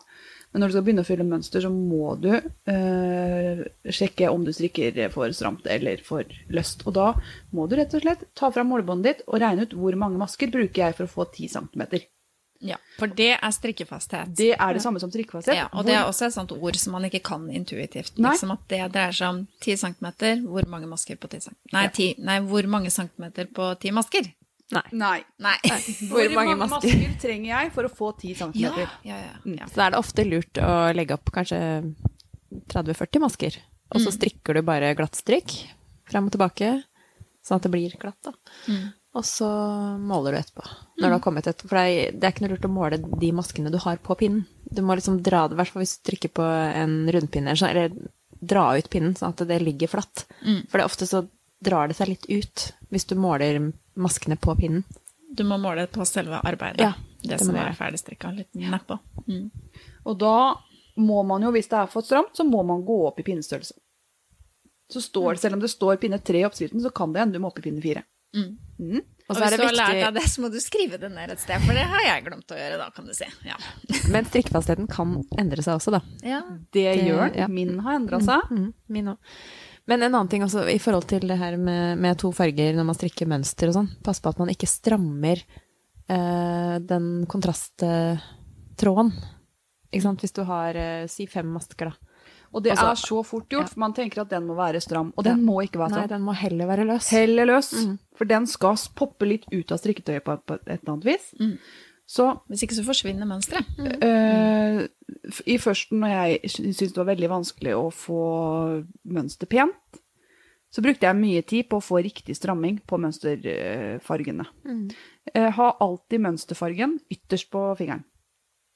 Men 0.51 0.65
når 0.65 0.71
du 0.71 0.75
skal 0.75 0.85
begynne 0.87 1.05
å 1.05 1.07
følge 1.07 1.27
mønster, 1.31 1.63
så 1.63 1.71
må 1.71 2.15
du 2.21 2.31
øh, 2.35 3.61
sjekke 3.87 4.33
om 4.35 4.45
du 4.45 4.51
strikker 4.53 4.99
for 5.15 5.33
stramt 5.37 5.69
eller 5.71 6.03
for 6.05 6.27
løst. 6.53 6.83
Og 6.91 6.97
da 6.99 7.13
må 7.55 7.69
du 7.71 7.77
rett 7.79 7.95
og 7.97 8.03
slett 8.05 8.27
ta 8.37 8.51
fram 8.53 8.73
målebåndet 8.75 9.23
ditt 9.23 9.29
og 9.29 9.41
regne 9.41 9.65
ut 9.65 9.77
hvor 9.79 9.97
mange 10.03 10.21
masker 10.21 10.51
bruker 10.53 10.89
jeg 10.89 10.99
for 10.99 11.07
å 11.07 11.15
få 11.15 11.29
10 11.31 11.55
cm. 11.55 11.85
Ja, 12.61 12.77
for 12.99 13.09
det 13.17 13.31
er 13.39 13.53
strikkefasthet. 13.57 14.35
Det 14.37 14.51
er 14.53 14.77
det 14.77 14.83
samme 14.85 15.01
som 15.01 15.09
strikkefasthet. 15.13 15.57
Ja, 15.57 15.69
og 15.73 15.87
det 15.89 15.95
er 15.97 16.05
også 16.05 16.27
et 16.29 16.35
sånt 16.35 16.53
ord 16.53 16.77
som 16.77 16.93
man 16.93 17.07
ikke 17.09 17.23
kan 17.25 17.47
intuitivt. 17.49 18.19
Liksom 18.21 18.53
at 18.53 18.67
det 18.69 18.83
dreier 18.93 19.17
seg 19.17 19.33
om 19.33 19.39
10 19.65 19.79
cm, 19.81 20.11
hvor 20.45 20.69
mange 20.69 20.91
masker 20.91 21.17
på 21.17 21.31
10 21.33 21.47
cm? 21.47 21.57
Nei, 21.73 21.87
10, 21.89 22.11
nei 22.29 22.37
hvor 22.45 22.69
mange 22.69 22.93
centimeter 22.93 23.49
på 23.57 23.73
10 23.81 23.97
masker? 23.97 24.29
Nei. 24.71 24.85
Nei. 24.95 25.17
Nei. 25.43 25.57
Hvor, 26.11 26.21
Hvor 26.21 26.35
mange 26.37 26.53
mange 26.55 26.69
masker? 26.71 26.93
masker 26.95 27.17
trenger 27.25 27.49
jeg 27.51 27.73
for 27.75 27.89
å 27.89 27.91
få 27.91 28.13
10 28.21 28.37
cm? 28.39 28.53
Ja, 28.61 28.71
ja, 29.03 29.17
ja. 29.25 29.33
ja. 29.57 29.67
Så 29.67 29.81
da 29.81 29.89
er 29.89 29.97
det 29.97 29.99
ofte 29.99 30.27
lurt 30.29 30.61
å 30.63 30.75
legge 30.95 31.17
opp 31.17 31.33
kanskje 31.35 31.59
30-40 32.71 33.25
masker, 33.25 33.59
og 33.91 34.05
så 34.05 34.13
strikker 34.15 34.61
du 34.61 34.63
bare 34.67 34.93
glattstrikk 34.99 35.57
frem 36.11 36.29
og 36.29 36.35
tilbake, 36.37 36.71
sånn 37.43 37.59
at 37.59 37.67
det 37.67 37.73
blir 37.73 37.97
glatt, 37.99 38.19
da. 38.27 38.35
Mm. 38.71 38.87
Og 39.19 39.25
så 39.27 39.49
måler 39.99 40.33
du 40.33 40.39
etterpå. 40.39 40.65
Når 41.01 41.09
du 41.09 41.15
har 41.17 41.23
kommet 41.25 41.47
etterpå, 41.51 41.73
for 41.73 41.81
det 41.81 41.91
er, 41.91 42.15
det 42.15 42.29
er 42.29 42.35
ikke 42.35 42.45
noe 42.45 42.53
lurt 42.53 42.69
å 42.69 42.71
måle 42.71 43.01
de 43.03 43.33
maskene 43.35 43.73
du 43.73 43.79
har 43.83 43.99
på 44.05 44.15
pinnen. 44.21 44.45
Du 44.71 44.85
må 44.87 44.95
liksom 44.95 45.19
dra 45.27 45.49
det, 45.49 45.57
i 45.57 45.61
hvert 45.61 45.73
fall 45.73 45.83
hvis 45.83 45.97
du 45.99 46.05
trykker 46.07 46.33
på 46.39 46.47
en 46.47 46.95
rundpinne, 47.11 47.51
eller 47.57 47.91
sånn, 47.91 48.11
dra 48.41 48.65
ut 48.79 48.91
pinnen 48.93 49.17
sånn 49.19 49.35
at 49.35 49.43
det 49.51 49.59
ligger 49.65 49.91
flatt. 49.91 50.25
Mm. 50.47 50.63
For 50.71 50.79
det 50.79 50.85
er 50.85 50.91
ofte 50.93 51.11
så 51.11 51.25
drar 51.61 51.91
det 51.91 51.99
seg 51.99 52.13
litt 52.13 52.31
ut 52.31 52.67
hvis 52.89 53.09
du 53.11 53.17
måler 53.21 53.59
maskene 54.01 54.39
på 54.41 54.55
pinnen. 54.57 54.87
Du 55.31 55.45
må 55.47 55.59
måle 55.63 55.85
på 55.91 56.07
selve 56.09 56.41
arbeidet. 56.47 56.83
Ja, 56.83 56.95
det, 57.21 57.35
det 57.35 57.43
som 57.43 57.59
er 57.59 57.75
ferdigstrikka. 57.79 58.33
Litt 58.39 58.55
nedpå. 58.59 58.99
Mm. 59.27 59.51
Og 60.07 60.17
da 60.19 60.37
må 61.01 61.21
man 61.27 61.45
jo, 61.45 61.53
hvis 61.55 61.71
det 61.71 61.83
er 61.83 61.91
for 61.91 62.07
stramt, 62.07 62.33
så 62.37 62.47
må 62.47 62.63
man 62.67 62.83
gå 62.87 62.97
opp 63.07 63.21
i 63.21 63.27
pinnestørrelse. 63.27 63.77
Så 64.91 65.03
står, 65.05 65.39
selv 65.39 65.55
om 65.59 65.63
det 65.63 65.71
står 65.71 66.01
pinne 66.03 66.19
tre 66.19 66.43
i 66.43 66.47
oppskriften, 66.49 66.83
så 66.83 66.91
kan 66.91 67.13
det 67.15 67.23
hende 67.23 67.39
du 67.39 67.43
må 67.43 67.53
opp 67.53 67.61
i 67.61 67.67
pinne 67.69 67.83
fire. 67.83 68.03
Mm. 68.35 68.57
Mm. 68.81 69.01
Og 69.31 69.31
Og 69.31 69.37
så 69.37 69.43
er 69.45 69.45
hvis 69.45 69.53
det 69.53 69.59
du 69.61 69.67
har 69.69 69.77
lært 69.77 69.91
viktig 69.95 70.05
deg 70.07 70.15
det, 70.17 70.29
så 70.33 70.43
må 70.43 70.49
du 70.51 70.59
skrive 70.65 70.99
det 70.99 71.11
ned 71.13 71.31
et 71.35 71.39
sted, 71.43 71.63
for 71.63 71.77
det 71.77 71.85
har 71.93 72.01
jeg 72.07 72.25
glemt 72.27 72.51
å 72.55 72.57
gjøre 72.59 72.79
da, 72.81 72.87
kan 72.97 73.07
du 73.07 73.13
si. 73.15 73.29
Ja. 73.47 73.59
Men 74.15 74.27
strikkefastheten 74.27 74.89
kan 74.91 75.13
endre 75.39 75.63
seg 75.63 75.77
også, 75.77 75.93
da. 75.95 76.01
ja. 76.27 76.41
Det, 76.73 76.87
Det- 76.97 77.05
gjør 77.07 77.27
den. 77.29 77.39
ja. 77.45 77.49
Min 77.53 77.77
har 77.85 77.99
endra 78.01 78.19
seg. 78.25 78.51
Mm, 78.51 78.71
min 78.97 79.13
òg. 79.13 79.37
Men 79.91 80.03
en 80.07 80.15
annen 80.15 80.29
ting 80.33 80.43
også, 80.47 80.65
i 80.71 80.79
forhold 80.83 81.07
til 81.11 81.25
det 81.29 81.37
her 81.39 81.57
med, 81.59 81.99
med 81.99 82.19
to 82.19 82.31
farger 82.37 82.75
når 82.77 82.85
man 82.91 82.95
strikker 82.99 83.27
mønster 83.31 83.71
og 83.71 83.75
sånn, 83.79 83.89
pass 84.07 84.21
på 84.23 84.31
at 84.33 84.39
man 84.43 84.51
ikke 84.53 84.69
strammer 84.71 85.41
eh, 86.09 86.77
den 86.91 87.27
kontrasttråden. 87.31 89.13
Ikke 89.91 90.05
sant? 90.05 90.23
Hvis 90.23 90.35
du 90.37 90.43
har 90.47 90.77
eh, 90.79 91.07
si 91.11 91.27
fem 91.31 91.49
masker, 91.55 91.91
da. 91.91 92.10
Og 92.51 92.65
det 92.65 92.73
Altså, 92.75 92.89
er 92.91 92.99
så 92.99 93.21
fort 93.23 93.47
gjort, 93.53 93.71
for 93.71 93.83
man 93.83 93.93
tenker 93.95 94.25
at 94.25 94.31
den 94.33 94.49
må 94.49 94.57
være 94.59 94.81
stram. 94.83 95.13
Og 95.17 95.25
den 95.25 95.45
må 95.47 95.61
ikke 95.63 95.79
være 95.79 96.01
Nei, 96.01 96.09
den 96.11 96.25
må 96.27 96.35
heller 96.35 96.67
være 96.67 96.87
løs. 96.89 97.11
Heller 97.15 97.47
løs. 97.47 97.71
Mm. 97.87 97.95
For 98.19 98.31
den 98.31 98.49
skal 98.51 98.81
poppe 98.99 99.29
litt 99.29 99.47
ut 99.53 99.71
av 99.71 99.79
strikketøyet 99.79 100.27
på, 100.27 100.35
et 100.35 100.67
eller 100.67 100.95
annet 100.97 101.07
vis. 101.07 101.31
Mm. 101.39 101.55
Så 102.11 102.27
Hvis 102.51 102.65
ikke 102.67 102.75
så 102.81 102.85
forsvinner 102.89 103.29
mønsteret. 103.31 103.71
Mm. 103.79 103.93
Uh, 104.03 105.37
i 105.47 105.61
førsten, 105.63 106.03
når 106.03 106.15
jeg 106.17 106.53
syntes 106.57 106.91
det 106.91 106.99
var 106.99 107.13
veldig 107.13 107.31
vanskelig 107.31 107.77
å 107.79 107.87
få 107.95 108.23
mønster 109.07 109.51
pent, 109.51 110.01
så 110.71 110.83
brukte 110.83 111.07
jeg 111.07 111.19
mye 111.19 111.43
tid 111.47 111.67
på 111.71 111.79
å 111.79 111.83
få 111.83 111.99
riktig 112.03 112.35
stramming 112.39 112.79
på 112.87 112.99
mønsterfargene. 113.03 114.47
Mm. 114.67 114.85
Ha 115.57 115.71
alltid 115.83 116.23
mønsterfargen 116.23 116.99
ytterst 117.11 117.51
på 117.51 117.63
fingeren. 117.79 118.05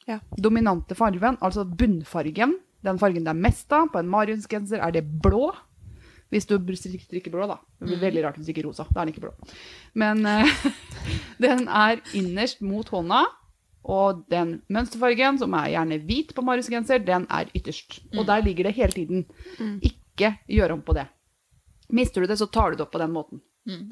Ja. 0.08 0.18
Dominante 0.37 0.96
fargen, 0.98 1.38
altså 1.40 1.64
bunnfargen, 1.64 2.58
den 2.85 2.99
fargen 3.01 3.25
det 3.27 3.33
er 3.33 3.40
mest 3.47 3.73
av, 3.73 3.88
på 3.92 3.99
en 4.03 4.11
marionsgenser 4.12 4.83
er 4.85 4.92
det 4.94 5.05
blå. 5.25 5.53
Hvis 6.33 6.47
du 6.51 6.57
strik- 6.75 7.05
strikker 7.05 7.31
blå, 7.35 7.47
da. 7.47 7.59
Det 7.79 7.87
blir 7.90 8.01
veldig 8.03 8.23
rart 8.25 8.37
hvis 8.38 8.47
du 8.47 8.51
strikker 8.53 8.66
rosa. 8.68 8.87
Da 8.90 9.01
er 9.03 9.07
den 9.07 9.14
ikke 9.14 9.25
blå. 9.27 9.33
Men 10.01 10.25
uh, 10.27 10.68
den 11.44 11.66
er 11.68 12.01
innerst 12.16 12.62
mot 12.64 12.88
hånda, 12.90 13.25
og 13.85 14.23
den 14.33 14.55
mønsterfargen, 14.73 15.37
som 15.38 15.53
er 15.61 15.68
gjerne 15.75 15.99
hvit 16.09 16.33
på 16.35 16.42
marionsgenser, 16.47 17.03
den 17.05 17.27
er 17.29 17.51
ytterst. 17.55 17.99
Og 18.16 18.25
der 18.27 18.40
ligger 18.42 18.64
det 18.70 18.75
hele 18.79 18.97
tiden. 18.97 19.27
Ikke 19.85 20.33
gjør 20.49 20.73
om 20.79 20.83
på 20.87 20.94
det. 20.97 21.05
Mister 21.92 22.25
du 22.25 22.27
det, 22.31 22.38
så 22.40 22.49
tar 22.49 22.73
du 22.73 22.79
det 22.81 22.87
opp 22.87 22.94
på 22.97 23.03
den 23.03 23.12
måten. 23.12 23.42
Mm. 23.68 23.83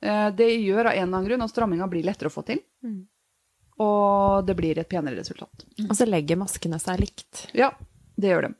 Eh, 0.00 0.28
Det 0.38 0.46
gjør 0.62 0.86
av 0.86 0.92
en 0.94 1.02
eller 1.02 1.08
annen 1.10 1.26
grunn 1.26 1.42
at 1.42 1.50
stramminga 1.50 1.88
blir 1.90 2.06
lettere 2.06 2.30
å 2.30 2.36
få 2.36 2.44
til. 2.46 2.62
Mm. 2.86 3.00
Og 3.82 4.46
det 4.46 4.54
blir 4.58 4.78
et 4.78 4.88
penere 4.88 5.18
resultat. 5.18 5.64
Og 5.88 5.94
så 5.98 6.06
legger 6.06 6.38
maskene 6.38 6.78
seg 6.78 7.00
likt. 7.02 7.48
Ja, 7.58 7.72
det 8.20 8.32
gjør 8.32 8.48
de. 8.48 8.54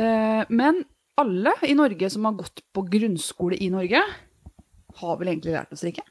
Eh, 0.00 0.44
Men 0.48 0.84
alle 1.20 1.52
i 1.68 1.74
Norge 1.76 2.10
som 2.10 2.24
har 2.28 2.36
gått 2.38 2.62
på 2.74 2.84
grunnskole 2.88 3.58
i 3.60 3.68
Norge, 3.72 4.00
har 5.00 5.16
vel 5.20 5.28
egentlig 5.34 5.54
lært 5.54 5.72
å 5.74 5.78
strikke? 5.78 6.02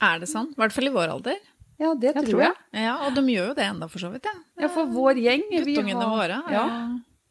Er 0.00 0.20
det 0.22 0.28
sånn? 0.30 0.52
I 0.54 0.60
hvert 0.62 0.72
fall 0.72 0.88
i 0.88 0.94
vår 0.94 1.10
alder. 1.12 1.36
Ja, 1.80 1.94
det 1.94 2.14
Jeg 2.14 2.26
tror 2.28 2.40
jeg. 2.44 2.54
jeg. 2.72 2.82
Ja, 2.84 2.94
og 3.06 3.14
de 3.16 3.22
gjør 3.32 3.48
jo 3.50 3.54
det 3.56 3.64
enda, 3.64 3.88
for 3.88 3.98
så 4.02 4.10
vidt. 4.12 4.24
Ja. 4.28 4.34
Ja, 4.64 4.68
for 4.68 4.86
vår 4.86 5.16
gjeng 5.20 5.46
Guttungene 5.50 6.02
har- 6.04 6.16
våre. 6.16 6.40
Ja. 6.52 6.64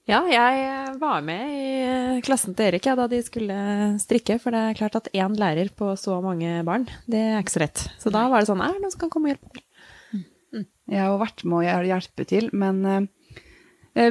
Ja, 0.10 0.20
jeg 0.26 1.00
var 1.00 1.22
med 1.22 1.50
i 1.54 1.82
eh, 1.86 2.22
klassen 2.26 2.56
til 2.58 2.66
Erik 2.66 2.84
ja, 2.88 2.96
da 2.96 3.06
de 3.08 3.20
skulle 3.22 4.00
strikke, 4.02 4.40
for 4.42 4.50
det 4.50 4.58
er 4.58 4.74
klart 4.74 4.96
at 4.98 5.10
én 5.14 5.36
lærer 5.38 5.70
på 5.70 5.92
så 6.02 6.20
mange 6.24 6.64
barn, 6.66 6.88
det 7.08 7.20
er 7.20 7.44
ikke 7.44 7.54
så 7.54 7.60
lett. 7.62 7.84
Så 8.02 8.10
da 8.12 8.28
var 8.28 8.40
det 8.42 8.48
sånn, 8.50 8.60
er 8.60 8.74
det 8.74 8.82
noen 8.82 8.92
som 8.92 9.02
kan 9.02 9.10
komme 9.14 9.30
og 9.30 9.38
hjelpe 9.38 9.54
til? 9.54 10.66
Jeg 10.90 10.98
har 11.06 11.20
vært 11.22 11.44
med 11.46 11.60
å 11.62 11.86
hjelpe 11.86 12.26
til, 12.26 12.50
men 12.54 12.86
eh, 12.86 13.06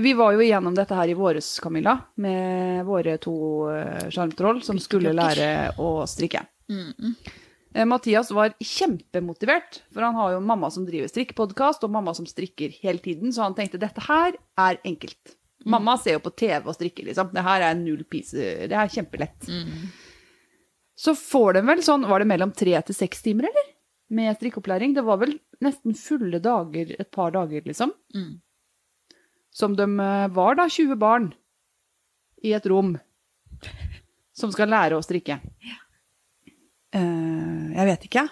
vi 0.02 0.12
var 0.18 0.34
jo 0.34 0.42
igjennom 0.44 0.74
dette 0.76 0.96
her 0.96 1.08
i 1.08 1.16
våres, 1.16 1.50
Camilla, 1.62 1.94
med 2.20 2.84
våre 2.88 3.16
to 3.22 3.34
eh, 3.72 4.08
sjarmtroll 4.12 4.62
som 4.66 4.80
skulle 4.82 5.14
lære 5.16 5.76
å 5.80 6.02
strikke. 6.10 6.42
Mm. 6.68 7.14
Eh, 7.74 7.86
Mathias 7.88 8.32
var 8.34 8.54
kjempemotivert, 8.60 9.82
for 9.94 10.04
han 10.04 10.18
har 10.18 10.34
jo 10.34 10.42
mamma 10.44 10.70
som 10.74 10.86
driver 10.88 11.10
strikkepodkast, 11.12 11.86
og 11.86 11.94
mamma 11.94 12.14
som 12.16 12.26
strikker 12.28 12.74
hele 12.82 13.00
tiden, 13.04 13.32
så 13.32 13.46
han 13.46 13.56
tenkte 13.56 13.80
dette 13.80 14.02
her 14.08 14.36
er 14.58 14.80
enkelt. 14.88 15.36
Mamma 15.68 15.96
ser 16.00 16.16
jo 16.16 16.24
på 16.24 16.32
TV 16.38 16.68
og 16.70 16.76
strikker, 16.76 17.08
liksom. 17.10 17.32
Det 17.34 17.44
her 17.44 17.64
er 17.66 17.78
null 17.78 18.04
piece. 18.08 18.36
det 18.70 18.74
er 18.74 18.92
kjempelett. 18.92 19.48
Mm. 19.50 19.88
Så 20.98 21.14
får 21.18 21.58
de 21.58 21.64
vel 21.68 21.82
sånn, 21.84 22.06
var 22.08 22.22
det 22.22 22.30
mellom 22.30 22.52
tre 22.56 22.78
til 22.86 22.96
seks 22.96 23.22
timer, 23.26 23.50
eller? 23.50 23.72
Med 24.14 24.38
strikkeopplæring. 24.38 24.94
Det 24.96 25.04
var 25.04 25.20
vel 25.20 25.36
nesten 25.62 25.96
fulle 25.98 26.40
dager, 26.42 26.94
et 26.98 27.10
par 27.14 27.34
dager, 27.34 27.66
liksom. 27.66 27.92
Mm. 28.16 28.38
Som 29.54 29.76
de 29.78 29.86
eh, 30.00 30.28
var 30.34 30.58
da 30.58 30.68
20 30.70 30.98
barn 31.00 31.30
i 32.44 32.52
et 32.54 32.66
rom 32.70 32.96
som 34.38 34.52
skal 34.54 34.70
lære 34.70 34.98
å 34.98 35.02
strikke. 35.04 35.40
Eh, 36.94 37.64
jeg 37.74 37.88
vet 37.90 38.06
ikke. 38.08 38.24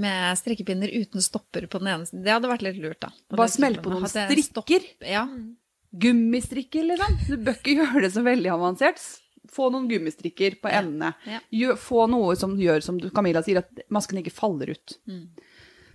Med 0.00 0.38
strikkepinner 0.38 0.90
uten 1.00 1.22
stopper 1.22 1.66
på 1.70 1.80
den 1.82 1.90
ene 1.94 2.06
siden. 2.06 2.22
Det 2.26 2.34
hadde 2.34 2.50
vært 2.50 2.66
litt 2.66 2.78
lurt, 2.82 3.00
da. 3.02 3.10
Og 3.30 3.40
Bare 3.40 3.50
det 3.50 3.56
smell 3.56 3.80
på 3.82 3.92
noen 3.92 4.10
strikker. 4.10 4.86
Ja. 5.06 5.24
Gummistrikker, 5.90 6.86
liksom. 6.92 7.18
Du 7.26 7.36
bør 7.42 7.58
ikke 7.58 7.76
gjøre 7.80 8.04
det 8.06 8.12
så 8.14 8.22
veldig 8.26 8.52
avansert. 8.54 9.02
Få 9.50 9.70
noen 9.74 9.88
gummistrikker 9.90 10.60
på 10.62 10.70
endene. 10.70 11.14
Ja. 11.26 11.74
Få 11.80 12.04
noe 12.10 12.36
som 12.38 12.54
gjør, 12.60 12.84
som 12.86 13.00
Camilla 13.10 13.42
sier, 13.46 13.64
at 13.64 13.82
masken 13.90 14.20
ikke 14.22 14.34
faller 14.34 14.74
ut. 14.76 14.98
Mm. 15.10 15.24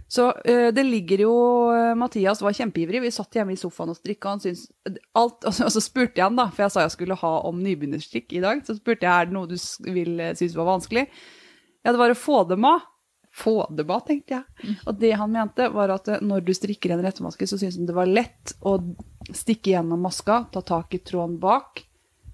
Så 0.07 0.27
uh, 0.29 0.69
det 0.73 0.83
ligger 0.85 1.25
jo 1.25 1.35
eh, 1.73 1.95
Mathias 1.97 2.41
var 2.43 2.53
kjempeivrig. 2.53 3.01
Vi 3.01 3.13
satt 3.13 3.35
hjemme 3.39 3.55
i 3.55 3.59
sofaen 3.59 3.89
og 3.89 3.97
strikka. 3.97 4.35
Han 4.35 4.43
syntes 4.43 4.67
alt, 5.17 5.39
og, 5.41 5.51
så, 5.51 5.65
og 5.65 5.73
så 5.73 5.81
spurte 5.81 6.21
jeg 6.21 6.27
han, 6.27 6.37
da, 6.37 6.47
for 6.53 6.65
jeg 6.65 6.75
sa 6.75 6.83
jeg 6.85 6.93
skulle 6.93 7.17
ha 7.19 7.31
om 7.49 7.63
nybegynnerstrikk 7.63 8.35
i 8.37 8.43
dag. 8.43 8.61
Så 8.67 8.77
spurte 8.77 9.07
jeg 9.07 9.11
er 9.11 9.29
det 9.29 9.35
noe 9.37 9.49
du 9.49 9.57
vil 9.95 10.19
eh, 10.21 10.35
synes 10.37 10.57
var 10.59 10.69
vanskelig. 10.75 11.07
Ja, 11.81 11.91
det 11.91 12.01
var 12.01 12.13
å 12.13 12.19
få 12.19 12.43
dem 12.49 12.67
av. 12.69 12.85
Få 13.35 13.57
dem 13.75 13.89
av, 13.91 14.05
tenkte 14.07 14.37
jeg. 14.37 14.77
Og 14.85 15.01
det 15.01 15.11
han 15.19 15.33
mente, 15.33 15.67
var 15.73 15.91
at 15.97 16.07
når 16.23 16.45
du 16.45 16.53
strikker 16.55 16.93
en 16.93 17.03
rettemaske, 17.03 17.49
så 17.49 17.59
syns 17.59 17.75
han 17.75 17.89
det 17.89 17.97
var 17.97 18.07
lett 18.07 18.53
å 18.63 18.77
stikke 19.35 19.73
gjennom 19.73 20.05
maska, 20.05 20.45
ta 20.53 20.61
tak 20.63 20.95
i 20.95 21.01
tråden 21.03 21.35
bak, 21.41 21.81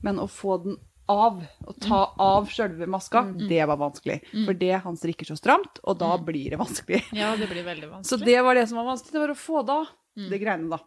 men 0.06 0.20
å 0.22 0.28
få 0.30 0.60
den 0.62 0.78
av. 1.12 1.40
Å 1.68 1.74
ta 1.84 2.02
av 2.20 2.48
sjølve 2.52 2.88
maska, 2.90 3.22
Mm. 3.32 3.48
det 3.50 3.62
var 3.68 3.78
vanskelig. 3.78 4.20
For 4.46 4.54
det 4.54 4.82
han 4.84 4.98
strikker 4.98 5.26
så 5.30 5.38
stramt, 5.40 5.80
og 5.84 5.98
da 6.00 6.16
blir 6.18 6.50
det 6.56 6.60
vanskelig. 6.62 7.04
Ja, 7.22 7.36
det 7.36 7.48
blir 7.52 7.64
veldig 7.68 7.90
vanskelig. 7.92 8.10
Så 8.10 8.20
det 8.26 8.38
var 8.44 8.56
det 8.56 8.68
som 8.70 8.78
var 8.82 8.90
vanskelig, 8.94 9.14
det 9.14 9.24
var 9.26 9.34
å 9.36 9.42
få 9.42 9.66
da. 9.66 9.80
Mm. 10.12 10.26
Det 10.28 10.38
greiene 10.42 10.68
da. 10.74 10.78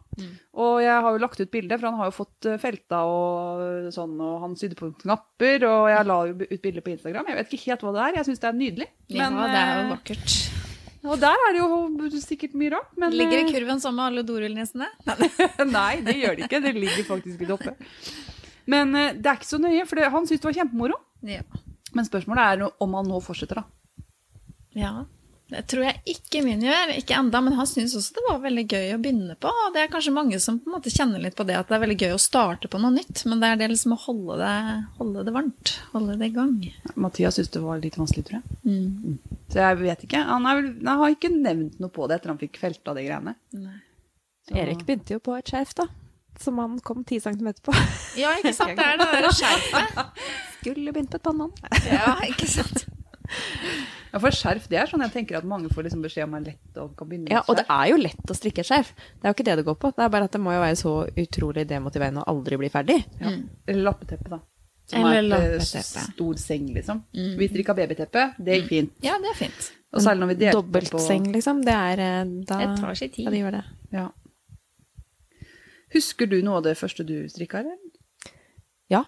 Og 0.53 0.75
jeg 0.85 1.01
har 1.01 1.15
jo 1.15 1.21
lagt 1.23 1.39
ut 1.41 1.49
bilde, 1.49 1.77
for 1.79 1.87
han 1.89 1.95
har 1.97 2.11
jo 2.11 2.13
fått 2.13 2.45
eh, 2.45 2.59
felta 2.61 2.99
og 3.09 3.87
sånn, 3.95 4.13
og 4.21 4.35
han 4.43 4.53
sydde 4.59 4.77
på 4.77 4.91
knapper, 5.01 5.65
og 5.65 5.87
jeg 5.89 6.05
la 6.05 6.17
jo 6.29 6.35
ut 6.45 6.61
bilde 6.61 6.83
på 6.85 6.93
Instagram. 6.93 7.31
Jeg 7.31 7.39
vet 7.39 7.55
ikke 7.57 7.71
helt 7.71 7.81
hva 7.87 7.93
det 7.95 8.03
er, 8.03 8.19
jeg 8.19 8.27
syns 8.29 8.43
det 8.43 8.49
er 8.51 8.59
nydelig. 8.59 8.87
ja, 9.17 9.29
det 9.33 9.57
er 9.63 9.73
jo 9.79 9.81
eh, 9.87 9.89
vakkert. 9.95 10.35
og 11.09 11.19
der 11.25 11.41
er 11.47 11.57
det 11.57 11.63
jo 11.63 12.21
sikkert 12.21 12.53
mye 12.61 12.71
rart, 12.75 12.93
men 13.01 13.17
Ligger 13.17 13.41
i 13.41 13.47
eh, 13.47 13.51
kurven 13.57 13.81
sammen 13.81 13.97
med 14.03 14.05
alle 14.11 14.23
dorullnissene? 14.29 14.87
Nei, 15.73 15.91
det 16.05 16.15
gjør 16.21 16.37
det 16.37 16.45
ikke. 16.45 16.61
Det 16.61 16.75
ligger 16.77 17.09
faktisk 17.09 17.41
litt 17.41 17.55
oppe. 17.57 17.73
Men 18.71 18.95
eh, 18.95 19.13
det 19.13 19.29
er 19.31 19.39
ikke 19.39 19.51
så 19.53 19.61
nøye, 19.61 19.85
for 19.89 19.95
det, 20.01 20.11
han 20.11 20.25
syntes 20.27 20.41
det 20.43 20.49
var 20.51 20.59
kjempemoro. 20.61 20.99
Ja. 21.25 21.41
Men 21.95 22.05
spørsmålet 22.07 22.45
er 22.65 22.69
om 22.83 22.93
han 22.99 23.07
nå 23.11 23.21
fortsetter, 23.23 23.61
da. 23.63 24.05
ja. 24.75 24.93
Det 25.45 25.59
tror 25.69 25.83
jeg 25.85 25.99
ikke 26.09 26.39
min 26.41 26.63
gjør. 26.65 26.89
Ikke 26.97 27.13
enda, 27.19 27.37
men 27.45 27.53
han 27.53 27.67
syns 27.69 27.91
også 27.93 28.15
det 28.15 28.23
var 28.25 28.39
veldig 28.41 28.63
gøy 28.65 28.87
å 28.95 28.97
begynne 28.97 29.35
på. 29.37 29.45
Og 29.53 29.75
det 29.75 29.83
er 29.83 29.91
kanskje 29.93 30.13
mange 30.15 30.39
som 30.41 30.55
på 30.57 30.71
en 30.71 30.73
måte 30.73 30.89
kjenner 30.89 31.21
litt 31.21 31.35
på 31.37 31.45
det 31.45 31.53
at 31.59 31.69
det 31.69 31.75
er 31.77 31.83
veldig 31.83 31.97
gøy 32.01 32.15
å 32.15 32.21
starte 32.23 32.65
på 32.73 32.79
noe 32.81 32.89
nytt. 32.95 33.21
Men 33.29 33.43
det 33.43 33.51
er 33.53 33.59
det 33.59 33.67
liksom 33.75 33.93
å 33.93 33.99
holde 34.07 34.39
det, 34.41 34.55
holde 34.97 35.25
det 35.27 35.35
varmt. 35.35 35.75
Holde 35.93 36.15
det 36.17 36.31
i 36.31 36.33
gang. 36.33 36.55
Mathias 36.97 37.37
syntes 37.37 37.53
det 37.53 37.61
var 37.61 37.77
litt 37.83 37.99
vanskelig, 38.01 38.25
tror 38.25 38.39
jeg. 38.41 38.57
Mm. 38.65 39.19
Så 39.53 39.61
jeg 39.61 39.77
vet 39.83 40.07
ikke. 40.09 40.23
Han, 40.31 40.49
er, 40.49 40.63
vel- 40.63 40.89
han 40.89 41.03
har 41.03 41.13
ikke 41.13 41.31
nevnt 41.37 41.77
noe 41.85 41.93
på 41.93 42.09
det 42.09 42.17
etter 42.17 42.33
han 42.33 42.41
fikk 42.41 42.57
felta 42.65 42.97
de 42.97 43.05
greiene. 43.05 43.35
Nei. 43.53 43.77
Så- 44.49 44.57
Erik 44.65 44.81
begynte 44.89 45.13
jo 45.13 45.21
på 45.29 45.37
et 45.37 45.53
skjerf, 45.53 45.77
da. 45.77 45.85
Som 46.41 46.57
han 46.59 46.79
kom 46.83 47.03
ti 47.07 47.19
centimeter 47.23 47.61
på. 47.63 47.75
Ja, 48.19 48.33
ikke 48.39 48.53
sant? 48.55 48.75
Det 48.75 48.85
er 48.85 48.99
det 48.99 49.07
der 49.13 49.29
skjerfet. 49.35 50.21
Skulle 50.59 50.91
begynt 50.95 51.11
på 51.13 51.19
et 51.21 51.25
banan. 51.25 51.51
Ja, 51.91 52.15
ikke 52.27 52.47
sant? 52.49 52.85
Ja, 54.15 54.19
for 54.23 54.31
skjerf, 54.31 54.67
det 54.71 54.77
er 54.79 54.87
sånn 54.87 55.01
jeg 55.03 55.11
tenker 55.11 55.39
at 55.41 55.47
mange 55.47 55.67
får 55.73 55.87
liksom 55.87 56.03
beskjed 56.05 56.27
om 56.27 56.35
er 56.37 56.43
lett 56.51 56.77
å 56.79 56.85
kan 56.95 57.09
begynne 57.09 57.25
med 57.27 57.33
Ja, 57.33 57.41
og 57.51 57.57
det 57.59 57.65
er 57.67 57.89
jo 57.91 57.97
lett 57.99 58.31
å 58.31 58.35
strikke 58.37 58.63
et 58.63 58.69
skjerf. 58.69 58.91
Det 58.95 59.27
er 59.27 59.33
jo 59.33 59.35
ikke 59.35 59.47
det 59.49 59.55
det 59.59 59.65
går 59.67 59.77
på. 59.81 59.91
Det 59.97 60.05
er 60.05 60.11
bare 60.13 60.29
at 60.29 60.35
det 60.37 60.41
må 60.43 60.53
jo 60.55 60.61
være 60.63 60.77
så 60.79 60.93
utrolig 61.25 61.65
demotiverende 61.67 62.23
å 62.23 62.27
aldri 62.31 62.59
bli 62.61 62.69
ferdig. 62.71 62.99
Ja. 63.19 63.33
Eller 63.67 63.87
lappeteppe, 63.89 64.31
da. 64.31 64.39
Som 64.87 65.01
Eller 65.09 65.15
er 65.17 65.17
et 65.17 65.25
eh, 65.25 65.57
lappeteppe. 65.57 66.05
stor 66.13 66.39
seng, 66.45 66.67
liksom. 66.77 67.01
Vi 67.41 67.49
strikka 67.49 67.75
babyteppe, 67.75 68.27
det 68.37 68.59
gikk 68.61 68.69
fint. 68.71 68.93
Ja, 69.03 69.17
det 69.23 69.33
er 69.33 69.39
fint. 69.41 69.71
Og 69.95 70.03
særlig 70.03 70.21
når 70.21 70.31
vi 70.31 70.37
delte 70.43 70.59
Dobbeltseng, 70.61 71.27
liksom. 71.35 71.63
Det 71.65 71.75
er 71.75 72.03
eh, 72.05 72.21
da 72.47 72.61
Det 72.61 72.69
tar 72.79 72.99
sin 73.01 73.11
tid. 73.15 73.25
Ja, 73.25 73.33
det 73.35 73.41
gjør 73.41 73.57
det. 73.57 73.63
Ja. 73.95 74.05
Husker 75.95 76.27
du 76.27 76.41
noe 76.43 76.57
av 76.59 76.65
det 76.67 76.75
første 76.79 77.03
du 77.07 77.15
strikka, 77.31 77.57
eller? 77.63 77.77
Ja, 78.91 79.03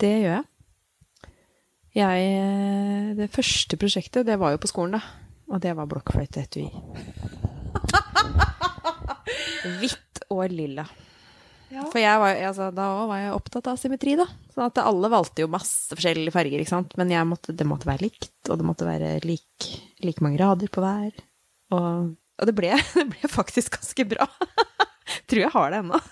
det 0.00 0.12
gjør 0.22 0.34
jeg. 0.36 0.46
jeg. 1.98 2.18
eh, 2.38 3.08
Det 3.18 3.28
første 3.34 3.74
prosjektet, 3.80 4.26
det 4.28 4.36
var 4.38 4.50
jo 4.54 4.62
på 4.62 4.70
skolen, 4.70 4.94
da. 4.98 5.02
Og 5.50 5.58
det 5.60 5.72
var 5.74 5.86
blokkfløyteetui. 5.90 6.68
Hvitt 9.80 10.18
og 10.30 10.46
lilla. 10.54 10.84
For 11.70 12.00
jeg 12.02 12.18
var, 12.18 12.34
altså, 12.48 12.70
da 12.74 12.86
var 13.06 13.18
jeg 13.20 13.34
opptatt 13.34 13.68
av 13.70 13.76
symmetri, 13.78 14.16
da. 14.18 14.26
Sånn 14.54 14.66
at 14.66 14.78
alle 14.82 15.10
valgte 15.10 15.42
jo 15.44 15.50
masse 15.50 15.94
forskjellige 15.94 16.34
farger, 16.34 16.58
ikke 16.62 16.72
sant. 16.72 16.96
Men 16.98 17.12
måtte, 17.30 17.54
det 17.54 17.66
måtte 17.66 17.86
være 17.90 18.02
likt, 18.08 18.32
og 18.48 18.58
det 18.58 18.66
måtte 18.66 18.86
være 18.88 19.18
like, 19.26 19.68
like 20.02 20.22
mange 20.24 20.40
rader 20.42 20.68
på 20.72 20.80
hver. 20.82 21.12
Og, 21.74 22.10
og 22.38 22.44
det, 22.48 22.54
ble, 22.58 22.70
det 22.98 23.06
ble 23.12 23.24
faktisk 23.30 23.68
ganske 23.78 24.04
bra. 24.14 24.26
Tror 25.30 25.44
jeg 25.44 25.52
har 25.54 25.72
det 25.72 25.82
ennå. 25.82 26.00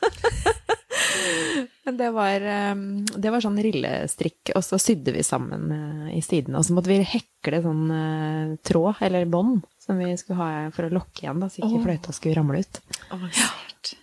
Men 1.89 1.97
det 1.97 2.09
var, 2.13 2.45
eh, 2.55 2.75
det 3.17 3.33
var 3.33 3.43
sånn 3.45 3.61
rillestrikk, 3.65 4.53
og 4.57 4.65
så 4.65 4.79
sydde 4.83 5.15
vi 5.15 5.25
sammen 5.27 5.71
eh, 5.75 6.19
i 6.19 6.23
sidene. 6.25 6.61
Og 6.61 6.67
så 6.69 6.77
måtte 6.77 6.93
vi 6.93 7.01
hekle 7.07 7.63
sånn 7.65 7.85
eh, 7.95 8.55
tråd, 8.67 9.01
eller 9.09 9.29
bånd, 9.31 9.65
som 9.83 10.01
vi 10.01 10.13
skulle 10.21 10.41
ha 10.43 10.51
for 10.75 10.89
å 10.89 10.95
lokke 10.99 11.25
igjen, 11.25 11.41
da, 11.43 11.51
så 11.51 11.63
ikke 11.63 11.79
oh. 11.81 11.85
fløyta 11.87 12.17
skulle 12.17 12.37
ramle 12.39 12.63
ut. 12.65 12.81
Avansert. 13.15 13.95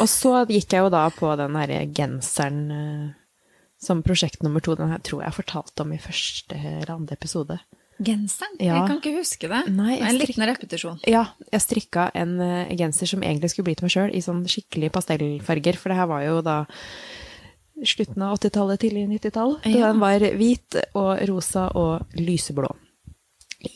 Og 0.00 0.08
så 0.10 0.32
gikk 0.50 0.74
jeg 0.74 0.84
jo 0.84 0.92
da 0.92 1.06
på 1.14 1.30
den 1.38 1.56
derre 1.56 1.80
genseren 1.96 2.60
eh, 2.74 3.06
som 3.82 4.02
prosjekt 4.06 4.42
nummer 4.42 4.62
to. 4.64 4.76
Den 4.78 4.92
her 4.92 5.02
tror 5.04 5.22
jeg 5.22 5.32
jeg 5.32 5.40
fortalte 5.40 5.84
om 5.84 5.94
i 5.94 6.02
første 6.02 6.58
eller 6.58 6.94
andre 6.94 7.18
episode. 7.18 7.58
Genseren? 7.96 8.56
Ja. 8.60 8.80
Jeg 8.80 8.88
kan 8.90 8.98
ikke 9.00 9.14
huske 9.16 9.50
det. 9.50 9.62
Nei, 9.72 9.96
jeg 9.96 10.08
en 10.08 10.18
liten 10.20 10.46
repetisjon. 10.50 10.98
Ja, 11.08 11.24
jeg 11.52 11.64
strikka 11.64 12.10
en 12.18 12.36
eh, 12.44 12.72
genser 12.76 13.08
som 13.08 13.24
egentlig 13.24 13.52
skulle 13.52 13.70
bli 13.70 13.76
til 13.78 13.88
meg 13.88 13.94
sjøl, 13.94 14.12
i 14.12 14.24
sånn 14.24 14.44
skikkelig 14.50 14.92
pastellfarger. 14.94 15.78
For 15.80 15.92
det 15.92 16.00
her 16.00 16.10
var 16.10 16.24
jo 16.26 16.40
da 16.44 16.58
slutten 17.84 18.24
av 18.24 18.36
80-tallet, 18.38 18.82
tidlig 18.84 19.06
90-tall. 19.14 19.58
Ja. 19.68 19.90
Den 19.90 20.02
var 20.02 20.24
hvit 20.40 20.78
og 20.96 21.12
rosa 21.30 21.68
og 21.76 22.18
lyseblå. 22.20 22.70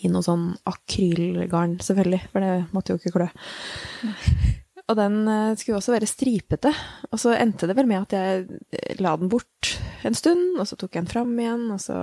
I 0.04 0.10
noe 0.12 0.24
sånn 0.24 0.50
akrylgarn, 0.68 1.78
selvfølgelig, 1.82 2.24
for 2.32 2.44
det 2.44 2.56
måtte 2.76 2.94
jo 2.94 3.00
ikke 3.00 3.14
klø. 3.16 3.30
Og 4.90 4.96
den 4.98 5.22
eh, 5.30 5.52
skulle 5.54 5.78
også 5.78 5.94
være 5.94 6.08
stripete. 6.10 6.72
Og 7.14 7.20
så 7.22 7.36
endte 7.38 7.68
det 7.70 7.76
vel 7.78 7.86
med 7.86 8.08
at 8.08 8.16
jeg 8.16 8.60
eh, 8.74 8.96
la 8.98 9.14
den 9.20 9.30
bort 9.30 9.76
en 10.06 10.16
stund, 10.18 10.58
og 10.58 10.66
så 10.66 10.78
tok 10.78 10.96
jeg 10.96 11.04
den 11.04 11.12
fram 11.12 11.36
igjen, 11.38 11.68
og 11.70 11.78
så 11.82 11.98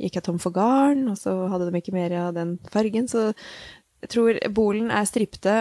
gikk 0.00 0.18
jeg 0.18 0.26
tom 0.26 0.40
for 0.42 0.54
garn, 0.56 1.04
og 1.12 1.18
så 1.20 1.34
hadde 1.52 1.68
de 1.68 1.80
ikke 1.80 1.94
mer 1.94 2.14
av 2.24 2.34
den 2.36 2.56
fargen. 2.72 3.08
Så 3.10 3.30
jeg 4.00 4.12
tror 4.14 4.40
bolen 4.56 4.90
er 4.94 5.08
stripete, 5.08 5.56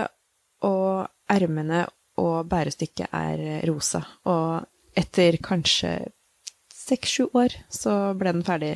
og 0.65 1.08
ermene 1.32 1.86
og 2.19 2.49
bærestykket 2.52 3.13
er 3.15 3.43
rosa. 3.69 4.02
Og 4.28 4.65
etter 4.97 5.38
kanskje 5.43 5.93
seks-sju 6.75 7.30
år 7.38 7.56
så 7.71 8.15
ble 8.17 8.34
den 8.36 8.45
ferdig 8.47 8.73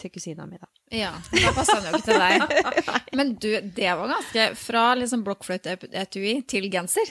til 0.00 0.12
kusina 0.12 0.46
mi, 0.48 0.58
da. 0.60 0.68
Ja, 0.94 1.10
da 1.32 1.50
passa 1.56 1.80
den 1.80 1.90
jo 1.90 1.98
ikke 1.98 2.12
til 2.12 2.20
deg. 2.22 2.76
Men 3.18 3.32
du, 3.42 3.48
det 3.74 3.88
var 3.98 4.12
ganske 4.12 4.44
Fra 4.60 4.84
liksom 4.94 5.24
blokkfløyteetui 5.26 6.36
til 6.46 6.68
genser. 6.70 7.10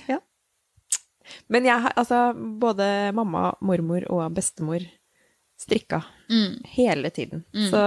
Men 1.51 1.65
jeg 1.67 1.81
har 1.83 1.95
altså 1.97 2.29
både 2.61 3.11
mamma, 3.17 3.49
mormor 3.65 4.05
og 4.13 4.37
bestemor 4.37 4.85
strikka 5.61 6.03
Mm. 6.29 6.61
hele 6.65 7.09
tiden. 7.13 7.43
Så 7.53 7.79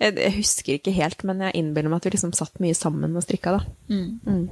jeg, 0.00 0.14
jeg 0.16 0.32
husker 0.36 0.76
ikke 0.78 0.92
helt, 0.94 1.24
men 1.24 1.40
jeg 1.40 1.54
innbiller 1.58 1.90
meg 1.90 1.96
at 2.02 2.04
vi 2.06 2.14
liksom 2.16 2.32
satt 2.36 2.60
mye 2.62 2.74
sammen 2.78 3.16
og 3.16 3.22
strikka, 3.26 3.56
da. 3.58 3.64
Mm. 3.90 4.20
Mm. 4.26 4.44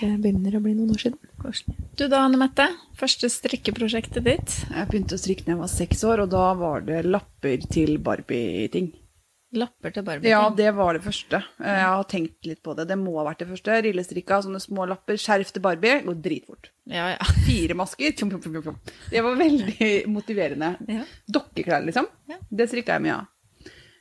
Det 0.00 0.08
begynner 0.22 0.54
å 0.56 0.62
bli 0.64 0.72
noen 0.74 0.94
år 0.94 1.02
siden. 1.02 1.18
Koselig. 1.42 1.74
Du 2.00 2.06
da, 2.08 2.22
Anne 2.24 2.38
Mette? 2.40 2.64
Første 2.96 3.28
strikkeprosjektet 3.28 4.24
ditt? 4.24 4.54
Jeg 4.72 4.88
begynte 4.88 5.18
å 5.18 5.20
strikke 5.20 5.44
da 5.44 5.52
jeg 5.52 5.60
var 5.60 5.68
seks 5.72 6.04
år, 6.08 6.22
og 6.24 6.30
da 6.32 6.46
var 6.56 6.80
det 6.86 7.02
lapper 7.04 7.60
til 7.68 7.98
Barbie-ting. 7.98 8.88
Lapper 9.52 9.92
til 9.92 10.04
Barbie. 10.06 10.30
Ja, 10.32 10.46
det 10.56 10.70
var 10.74 10.94
det 10.96 11.02
første. 11.04 11.42
Eh, 11.60 11.74
Jeg 11.76 11.84
har 11.92 12.04
tenkt 12.08 12.46
litt 12.48 12.62
på 12.64 12.72
det. 12.78 12.86
Det 12.88 12.96
må 12.96 13.18
ha 13.18 13.24
vært 13.26 13.42
det 13.44 13.48
første. 13.50 13.74
Rillestrikka, 13.84 14.38
sånne 14.46 14.60
små 14.64 14.86
lapper. 14.88 15.18
Skjerf 15.20 15.52
til 15.52 15.60
Barbie. 15.64 15.98
Går 16.06 16.16
dritfort. 16.24 16.70
ja, 16.88 17.10
ja. 17.12 17.18
Fire 17.46 17.74
masker. 17.76 18.14
Tjom, 18.16 18.30
tjom, 18.32 18.62
tjom. 18.62 18.78
Det 19.12 19.20
var 19.26 19.36
veldig 19.36 19.90
motiverende. 20.08 20.72
Ja. 20.88 21.04
Dokkeklær, 21.38 21.84
liksom. 21.84 22.08
Ja. 22.32 22.40
Det 22.50 22.68
strikka 22.72 22.96
jeg 22.96 23.06
mye 23.08 23.18
av. 23.20 23.28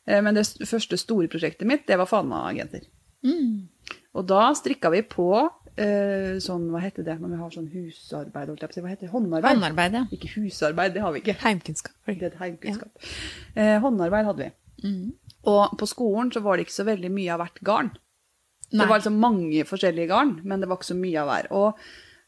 Eh, 0.07 0.21
Men 0.23 0.39
det 0.39 0.47
første 0.69 0.97
store 0.97 1.27
prosjektet 1.27 1.67
mitt, 1.67 1.83
det 1.87 1.99
var 1.99 2.07
Fana-agenter. 2.07 2.87
Mm. 3.27 3.67
Og 4.15 4.25
da 4.27 4.47
strikka 4.57 4.89
vi 4.91 5.03
på 5.07 5.27
eh, 5.77 6.39
sånn, 6.43 6.65
hva 6.71 6.79
heter 6.83 7.03
det 7.05 7.13
når 7.21 7.29
vi 7.35 7.37
har 7.43 7.51
sånn 7.53 7.67
husarbeid, 7.75 8.49
holdt 8.49 8.63
jeg 8.63 8.71
på 8.71 8.73
å 8.73 8.79
si. 8.79 8.81
Hva 8.87 8.89
heter 8.95 9.05
det? 9.07 9.11
Håndarbeid. 9.13 9.51
Håndarbeid, 9.53 9.99
ja. 9.99 10.01
Ikke 10.15 10.31
husarbeid, 10.39 10.95
det 10.95 11.03
har 11.05 11.13
vi 11.15 11.21
ikke. 11.21 11.35
Heimkunnskap. 11.43 11.93
Det 12.07 12.31
et 12.31 12.39
heimkunnskap. 12.41 13.05
Eh, 13.55 13.77
håndarbeid 13.83 14.25
hadde 14.31 14.47
vi. 14.47 14.51
Mm. 14.83 15.11
Og 15.51 15.77
på 15.77 15.89
skolen 15.89 16.31
så 16.33 16.43
var 16.45 16.57
det 16.57 16.67
ikke 16.67 16.79
så 16.79 16.87
veldig 16.87 17.11
mye 17.13 17.33
av 17.33 17.41
hvert 17.43 17.61
garn. 17.65 17.91
Det 18.71 18.85
var 18.87 19.01
liksom 19.01 19.19
mange 19.19 19.65
forskjellige 19.67 20.07
garn, 20.07 20.37
men 20.47 20.61
det 20.61 20.69
var 20.69 20.79
ikke 20.79 20.93
så 20.93 20.95
mye 20.95 21.19
av 21.19 21.27
hver. 21.27 21.49
Og 21.51 21.81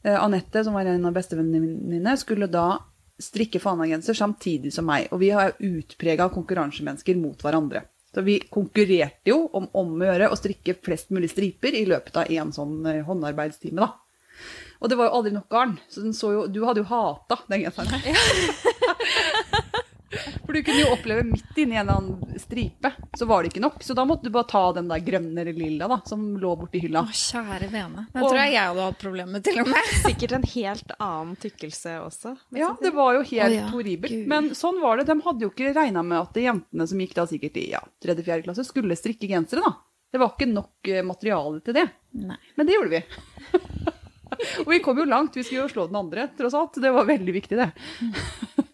eh, 0.03 0.17
Anette, 0.17 0.63
som 0.65 0.75
var 0.75 0.89
en 0.89 1.07
av 1.07 1.15
bestevennene 1.15 1.77
mine, 1.93 2.17
skulle 2.19 2.49
da 2.51 2.81
strikke 3.21 3.61
fanagenser 3.63 4.17
samtidig 4.17 4.73
som 4.75 4.89
meg. 4.89 5.07
Og 5.13 5.21
vi 5.21 5.31
har 5.31 5.55
utprega 5.55 6.27
konkurransemennesker 6.33 7.19
mot 7.21 7.39
hverandre. 7.45 7.85
Så 8.13 8.21
vi 8.25 8.39
konkurrerte 8.51 9.31
jo 9.31 9.45
om 9.55 9.69
om 9.71 9.95
å 9.95 10.09
gjøre 10.09 10.29
å 10.29 10.37
strikke 10.37 10.75
flest 10.83 11.13
mulig 11.15 11.31
striper 11.31 11.73
i 11.77 11.85
løpet 11.89 12.19
av 12.19 12.31
en 12.31 12.51
sånn 12.53 12.75
eh, 12.91 13.03
håndarbeidstime, 13.07 13.79
da. 13.79 13.93
Og 14.83 14.91
det 14.91 14.97
var 14.99 15.07
jo 15.07 15.15
aldri 15.19 15.31
nok 15.31 15.47
garn, 15.47 15.77
så 15.87 16.33
jo, 16.33 16.45
du 16.51 16.59
hadde 16.67 16.83
jo 16.83 16.89
hata 16.89 17.39
den 17.47 17.63
genseren. 17.63 18.03
For 20.53 20.59
du 20.59 20.65
kunne 20.67 20.81
jo 20.83 20.89
oppleve 20.93 21.23
midt 21.25 21.57
inni 21.57 21.75
en 21.75 21.87
eller 21.89 21.97
annen 21.97 22.39
stripe, 22.39 22.91
så 23.17 23.25
var 23.25 23.41
det 23.41 23.49
ikke 23.49 23.61
nok. 23.63 23.79
Så 23.81 23.95
da 23.97 24.03
måtte 24.05 24.27
du 24.27 24.29
bare 24.29 24.45
ta 24.51 24.59
den 24.77 24.85
der 24.91 24.99
grønne 25.01 25.41
eller 25.41 25.55
lilla 25.57 25.87
da, 25.89 25.95
som 26.05 26.27
lå 26.37 26.51
borti 26.61 26.77
hylla. 26.83 27.01
Å, 27.01 27.09
kjære 27.09 27.69
vene. 27.71 28.03
Den 28.13 28.21
Og- 28.21 28.29
tror 28.29 28.37
jeg 28.37 28.51
jeg 28.53 28.67
hadde 28.67 28.83
hatt 28.85 28.99
problemer 29.01 29.31
med, 29.33 29.43
til 29.47 29.63
og 29.63 29.71
med. 29.71 29.87
Sikkert 30.03 30.35
en 30.37 30.45
helt 30.51 30.91
annen 30.99 31.39
tykkelse 31.41 31.95
også. 32.03 32.35
Ja, 32.53 32.69
det 32.77 32.91
var 32.93 33.17
jo 33.17 33.23
helt 33.31 33.47
Å 33.47 33.55
ja, 33.55 33.63
horribelt. 33.71 34.13
Gud. 34.13 34.27
Men 34.29 34.51
sånn 34.53 34.77
var 34.83 35.01
det. 35.01 35.07
De 35.09 35.15
hadde 35.25 35.47
jo 35.47 35.49
ikke 35.49 35.73
regna 35.73 36.03
med 36.05 36.19
at 36.19 36.37
jentene 36.43 36.87
som 36.91 37.01
gikk 37.01 37.15
da 37.17 37.25
sikkert 37.33 37.57
i 37.57 37.65
ja, 37.71 37.81
tredje-fjerde 38.05 38.45
klasse, 38.45 38.67
skulle 38.69 38.99
strikke 38.99 39.31
gensere, 39.31 39.65
da. 39.65 39.73
Det 40.13 40.21
var 40.21 40.35
ikke 40.35 40.51
nok 40.53 40.91
eh, 40.93 41.01
materiale 41.01 41.63
til 41.65 41.79
det. 41.79 41.87
Nei. 42.21 42.37
Men 42.53 42.69
det 42.69 42.77
gjorde 42.77 42.93
vi. 42.93 43.01
og 44.67 44.69
vi 44.69 44.83
kom 44.85 45.01
jo 45.01 45.09
langt. 45.09 45.33
Vi 45.33 45.47
skulle 45.49 45.65
jo 45.65 45.73
slå 45.73 45.87
den 45.89 45.97
andre, 45.97 46.29
tross 46.37 46.53
alt. 46.61 46.77
Det 46.77 46.93
var 46.93 47.09
veldig 47.09 47.37
viktig, 47.41 47.57
det. 47.57 48.69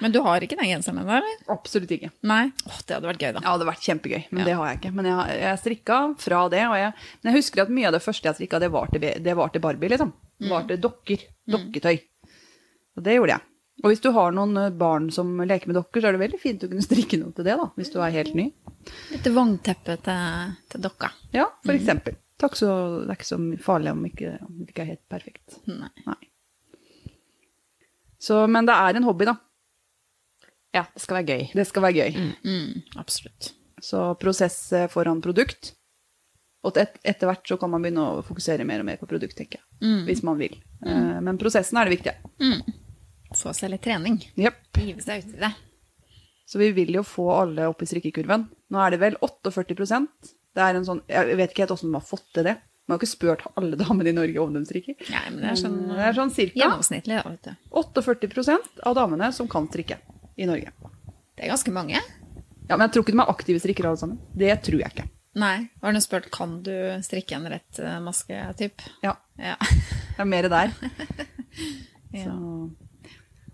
Men 0.00 0.12
du 0.14 0.20
har 0.24 0.40
ikke 0.44 0.56
den 0.58 0.68
genseren 0.70 0.98
ennå, 1.02 1.18
eller? 1.20 1.42
Absolutt 1.52 1.90
ikke. 1.96 2.10
Nei? 2.26 2.46
Åh, 2.66 2.78
det 2.88 2.96
hadde 2.96 3.08
vært 3.10 3.20
gøy, 3.24 3.32
da. 3.36 3.40
Ja, 3.40 3.42
det 3.44 3.50
hadde 3.52 3.68
vært 3.70 3.84
kjempegøy, 3.88 4.22
men 4.30 4.40
Ja. 4.42 4.46
det 4.48 4.54
har 4.58 4.66
jeg 4.70 4.78
ikke. 4.80 4.92
Men 4.96 5.08
jeg, 5.10 5.36
jeg 5.42 5.58
strikka 5.62 5.98
fra 6.24 6.40
det, 6.52 6.62
og 6.68 6.76
jeg, 6.80 6.94
men 7.22 7.32
jeg 7.32 7.38
husker 7.42 7.62
at 7.64 7.74
mye 7.76 7.86
av 7.90 7.92
det 7.98 8.02
første 8.04 8.28
jeg 8.30 8.38
strikka, 8.40 8.60
det 8.64 8.70
var 8.72 8.88
til, 8.94 9.00
det 9.28 9.36
var 9.36 9.52
til 9.52 9.60
Barbie, 9.64 9.92
liksom. 9.92 10.12
Det 10.40 10.50
var 10.50 10.64
til 10.70 10.80
dokker. 10.80 11.26
Dokketøy. 11.50 12.00
Og 12.96 13.04
det 13.06 13.18
gjorde 13.18 13.36
jeg. 13.36 13.46
Og 13.80 13.88
hvis 13.94 14.02
du 14.04 14.10
har 14.12 14.32
noen 14.36 14.56
eh, 14.60 14.70
barn 14.76 15.06
som 15.12 15.30
leker 15.40 15.70
med 15.70 15.76
dokker, 15.78 16.02
så 16.02 16.08
er 16.10 16.16
det 16.16 16.20
veldig 16.24 16.40
fint 16.40 16.64
å 16.64 16.68
kunne 16.68 16.84
strikke 16.84 17.16
noe 17.20 17.32
til 17.36 17.46
det, 17.46 17.54
da, 17.56 17.68
hvis 17.80 17.92
du 17.94 18.00
er 18.04 18.10
helt 18.12 18.34
ny. 18.36 18.50
Litt 19.12 19.28
vognteppe 19.32 19.94
til, 20.04 20.50
til 20.72 20.82
dokka. 20.84 21.08
Ja, 21.32 21.46
for 21.64 21.72
eksempel. 21.76 22.16
Takk 22.40 22.56
så, 22.56 22.68
det 23.04 23.12
er 23.12 23.18
ikke 23.20 23.28
så 23.28 23.38
farlig 23.60 23.92
om 23.92 24.04
ikke, 24.08 24.34
om 24.44 24.58
det 24.64 24.72
ikke 24.72 24.84
er 24.84 24.90
helt 24.94 25.06
perfekt. 25.12 25.56
Nei. 25.68 25.88
Nei. 26.06 26.18
Så, 28.20 28.42
men 28.52 28.68
det 28.68 28.74
er 28.76 28.98
en 29.00 29.06
hobby, 29.08 29.24
da. 29.28 29.34
Ja, 30.74 30.84
det 30.94 31.02
skal 31.02 31.18
være 31.20 31.26
gøy. 31.34 31.44
Det 31.58 31.66
skal 31.66 31.82
være 31.82 32.04
gøy. 32.04 32.18
Mm, 32.46 32.82
absolutt. 33.00 33.52
Så 33.82 34.02
prosess 34.20 34.58
eh, 34.76 34.86
foran 34.92 35.22
produkt. 35.24 35.72
Og 36.66 36.76
et, 36.76 36.98
etter 37.08 37.30
hvert 37.30 37.48
så 37.48 37.56
kan 37.56 37.70
man 37.72 37.82
begynne 37.82 38.02
å 38.04 38.20
fokusere 38.26 38.66
mer 38.68 38.82
og 38.82 38.86
mer 38.90 38.98
på 39.00 39.08
produkt, 39.08 39.34
tenker 39.38 39.58
jeg. 39.58 39.66
Mm. 39.80 40.02
Hvis 40.06 40.22
man 40.26 40.38
vil. 40.38 40.58
Eh, 40.84 41.16
Men 41.24 41.40
prosessen 41.40 41.80
er 41.80 41.88
det 41.88 41.96
viktige. 41.96 42.16
Få 43.36 43.54
seg 43.56 43.72
litt 43.72 43.82
trening. 43.86 44.18
Yep. 44.36 44.58
Hive 44.82 45.02
seg 45.04 45.24
ut 45.24 45.34
i 45.38 45.42
det. 45.46 45.52
Så 46.50 46.58
vi 46.58 46.72
vil 46.74 46.90
jo 46.98 47.04
få 47.06 47.28
alle 47.32 47.68
opp 47.70 47.82
i 47.82 47.86
strikkekurven. 47.88 48.48
Nå 48.74 48.80
er 48.82 48.90
det 48.94 48.98
vel 49.02 49.16
48% 49.22 50.08
Det 50.54 50.62
er 50.64 50.74
en 50.74 50.86
sånn, 50.86 51.00
Jeg 51.06 51.36
vet 51.38 51.52
ikke 51.52 51.62
helt 51.62 51.74
åssen 51.76 51.92
de 51.92 51.98
har 51.98 52.06
fått 52.06 52.26
til 52.34 52.46
det. 52.48 52.56
Man 52.90 52.96
har 52.96 53.04
ikke 53.04 53.12
spurt 53.12 53.44
alle 53.54 53.78
damene 53.78 54.10
i 54.10 54.14
Norge 54.16 54.42
om 54.42 54.54
de 54.56 54.64
strikker. 54.66 54.96
Nei, 55.14 55.26
men 55.30 55.44
det 55.44 55.50
er 55.52 55.58
sånn, 55.60 55.76
det 55.94 56.06
er 56.08 56.16
sånn 56.16 56.32
cirka 56.34 56.58
gjennomsnittlig, 56.58 57.20
da, 57.22 57.30
vet 57.30 57.46
du. 57.46 57.68
48% 57.78 58.80
av 58.90 58.96
damene 58.98 59.28
som 59.36 59.46
kan 59.50 59.68
strikke 59.70 60.00
i 60.36 60.46
Norge. 60.48 60.72
Det 61.36 61.46
er 61.46 61.52
ganske 61.52 61.72
mange. 61.74 62.00
Ja, 62.68 62.76
Men 62.76 62.86
jeg 62.86 62.92
tror 62.94 63.04
ikke 63.06 63.16
de 63.16 63.22
er 63.22 63.32
aktive 63.32 63.62
strikkere 63.62 63.90
alle 63.90 63.98
sammen. 64.00 64.20
Det 64.36 64.52
tror 64.62 64.78
jeg 64.82 64.92
ikke. 64.92 65.08
Nei. 65.40 65.56
Har 65.82 65.94
du 65.94 66.00
spurt 66.02 66.28
kan 66.34 66.56
du 66.66 66.72
strikke 67.06 67.36
en 67.38 67.48
rett 67.50 67.78
eh, 67.78 67.98
maske, 68.02 68.38
typ? 68.58 68.82
Ja, 69.02 69.16
Ja. 69.38 69.56
det 70.16 70.22
er 70.22 70.30
mer 70.30 70.48
der. 70.50 70.74
Ja. 72.10 72.24
Så, 72.24 72.32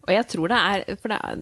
Og 0.06 0.10
jeg 0.12 0.24
tror 0.32 0.48
det 0.48 0.56
er 0.56 0.96
For 0.96 1.12
det 1.12 1.16
er, 1.20 1.40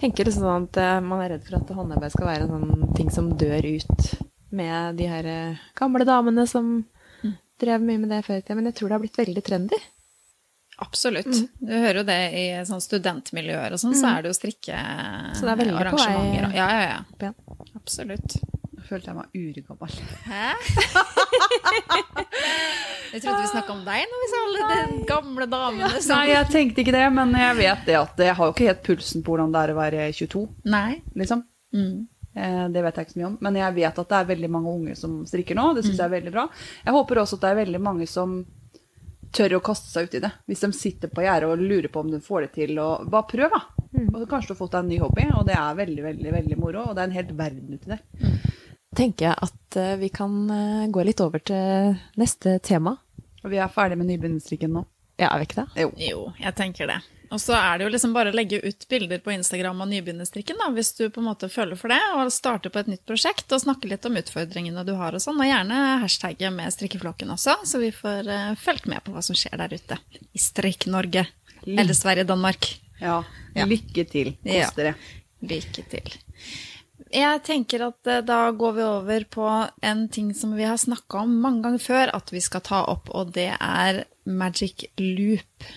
tenker 0.00 0.28
liksom 0.28 0.42
sånn 0.44 0.66
at 0.68 0.78
eh, 0.80 0.98
man 1.00 1.22
er 1.24 1.30
redd 1.32 1.46
for 1.46 1.56
at 1.56 1.72
håndarbeid 1.72 2.12
skal 2.12 2.28
være 2.28 2.44
en 2.44 2.52
sånn 2.52 2.94
ting 2.98 3.08
som 3.12 3.30
dør 3.40 3.64
ut 3.64 4.10
med 4.52 4.98
de 4.98 5.06
her 5.08 5.28
eh, 5.30 5.62
gamle 5.78 6.04
damene 6.04 6.44
som 6.50 6.82
drev 7.60 7.80
mye 7.84 8.00
med 8.02 8.12
det 8.12 8.22
før 8.26 8.40
i 8.40 8.42
tida. 8.44 8.56
Men 8.58 8.68
jeg 8.68 8.76
tror 8.76 8.90
det 8.90 8.96
har 8.98 9.04
blitt 9.06 9.20
veldig 9.20 9.44
trendy. 9.46 9.78
Absolutt. 10.80 11.34
Du 11.60 11.68
hører 11.72 11.98
jo 12.00 12.04
det 12.08 12.18
i 12.40 12.44
sånn 12.68 12.80
studentmiljøer 12.82 13.72
og 13.76 13.80
sånn, 13.82 13.94
så 13.98 14.06
er 14.14 14.18
det 14.24 14.28
jo 14.30 14.34
er 14.34 14.38
strikkearrangementer. 14.40 16.54
Ja, 16.56 16.68
ja, 16.72 16.80
ja. 16.86 16.98
opp 17.04 17.20
igjen. 17.26 17.36
Absolutt. 17.76 18.30
jeg 18.40 18.84
følte 18.88 19.06
jeg 19.12 19.18
var 19.20 19.28
uregammel. 19.36 19.92
Hæ? 20.26 20.46
Jeg 23.10 23.24
trodde 23.24 23.40
vi 23.42 23.48
snakka 23.50 23.72
om 23.74 23.80
deg 23.82 24.04
når 24.06 24.20
vi 24.22 24.26
sa 24.30 24.38
alle 24.46 24.60
de 24.70 24.82
gamle 25.08 25.46
damene 25.50 25.98
som 25.98 26.14
Nei, 26.20 26.28
jeg 26.30 26.46
tenkte 26.52 26.78
ikke 26.84 26.92
det, 26.94 27.08
men 27.16 27.32
jeg 27.34 27.56
vet 27.58 27.80
det 27.88 27.96
at 27.98 28.20
jeg 28.22 28.36
har 28.38 28.46
jo 28.46 28.52
ikke 28.54 28.68
helt 28.68 28.84
pulsen 28.86 29.24
på 29.26 29.32
hvordan 29.34 29.50
det 29.54 29.62
er 29.64 29.72
å 29.72 29.78
være 29.80 30.04
22, 30.14 30.42
Nei. 30.70 30.92
liksom. 31.18 31.40
Mm. 31.74 31.96
Eh, 32.38 32.62
Det 32.70 32.84
vet 32.86 32.94
jeg 33.00 33.04
ikke 33.08 33.14
så 33.16 33.20
mye 33.22 33.30
om, 33.32 33.36
men 33.48 33.58
jeg 33.58 33.74
vet 33.80 33.98
at 34.04 34.10
det 34.14 34.18
er 34.20 34.28
veldig 34.30 34.50
mange 34.54 34.70
unge 34.76 34.94
som 34.98 35.16
strikker 35.26 35.54
nå. 35.58 35.64
Det 35.74 35.82
syns 35.88 35.98
jeg 35.98 36.06
er 36.06 36.14
veldig 36.14 36.34
bra. 36.36 36.44
Jeg 36.86 36.94
håper 37.00 37.14
også 37.24 37.34
at 37.40 37.44
det 37.46 37.50
er 37.50 37.58
veldig 37.64 37.82
mange 37.82 38.06
som 38.10 38.28
tør 39.34 39.56
å 39.58 39.62
kaste 39.64 39.90
seg 39.90 40.08
ut 40.08 40.16
i 40.18 40.22
det. 40.24 40.30
Hvis 40.50 40.64
de 40.64 40.70
sitter 40.76 41.12
på 41.12 41.24
gjerdet 41.24 41.50
og 41.50 41.62
lurer 41.62 41.90
på 41.92 42.02
om 42.02 42.10
de 42.10 42.20
får 42.24 42.46
det 42.46 42.52
til, 42.58 42.78
og 42.82 43.06
bare 43.10 43.28
prøv, 43.30 43.54
da. 43.54 43.60
Og 44.14 44.24
kanskje 44.30 44.50
du 44.50 44.54
har 44.54 44.60
fått 44.60 44.74
deg 44.76 44.84
en 44.84 44.90
ny 44.92 44.98
hobby, 45.02 45.26
og 45.36 45.44
det 45.48 45.56
er 45.58 45.78
veldig, 45.78 46.02
veldig, 46.06 46.32
veldig 46.36 46.58
moro. 46.60 46.86
Og 46.88 46.96
det 46.96 47.04
er 47.04 47.10
en 47.10 47.18
helt 47.18 47.34
verden 47.38 47.76
uti 47.76 47.92
det. 47.92 48.00
Tenker 48.98 49.28
jeg 49.28 49.38
at 49.46 49.78
eh, 49.78 49.96
vi 50.00 50.10
kan 50.10 50.34
eh, 50.50 50.88
gå 50.90 51.04
litt 51.06 51.22
over 51.22 51.42
til 51.46 51.94
neste 52.18 52.56
tema. 52.66 52.96
Og 53.44 53.52
vi 53.52 53.60
er 53.62 53.70
ferdig 53.72 53.98
med 54.00 54.10
nybegynnerstrikken 54.10 54.74
nå. 54.74 54.84
Ja, 55.20 55.30
er 55.30 55.42
vi 55.42 55.46
ikke 55.46 55.62
det? 55.62 55.84
Jo. 55.84 55.92
Jo, 56.00 56.26
jeg 56.40 56.56
tenker 56.58 56.90
det. 56.90 56.98
Og 57.30 57.38
så 57.38 57.54
er 57.54 57.78
det 57.78 57.86
jo 57.86 57.92
liksom 57.94 58.14
bare 58.14 58.32
å 58.32 58.34
legge 58.34 58.58
ut 58.64 58.86
bilder 58.90 59.20
på 59.22 59.30
Instagram 59.30 59.84
av 59.84 59.90
nybegynnerstrikken, 59.92 60.58
da, 60.58 60.66
hvis 60.74 60.92
du 60.98 61.04
på 61.14 61.22
en 61.22 61.28
måte 61.28 61.50
føler 61.52 61.78
for 61.78 61.92
det, 61.92 62.00
og 62.16 62.32
starte 62.34 62.72
på 62.74 62.82
et 62.82 62.90
nytt 62.90 63.04
prosjekt 63.06 63.52
og 63.54 63.62
snakke 63.62 63.90
litt 63.90 64.06
om 64.08 64.18
utfordringene 64.18 64.82
du 64.86 64.96
har 64.98 65.14
og 65.14 65.22
sånn. 65.22 65.38
Og 65.38 65.46
gjerne 65.46 65.78
hashtagge 66.02 66.50
med 66.54 66.74
strikkeflokken 66.74 67.30
også, 67.36 67.60
så 67.62 67.82
vi 67.82 67.92
får 67.94 68.26
uh, 68.26 68.56
fulgt 68.58 68.90
med 68.90 69.04
på 69.06 69.14
hva 69.14 69.22
som 69.22 69.38
skjer 69.38 69.62
der 69.62 69.76
ute. 69.78 70.00
I 70.34 70.42
Strikk-Norge. 70.42 71.28
Eller 71.68 71.94
Sverige-Danmark. 71.94 72.72
Ja. 73.00 73.22
Ja. 73.54 73.66
Lykke 73.68 74.04
til. 74.10 74.34
Ja. 74.42 74.66
Kos 74.66 74.76
dere. 74.78 74.96
Lykke 75.46 75.84
til. 75.92 76.18
Jeg 77.10 77.42
tenker 77.46 77.88
at 77.88 78.06
eh, 78.10 78.22
da 78.22 78.42
går 78.54 78.74
vi 78.76 78.82
over 78.86 79.24
på 79.34 79.46
en 79.82 80.02
ting 80.12 80.30
som 80.36 80.52
vi 80.54 80.66
har 80.68 80.78
snakka 80.78 81.24
om 81.24 81.32
mange 81.42 81.64
ganger 81.64 81.82
før 81.82 82.12
at 82.14 82.30
vi 82.30 82.42
skal 82.44 82.62
ta 82.66 82.84
opp, 82.92 83.10
og 83.10 83.32
det 83.34 83.50
er 83.56 84.04
magic 84.26 84.84
loop. 85.00 85.70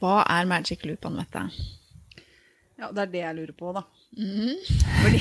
Hva 0.00 0.22
er 0.30 0.46
magic 0.48 0.84
loop, 0.88 1.04
Anette? 1.10 1.42
Ja, 2.80 2.88
det 2.90 3.02
er 3.04 3.10
det 3.12 3.20
jeg 3.22 3.36
lurer 3.36 3.52
på, 3.58 3.72
da. 3.76 3.82
Mm. 4.14 4.56
Fordi 5.02 5.20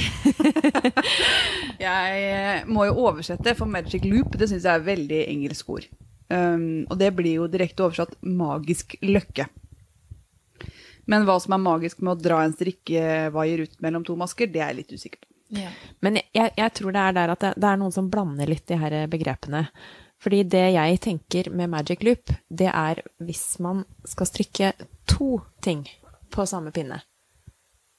Jeg 1.84 2.64
må 2.70 2.86
jo 2.88 2.96
oversette, 3.08 3.54
for 3.58 3.70
magic 3.70 4.06
loop 4.08 4.38
det 4.40 4.48
syns 4.52 4.66
jeg 4.68 4.80
er 4.80 4.86
veldig 4.88 5.20
engelsk 5.34 5.70
ord. 5.76 5.88
Um, 6.34 6.86
og 6.90 6.98
det 7.02 7.12
blir 7.18 7.36
jo 7.42 7.50
direkte 7.52 7.84
oversatt 7.86 8.16
magisk 8.26 8.96
løkke. 9.06 9.46
Men 11.12 11.26
hva 11.28 11.36
som 11.44 11.54
er 11.58 11.62
magisk 11.66 12.00
med 12.02 12.14
å 12.16 12.22
dra 12.24 12.40
en 12.46 12.54
strikkevaier 12.56 13.66
ut 13.66 13.74
mellom 13.84 14.06
to 14.08 14.16
masker, 14.18 14.48
det 14.50 14.62
er 14.64 14.72
jeg 14.72 14.80
litt 14.82 14.94
usikker 14.96 15.20
på. 15.20 15.28
Ja. 15.60 15.70
Men 16.02 16.16
jeg- 16.18 16.30
jeg, 16.34 16.54
jeg 16.58 16.74
tror 16.80 16.92
det 16.96 17.02
er 17.04 17.14
der 17.20 17.30
at 17.36 17.40
det, 17.44 17.52
det 17.60 17.68
er 17.70 17.78
noen 17.78 17.92
som 17.94 18.08
blander 18.10 18.48
litt 18.50 18.66
de 18.72 18.78
her 18.80 18.96
begrepene. 19.12 19.66
Fordi 20.24 20.44
det 20.48 20.64
jeg 20.74 21.00
tenker 21.04 21.50
med 21.52 21.70
magic 21.74 22.04
loop, 22.04 22.32
det 22.50 22.70
er 22.72 23.02
hvis 23.20 23.60
man 23.60 23.84
skal 24.08 24.30
strikke 24.30 24.72
to 25.10 25.42
ting 25.62 25.84
på 26.32 26.46
samme 26.48 26.72
pinne. 26.72 27.02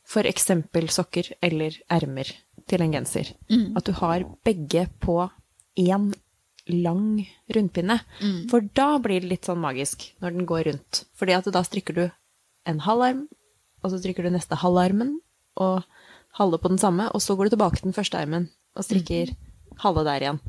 For 0.09 0.25
eksempel 0.25 0.89
sokker 0.93 1.35
eller 1.45 1.77
ermer 1.93 2.29
til 2.69 2.81
en 2.81 2.93
genser. 2.93 3.35
At 3.77 3.85
du 3.85 3.93
har 3.93 4.25
begge 4.45 4.89
på 5.01 5.31
én 5.77 6.15
lang 6.67 7.27
rundpinne. 7.55 8.01
For 8.49 8.61
da 8.61 8.99
blir 8.99 9.21
det 9.21 9.29
litt 9.29 9.45
sånn 9.45 9.61
magisk 9.61 10.15
når 10.21 10.31
den 10.33 10.47
går 10.49 10.65
rundt. 10.71 11.05
Fordi 11.15 11.33
at 11.37 11.45
da 11.53 11.63
strikker 11.63 11.95
du 11.95 12.05
en 12.67 12.81
halvarm, 12.81 13.29
og 13.85 13.91
så 13.93 13.99
strikker 14.01 14.25
du 14.25 14.31
neste 14.33 14.57
halvarmen, 14.57 15.19
og 15.61 15.85
halve 16.41 16.59
på 16.59 16.69
den 16.73 16.79
samme, 16.81 17.11
og 17.13 17.21
så 17.21 17.37
går 17.37 17.45
du 17.45 17.57
tilbake 17.57 17.77
til 17.77 17.91
den 17.91 17.97
første 17.97 18.19
armen 18.19 18.49
og 18.75 18.85
strikker 18.85 19.35
halve 19.85 20.05
der 20.05 20.25
igjen. 20.25 20.41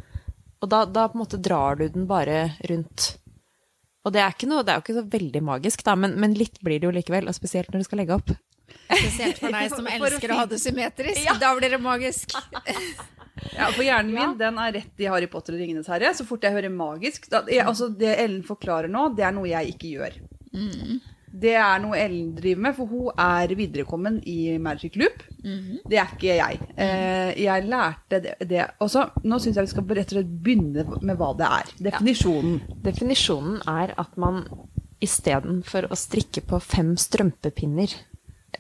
Og 0.65 0.71
da, 0.73 0.81
da 0.89 1.05
på 1.11 1.19
en 1.19 1.21
måte 1.21 1.37
drar 1.41 1.77
du 1.77 1.85
den 1.93 2.07
bare 2.09 2.47
rundt. 2.71 3.11
Og 4.05 4.13
det 4.13 4.21
er, 4.21 4.33
ikke 4.33 4.49
noe, 4.49 4.63
det 4.65 4.73
er 4.73 4.79
jo 4.79 4.85
ikke 4.85 4.99
så 4.99 5.05
veldig 5.15 5.41
magisk, 5.45 5.81
da, 5.85 5.95
men, 5.97 6.13
men 6.21 6.33
litt 6.37 6.59
blir 6.65 6.81
det 6.81 6.89
jo 6.89 6.93
likevel, 6.93 7.29
og 7.29 7.37
spesielt 7.37 7.71
når 7.73 7.81
du 7.81 7.87
skal 7.87 8.01
legge 8.01 8.17
opp. 8.17 8.33
Spesielt 8.89 9.41
for 9.41 9.53
deg 9.53 9.69
som 9.73 9.85
for 9.85 10.05
å 10.05 10.09
elsker 10.09 10.33
å 10.33 10.39
ha 10.41 10.45
det 10.49 10.59
symmetrisk. 10.61 11.29
Da 11.41 11.51
blir 11.57 11.77
det 11.77 11.81
magisk. 11.83 12.33
Ja, 13.51 13.67
for 13.67 13.83
hjernen 13.83 14.13
min 14.15 14.37
den 14.39 14.55
er 14.63 14.71
rett 14.77 15.01
i 15.03 15.07
Harry 15.11 15.27
Potter 15.27 15.57
og 15.57 15.59
Ringenes 15.59 15.89
herre. 15.91 16.13
Så 16.15 16.23
fort 16.23 16.45
jeg 16.47 16.55
hører 16.55 16.71
magisk 16.71 17.27
da, 17.29 17.41
jeg, 17.51 17.65
altså 17.67 17.89
Det 17.91 18.13
Ellen 18.23 18.45
forklarer 18.47 18.87
nå, 18.87 19.09
det 19.17 19.25
er 19.27 19.33
noe 19.35 19.49
jeg 19.49 19.73
ikke 19.73 19.89
gjør. 19.91 20.15
Det 21.35 21.51
er 21.59 21.79
noe 21.83 21.97
Ellen 21.99 22.29
driver 22.37 22.61
med, 22.63 22.75
for 22.77 22.87
hun 22.87 23.09
er 23.19 23.51
viderekommen 23.59 24.21
i 24.29 24.57
Magic 24.61 24.95
Loop. 24.95 25.23
Det 25.43 25.97
er 25.99 26.13
ikke 26.15 26.37
jeg. 26.37 26.59
Eh, 26.79 27.33
jeg 27.43 27.65
lærte 27.67 28.21
det, 28.23 28.35
det 28.47 28.61
også, 28.79 29.03
Nå 29.27 29.39
syns 29.43 29.57
jeg 29.59 29.65
vi 29.67 29.73
skal 29.73 29.89
rett 29.97 30.13
og 30.13 30.15
slett 30.15 30.31
begynne 30.45 30.85
med 31.03 31.17
hva 31.19 31.33
det 31.35 31.49
er. 31.49 31.73
Definisjonen. 31.89 32.61
Definisjonen 32.85 33.57
er 33.67 33.91
at 33.99 34.15
man 34.21 34.45
istedenfor 35.03 35.89
å 35.91 35.97
strikke 35.99 36.45
på 36.47 36.61
fem 36.63 36.93
strømpepinner, 36.97 37.91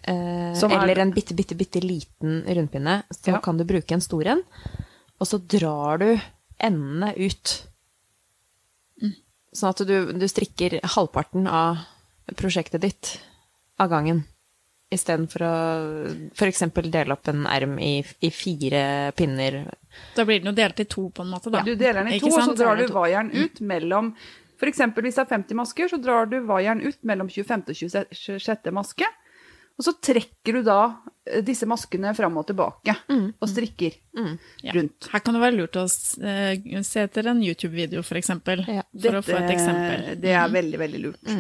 eh, 0.03 0.51
er- 0.51 0.75
eller 0.83 0.99
en 1.05 1.13
bitte, 1.15 1.33
bitte, 1.33 1.55
bitte 1.55 1.79
liten 1.81 2.43
rundpinne, 2.43 3.03
så 3.09 3.31
Ja. 3.31 3.39
kan 3.39 3.57
du 3.57 3.63
bruke 3.63 3.93
en 3.95 4.01
stor 4.01 4.27
en, 4.27 4.43
og 5.19 5.27
så 5.27 5.39
drar 5.39 5.97
du 5.99 6.19
endene 6.59 7.13
ut. 7.17 7.67
Sånn 9.55 9.69
at 9.71 9.77
du, 9.87 10.11
du 10.11 10.25
strikker 10.27 10.81
halvparten 10.83 11.47
av 11.47 11.77
prosjektet 12.33 12.81
ditt 12.81 13.11
av 13.77 13.89
gangen. 13.91 14.23
Istedenfor 14.93 15.43
å 15.43 15.53
f.eks. 16.35 16.63
dele 16.85 17.15
opp 17.15 17.27
en 17.31 17.45
erm 17.49 17.79
i, 17.81 17.99
i 18.21 18.31
fire 18.31 19.11
pinner. 19.17 19.63
Da 20.15 20.25
blir 20.25 20.39
den 20.39 20.51
jo 20.51 20.55
delt 20.55 20.79
i 20.79 20.87
to, 20.89 21.09
på 21.09 21.25
en 21.25 21.33
måte. 21.33 21.51
Da. 21.53 21.63
Du 21.65 21.73
deler 21.73 22.03
den 22.03 22.15
i 22.15 22.19
to, 22.21 22.29
og 22.29 22.51
så 22.51 22.55
drar 22.57 22.79
du 22.79 22.87
vaieren 22.93 23.31
ut 23.33 23.61
mellom 23.61 24.13
For 24.55 24.71
eksempel 24.71 25.03
hvis 25.03 25.17
det 25.17 25.25
er 25.25 25.33
50 25.33 25.57
masker, 25.59 25.89
så 25.91 25.97
drar 25.99 26.29
du 26.31 26.37
vaieren 26.47 26.79
ut 26.85 27.01
mellom 27.03 27.27
25. 27.27 27.65
og 27.73 28.15
26. 28.15 28.69
maske. 28.71 29.09
Og 29.75 29.83
så 29.83 29.91
trekker 29.99 30.53
du 30.55 30.61
da 30.63 30.79
eh, 31.27 31.41
disse 31.43 31.67
maskene 31.67 32.13
fram 32.15 32.37
og 32.39 32.45
tilbake 32.47 32.95
og 33.11 33.49
strikker 33.51 34.01
Mm. 34.15 34.37
Ja. 34.63 34.71
rundt. 34.71 35.09
Her 35.11 35.19
kan 35.19 35.35
det 35.35 35.41
være 35.43 35.55
lurt 35.57 35.75
å 35.75 35.81
eh, 36.23 36.81
se 36.87 37.01
etter 37.03 37.27
en 37.27 37.41
YouTube-video, 37.43 37.99
for 38.07 38.15
eksempel. 38.15 38.61
Ja. 38.63 38.85
For 38.95 39.17
å 39.17 39.21
få 39.27 39.33
et 39.41 39.49
eksempel. 39.51 40.05
Det 40.23 40.31
er 40.31 40.47
veldig, 40.53 40.77
veldig 40.79 41.01
lurt. 41.03 41.33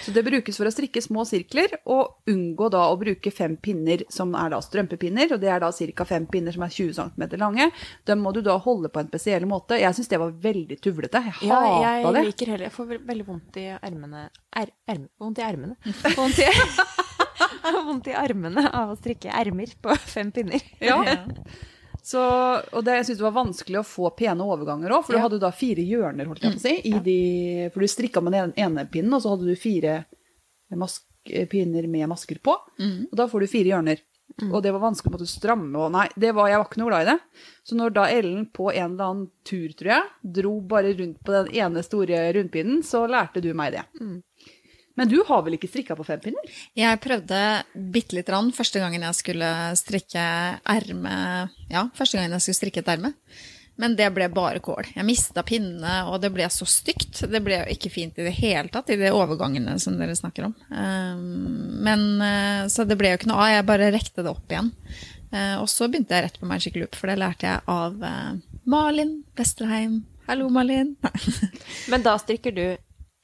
Så 0.00 0.14
det 0.16 0.22
brukes 0.24 0.56
for 0.56 0.64
å 0.64 0.72
strikke 0.72 1.02
små 1.04 1.26
sirkler, 1.28 1.74
og 1.84 2.24
unngå 2.32 2.70
da 2.72 2.86
å 2.88 2.96
bruke 2.96 3.28
fem 3.28 3.58
pinner 3.60 4.06
som 4.08 4.32
er 4.40 4.54
da 4.54 4.62
strømpepinner, 4.64 5.34
og 5.36 5.42
det 5.44 5.52
er 5.52 5.60
da 5.60 5.68
ca. 5.76 6.04
fem 6.08 6.24
pinner 6.32 6.56
som 6.56 6.64
er 6.64 6.72
20 6.72 6.96
cm 6.96 7.36
lange. 7.44 7.68
Dem 8.08 8.24
må 8.24 8.32
du 8.32 8.40
da 8.40 8.56
holde 8.56 8.88
på 8.88 9.04
en 9.04 9.12
spesiell 9.12 9.44
måte. 9.44 9.76
Jeg 9.84 9.92
syns 10.00 10.08
det 10.08 10.22
var 10.24 10.32
veldig 10.32 10.80
tuvlete. 10.80 11.20
Jeg 11.28 11.50
Ja, 11.50 11.60
hata 11.60 11.92
jeg 12.00 12.14
det. 12.16 12.24
liker 12.30 12.54
heller 12.54 12.70
Jeg 12.70 12.76
får 12.78 12.94
veldig 13.04 13.26
vondt 13.28 13.60
i 13.60 13.68
ermene 13.76 14.30
er, 14.56 14.72
er, 14.88 15.04
Vondt 15.20 15.44
i 15.44 15.44
ermene. 15.44 15.76
Vondt 16.16 16.40
i, 16.40 16.48
jeg 17.62 17.76
har 17.76 17.86
vondt 17.86 18.10
i 18.10 18.16
armene 18.18 18.66
av 18.70 18.92
å 18.92 18.98
strikke 18.98 19.32
ermer 19.32 19.72
på 19.82 19.96
fem 20.10 20.32
pinner. 20.34 20.62
Ja. 20.82 20.98
Så, 22.04 22.20
og 22.20 22.82
det, 22.84 22.98
jeg 22.98 23.06
syns 23.08 23.20
det 23.22 23.24
var 23.24 23.38
vanskelig 23.38 23.78
å 23.80 23.86
få 23.88 24.10
pene 24.18 24.44
overganger 24.44 24.92
òg, 24.92 25.06
for 25.06 25.16
du 25.16 25.22
hadde 25.22 25.38
da 25.40 25.48
fire 25.56 25.80
hjørner, 25.80 26.28
holdt 26.28 26.42
jeg 26.44 26.52
på 26.52 26.60
å 26.60 26.64
si, 26.66 26.74
i 26.90 26.98
de, 27.00 27.20
for 27.72 27.80
du 27.80 27.88
strikka 27.88 28.20
med 28.20 28.36
den 28.36 28.52
ene 28.60 28.84
pinnen, 28.92 29.14
og 29.16 29.22
så 29.24 29.32
hadde 29.32 29.48
du 29.48 29.56
fire 29.56 30.02
mask, 30.76 31.06
pinner 31.48 31.86
med 31.88 32.10
masker 32.10 32.36
på, 32.44 32.58
og 33.08 33.14
da 33.16 33.24
får 33.30 33.46
du 33.46 33.48
fire 33.48 33.70
hjørner. 33.72 34.02
Og 34.50 34.62
det 34.64 34.72
var 34.74 34.82
vanskelig 34.82 35.12
å 35.12 35.14
måtte 35.14 35.30
stramme, 35.30 35.78
og 35.78 35.92
nei, 35.94 36.04
det 36.20 36.34
var, 36.36 36.48
jeg 36.50 36.58
var 36.60 36.68
ikke 36.68 36.80
noe 36.82 36.90
glad 36.90 37.04
i 37.06 37.08
det. 37.12 37.42
Så 37.64 37.76
når 37.78 37.92
da 37.94 38.04
Ellen 38.10 38.46
på 38.52 38.66
en 38.72 38.96
eller 38.96 39.04
annen 39.06 39.26
tur, 39.46 39.72
tror 39.78 39.90
jeg, 39.94 40.12
dro 40.40 40.52
bare 40.74 40.92
rundt 40.98 41.20
på 41.24 41.32
den 41.36 41.50
ene 41.54 41.84
store 41.86 42.20
rundpinnen, 42.36 42.82
så 42.84 43.04
lærte 43.08 43.40
du 43.44 43.52
meg 43.56 43.76
det. 43.78 43.84
Men 44.94 45.10
du 45.10 45.16
har 45.26 45.42
vel 45.42 45.56
ikke 45.56 45.70
strikka 45.72 45.96
på 45.98 46.04
fem 46.06 46.20
pinner? 46.22 46.52
Jeg 46.78 47.00
prøvde 47.02 47.38
bitte 47.74 48.14
lite 48.14 48.30
grann 48.30 48.52
første 48.54 48.78
gangen 48.82 49.02
jeg 49.02 49.18
skulle 49.18 49.48
strikke 49.80 50.22
erme 50.70 51.16
Ja, 51.72 51.88
første 51.98 52.18
gangen 52.20 52.36
jeg 52.36 52.44
skulle 52.46 52.60
strikke 52.60 52.84
et 52.84 52.92
erme. 52.94 53.10
Men 53.76 53.96
det 53.98 54.06
ble 54.14 54.28
bare 54.30 54.60
kål. 54.62 54.86
Jeg 54.94 55.02
mista 55.02 55.42
pinnene, 55.42 56.04
og 56.06 56.20
det 56.22 56.28
ble 56.30 56.46
så 56.46 56.62
stygt. 56.68 57.24
Det 57.26 57.40
ble 57.42 57.56
jo 57.58 57.72
ikke 57.74 57.90
fint 57.90 58.20
i 58.22 58.26
det 58.28 58.36
hele 58.36 58.70
tatt, 58.70 58.92
i 58.94 58.98
de 59.00 59.10
overgangene 59.10 59.74
som 59.82 59.96
dere 59.98 60.14
snakker 60.14 60.46
om. 60.46 60.54
Um, 60.70 61.82
Men 61.82 62.04
eh, 62.22 62.68
Så 62.70 62.86
det 62.86 62.94
ble 63.00 63.10
jo 63.10 63.18
ikke 63.18 63.32
noe 63.32 63.42
av. 63.48 63.50
Jeg 63.56 63.66
bare 63.72 63.90
rekte 63.90 64.22
det 64.22 64.30
opp 64.30 64.46
igjen. 64.54 64.70
Eh, 65.34 65.56
Og 65.58 65.66
så 65.72 65.88
begynte 65.90 66.14
jeg 66.14 66.28
rett 66.28 66.38
på 66.38 66.46
Magic 66.46 66.78
Loop, 66.78 66.94
for 66.94 67.10
det 67.10 67.18
lærte 67.18 67.50
jeg 67.50 67.66
av 67.66 67.98
eh, 67.98 68.32
Malin 68.70 69.16
Vesterheim. 69.34 70.04
Hallo, 70.28 70.46
Malin. 70.54 70.94
Men 71.90 72.06
da 72.06 72.14
strikker 72.22 72.54
du 72.54 72.66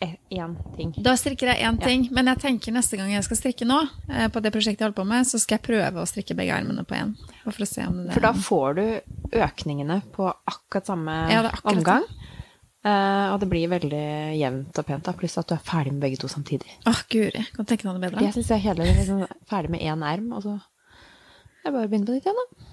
én 0.01 0.55
ting. 0.77 0.95
Da 0.97 1.13
strikker 1.19 1.51
jeg 1.53 1.67
én 1.67 1.77
ting, 1.83 2.07
men 2.15 2.31
jeg 2.33 2.41
tenker 2.41 2.73
neste 2.73 2.97
gang 2.97 3.11
jeg 3.13 3.25
skal 3.27 3.37
strikke 3.37 3.67
nå, 3.69 3.79
eh, 4.09 4.29
på 4.33 4.41
det 4.41 4.53
prosjektet 4.55 4.81
jeg 4.81 4.89
holder 4.89 4.99
på 5.03 5.09
med, 5.11 5.29
så 5.29 5.41
skal 5.43 5.59
jeg 5.59 5.67
prøve 5.67 6.01
å 6.01 6.09
strikke 6.09 6.37
begge 6.39 6.57
armene 6.57 6.85
på 6.89 6.97
én. 6.97 7.13
For 7.45 7.67
å 7.67 7.69
se 7.69 7.85
om 7.85 8.07
det 8.07 8.17
For 8.17 8.25
da 8.25 8.33
får 8.33 8.79
du 8.79 8.85
økningene 9.45 10.01
på 10.15 10.31
akkurat 10.31 10.89
samme 10.89 11.19
Ja, 11.33 11.45
akkurat 11.51 11.77
omgang. 11.77 12.09
Uh, 12.81 13.35
og 13.35 13.43
det 13.43 13.51
blir 13.51 13.69
veldig 13.69 14.07
jevnt 14.41 14.79
og 14.81 14.87
pent, 14.89 15.05
da, 15.05 15.13
pluss 15.13 15.37
at 15.37 15.51
du 15.51 15.53
er 15.53 15.61
ferdig 15.61 15.93
med 15.93 16.01
begge 16.07 16.23
to 16.23 16.31
samtidig. 16.33 16.71
Åh, 16.89 17.03
guri. 17.13 17.45
Kan 17.53 17.69
tenke 17.69 17.85
deg 17.85 17.93
noe 17.93 18.01
bedre? 18.01 18.25
Jeg 18.25 18.39
syns 18.39 18.55
jeg 18.55 18.57
er 18.57 18.67
kjedelig 18.71 18.95
liksom, 19.03 19.25
ferdig 19.51 19.73
med 19.75 19.85
én 19.85 20.05
erm, 20.09 20.33
og 20.33 20.47
så 20.47 20.57
Jeg 21.61 21.75
bare 21.75 21.91
begynner 21.93 22.09
på 22.09 22.15
nytt 22.17 22.25
igjen, 22.25 22.39
da. 22.41 22.70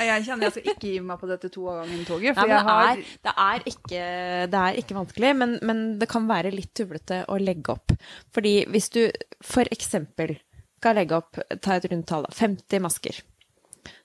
Jeg 0.00 0.24
kjenner 0.24 0.46
jeg 0.46 0.54
skal 0.54 0.68
ikke 0.72 0.88
gi 0.88 1.00
meg 1.04 1.18
på 1.20 1.28
dette 1.28 1.50
to 1.52 1.66
av 1.68 1.82
gangen 1.82 2.04
toget, 2.08 2.30
Nei, 2.30 2.36
for 2.38 2.48
men 2.48 2.54
jeg 2.54 2.60
det, 2.60 2.70
har 2.70 2.84
er, 2.90 3.00
det, 3.26 3.32
er 3.44 3.64
ikke, 3.72 4.04
det 4.52 4.60
er 4.60 4.78
ikke 4.80 4.96
vanskelig, 4.96 5.32
men, 5.36 5.56
men 5.66 5.82
det 6.00 6.08
kan 6.10 6.28
være 6.30 6.52
litt 6.54 6.72
tublete 6.78 7.22
å 7.28 7.36
legge 7.42 7.74
opp. 7.74 7.96
Fordi 8.32 8.54
hvis 8.70 8.88
du 8.94 9.02
for 9.44 9.68
eksempel 9.74 10.36
skal 10.80 10.96
legge 10.96 11.18
opp, 11.18 11.40
ta 11.60 11.76
et 11.76 11.88
rundt 11.90 12.08
tall, 12.08 12.24
50 12.32 12.84
masker, 12.86 13.20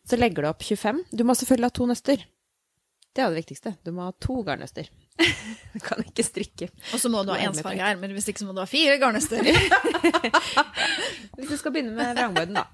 så 0.05 0.19
legger 0.19 0.43
du 0.43 0.51
opp 0.51 0.65
25. 0.65 1.05
Du 1.15 1.23
må 1.27 1.35
selvfølgelig 1.37 1.71
ha 1.71 1.77
to 1.79 1.87
nøster. 1.89 2.25
Det 3.15 3.23
er 3.23 3.31
det 3.31 3.45
viktigste. 3.45 3.71
Du 3.87 3.93
må 3.95 4.09
ha 4.09 4.11
to 4.19 4.41
garnnøster. 4.43 4.89
Du 5.71 5.79
kan 5.79 6.01
ikke 6.03 6.23
strikke. 6.27 6.67
Og 6.91 6.99
så 6.99 7.07
må 7.11 7.21
du 7.23 7.31
ha 7.31 7.37
ensfarge 7.47 7.85
ermer, 7.93 8.11
hvis 8.11 8.27
ikke 8.27 8.43
så 8.43 8.47
må 8.49 8.55
du 8.55 8.59
ha 8.59 8.67
fire 8.67 8.97
garnnøster. 8.99 9.39
Hvis 11.35 11.49
du 11.51 11.55
skal 11.59 11.71
begynne 11.75 11.95
med 11.95 12.11
vrangbøyden, 12.15 12.59
da, 12.59 12.65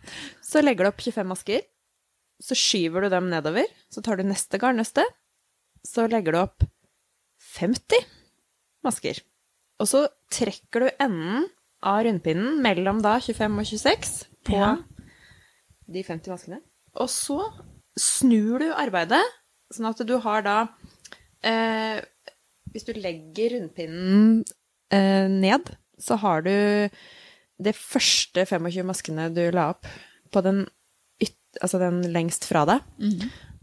så 0.45 0.61
legger 0.61 0.85
du 0.85 0.91
opp 0.91 1.01
25 1.01 1.29
masker. 1.29 1.63
Så 2.41 2.55
skyver 2.57 3.05
du 3.05 3.09
dem 3.13 3.29
nedover. 3.29 3.67
Så 3.93 4.01
tar 4.03 4.17
du 4.17 4.23
neste 4.25 4.57
garnnøste. 4.61 5.03
Så 5.85 6.07
legger 6.09 6.33
du 6.35 6.39
opp 6.41 6.65
50 7.57 8.05
masker. 8.85 9.19
Og 9.81 9.89
så 9.89 10.05
trekker 10.33 10.85
du 10.85 10.89
enden 11.01 11.47
av 11.85 12.03
rundpinnen 12.05 12.59
mellom 12.61 12.99
da 13.01 13.15
25 13.21 13.59
og 13.61 13.65
26 13.71 14.11
på 14.45 14.57
Ja. 14.57 14.75
de 15.89 16.03
50 16.05 16.29
maskene. 16.33 16.59
Og 16.95 17.09
så 17.09 17.39
snur 17.99 18.59
du 18.61 18.69
arbeidet, 18.73 19.21
sånn 19.73 19.89
at 19.89 20.01
du 20.07 20.17
har 20.19 20.41
da 20.45 20.57
eh, 21.43 22.01
Hvis 22.71 22.85
du 22.87 22.93
legger 22.93 23.55
rundpinnen 23.57 24.43
eh, 24.93 25.27
ned, 25.27 25.73
så 25.99 26.15
har 26.21 26.41
du 26.45 26.89
de 27.61 27.73
første 27.75 28.45
25 28.47 28.85
maskene 28.87 29.25
du 29.33 29.41
la 29.51 29.69
opp 29.73 29.85
på 30.31 30.41
den, 30.45 30.63
altså 31.61 31.79
den 31.81 32.01
lengst 32.13 32.45
fra 32.47 32.65
deg. 32.69 32.79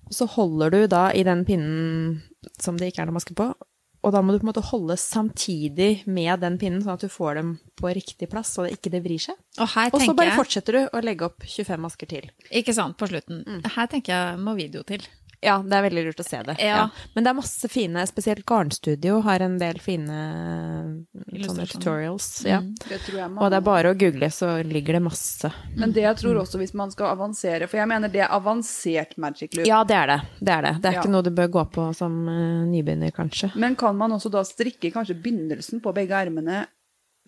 Og 0.08 0.14
så 0.16 0.26
holder 0.26 0.70
du 0.72 0.86
da 0.88 1.10
i 1.12 1.22
den 1.24 1.44
pinnen 1.44 2.22
som 2.60 2.76
det 2.80 2.92
ikke 2.92 3.02
er 3.02 3.10
noe 3.10 3.18
maske 3.18 3.34
på, 3.36 3.50
og 3.98 4.12
da 4.14 4.20
må 4.22 4.32
du 4.32 4.38
på 4.38 4.46
en 4.46 4.52
måte 4.52 4.62
holde 4.70 4.94
samtidig 4.96 6.04
med 6.06 6.38
den 6.40 6.56
pinnen, 6.60 6.80
sånn 6.84 6.94
at 6.94 7.02
du 7.02 7.10
får 7.10 7.34
dem 7.40 7.48
på 7.76 7.90
riktig 7.92 8.28
plass, 8.30 8.52
så 8.54 8.64
det 8.64 8.76
ikke 8.78 8.92
det 8.94 9.02
vrir 9.04 9.18
seg. 9.18 9.34
Og 9.58 9.66
Og 9.92 10.00
så 10.00 10.14
bare 10.16 10.36
fortsetter 10.38 10.72
du 10.72 10.80
å 10.96 11.02
legge 11.02 11.26
opp 11.26 11.42
25 11.44 11.82
masker 11.82 12.06
til. 12.06 12.30
Ikke 12.54 12.72
sant, 12.76 12.96
på 12.96 13.08
slutten. 13.10 13.42
Her 13.74 13.86
tenker 13.90 14.14
jeg 14.14 14.38
må 14.38 14.54
video 14.56 14.84
til. 14.86 15.02
Ja, 15.40 15.58
det 15.62 15.76
er 15.76 15.84
veldig 15.86 16.02
lurt 16.08 16.18
å 16.18 16.24
se 16.26 16.40
det. 16.42 16.56
Ja. 16.58 16.88
Men 17.14 17.24
det 17.24 17.30
er 17.30 17.36
masse 17.38 17.68
fine, 17.70 18.02
spesielt 18.10 18.42
Garnstudio 18.48 19.20
har 19.22 19.40
en 19.44 19.54
del 19.60 19.78
fine 19.78 20.16
sånne 21.44 21.66
tutorials. 21.70 22.26
Ja. 22.48 22.58
Det 22.88 22.98
tror 23.04 23.18
jeg 23.20 23.30
Og 23.36 23.50
det 23.52 23.60
er 23.60 23.66
bare 23.68 23.92
å 23.92 23.98
google, 23.98 24.30
så 24.34 24.56
ligger 24.66 24.98
det 24.98 25.02
masse. 25.04 25.50
Men 25.78 25.92
det 25.94 26.02
jeg 26.06 26.16
tror 26.22 26.40
også 26.42 26.58
hvis 26.58 26.74
man 26.78 26.90
skal 26.94 27.12
avansere, 27.14 27.68
for 27.70 27.78
jeg 27.78 27.90
mener 27.90 28.10
det 28.12 28.24
er 28.26 28.34
avansert 28.34 29.14
magic 29.18 29.54
loop. 29.54 29.68
Ja, 29.68 29.84
det 29.86 29.94
er 30.00 30.06
det. 30.14 30.18
Det 30.40 30.56
er 30.56 30.66
det. 30.68 30.74
Det 30.82 30.90
er 30.90 30.98
Ja. 30.98 31.02
ikke 31.04 31.12
noe 31.14 31.22
du 31.22 31.30
bør 31.30 31.48
gå 31.58 31.64
på 31.76 31.86
som 31.94 32.18
uh, 32.26 32.66
nybegynner, 32.66 33.12
kanskje. 33.14 33.52
Men 33.54 33.76
kan 33.78 33.96
man 33.96 34.10
også 34.18 34.30
da 34.34 34.42
strikke 34.42 34.90
kanskje 34.94 35.14
begynnelsen 35.22 35.80
på 35.84 35.94
begge 35.94 36.18
ermene 36.18 36.64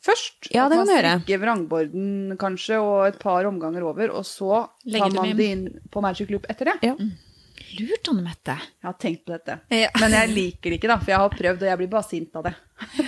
først? 0.02 0.50
Ja, 0.50 0.64
At 0.66 0.72
det 0.72 0.78
kan 0.78 0.86
du 0.86 0.90
man 0.90 0.96
gjøre. 0.96 1.14
strikker 1.22 1.42
vrangborden 1.46 2.36
kanskje, 2.40 2.82
og 2.82 3.06
et 3.06 3.18
par 3.22 3.44
omganger 3.46 3.82
over, 3.86 4.10
og 4.10 4.24
så 4.26 4.66
Legger 4.86 5.10
tar 5.14 5.14
man 5.22 5.36
det 5.36 5.50
inn 5.54 5.66
på 5.92 6.02
magic 6.02 6.30
loop 6.30 6.46
etter 6.50 6.72
det. 6.72 6.78
Ja. 6.90 6.96
Lurt, 7.78 8.08
Anne 8.10 8.24
Mette. 8.24 8.56
Jeg 8.80 8.88
har 8.88 8.96
tenkt 9.00 9.26
på 9.26 9.34
dette. 9.34 9.58
Ja. 9.74 9.90
Men 10.02 10.16
jeg 10.16 10.32
liker 10.34 10.72
det 10.72 10.80
ikke, 10.80 10.90
da, 10.90 10.98
for 11.02 11.14
jeg 11.14 11.22
har 11.22 11.36
prøvd, 11.36 11.62
og 11.62 11.70
jeg 11.70 11.80
blir 11.82 11.92
bare 11.92 12.08
sint 12.08 12.40
av 12.40 12.48
det. 12.48 12.54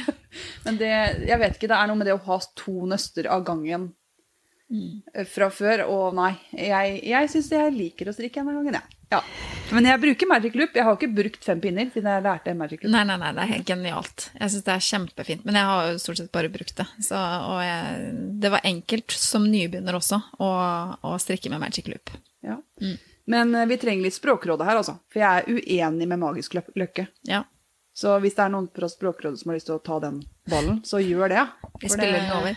Men 0.67 0.79
det, 0.81 0.93
jeg 1.29 1.43
vet 1.43 1.59
ikke, 1.59 1.73
det 1.73 1.81
er 1.81 1.91
noe 1.91 2.01
med 2.01 2.09
det 2.09 2.17
å 2.17 2.25
ha 2.29 2.39
to 2.59 2.77
nøster 2.89 3.29
av 3.33 3.45
gangen 3.49 3.91
eh, 4.73 5.27
fra 5.29 5.51
før, 5.53 5.87
og 5.91 6.19
nei, 6.19 6.33
jeg, 6.57 6.99
jeg 7.11 7.33
syns 7.33 7.53
jeg 7.57 7.77
liker 7.77 8.11
å 8.11 8.17
strikke 8.17 8.43
en 8.43 8.53
av 8.53 8.61
gangen, 8.61 8.81
jeg. 8.81 8.99
Ja. 9.13 9.21
Men 9.73 9.87
jeg 9.89 10.01
bruker 10.01 10.29
magic 10.29 10.57
loop. 10.57 10.75
Jeg 10.77 10.87
har 10.87 10.97
ikke 10.97 11.13
brukt 11.13 11.45
fem 11.45 11.61
pinner 11.61 11.89
siden 11.93 12.09
jeg 12.09 12.25
lærte 12.25 12.55
magic 12.57 12.83
loop. 12.85 12.93
Nei, 12.95 13.05
nei, 13.09 13.19
nei, 13.21 13.33
det 13.37 13.45
er 13.45 13.51
helt 13.51 13.69
genialt. 13.69 14.27
Jeg 14.39 14.55
syns 14.55 14.67
det 14.67 14.73
er 14.75 14.87
kjempefint. 14.87 15.47
Men 15.49 15.59
jeg 15.61 15.69
har 15.69 15.89
jo 15.91 16.01
stort 16.01 16.21
sett 16.21 16.33
bare 16.33 16.53
brukt 16.53 16.77
det. 16.81 16.87
Så, 17.05 17.21
og 17.21 17.61
jeg, 17.61 18.13
det 18.41 18.53
var 18.55 18.69
enkelt 18.69 19.17
som 19.17 19.45
nybegynner 19.53 19.99
også 20.01 20.21
å, 20.41 20.51
å 21.09 21.15
strikke 21.21 21.53
med 21.53 21.61
magic 21.65 21.93
loop. 21.93 22.15
Ja. 22.45 22.57
Men 23.27 23.55
eh, 23.55 23.67
vi 23.67 23.77
trenger 23.79 24.03
litt 24.03 24.15
språkråde 24.17 24.65
her, 24.67 24.77
altså. 24.81 24.97
For 25.13 25.21
jeg 25.23 25.43
er 25.43 25.91
uenig 25.91 26.09
med 26.09 26.19
magisk 26.19 26.55
løkke. 26.75 27.09
Ja, 27.29 27.45
Så 27.95 28.15
hvis 28.21 28.35
det 28.35 28.41
er 28.47 28.49
noen 28.55 28.71
fra 28.73 28.89
Språkrådet 28.89 29.39
som 29.39 29.51
har 29.51 29.59
lyst 29.59 29.67
til 29.69 29.77
å 29.77 29.83
ta 29.85 29.99
den 30.01 30.23
ballen, 30.49 30.81
så 30.83 30.97
gjør 31.03 31.29
det. 31.29 31.43
For 31.81 31.89
spiller 31.89 32.13
det- 32.13 32.23
den 32.23 32.33
over. 32.33 32.57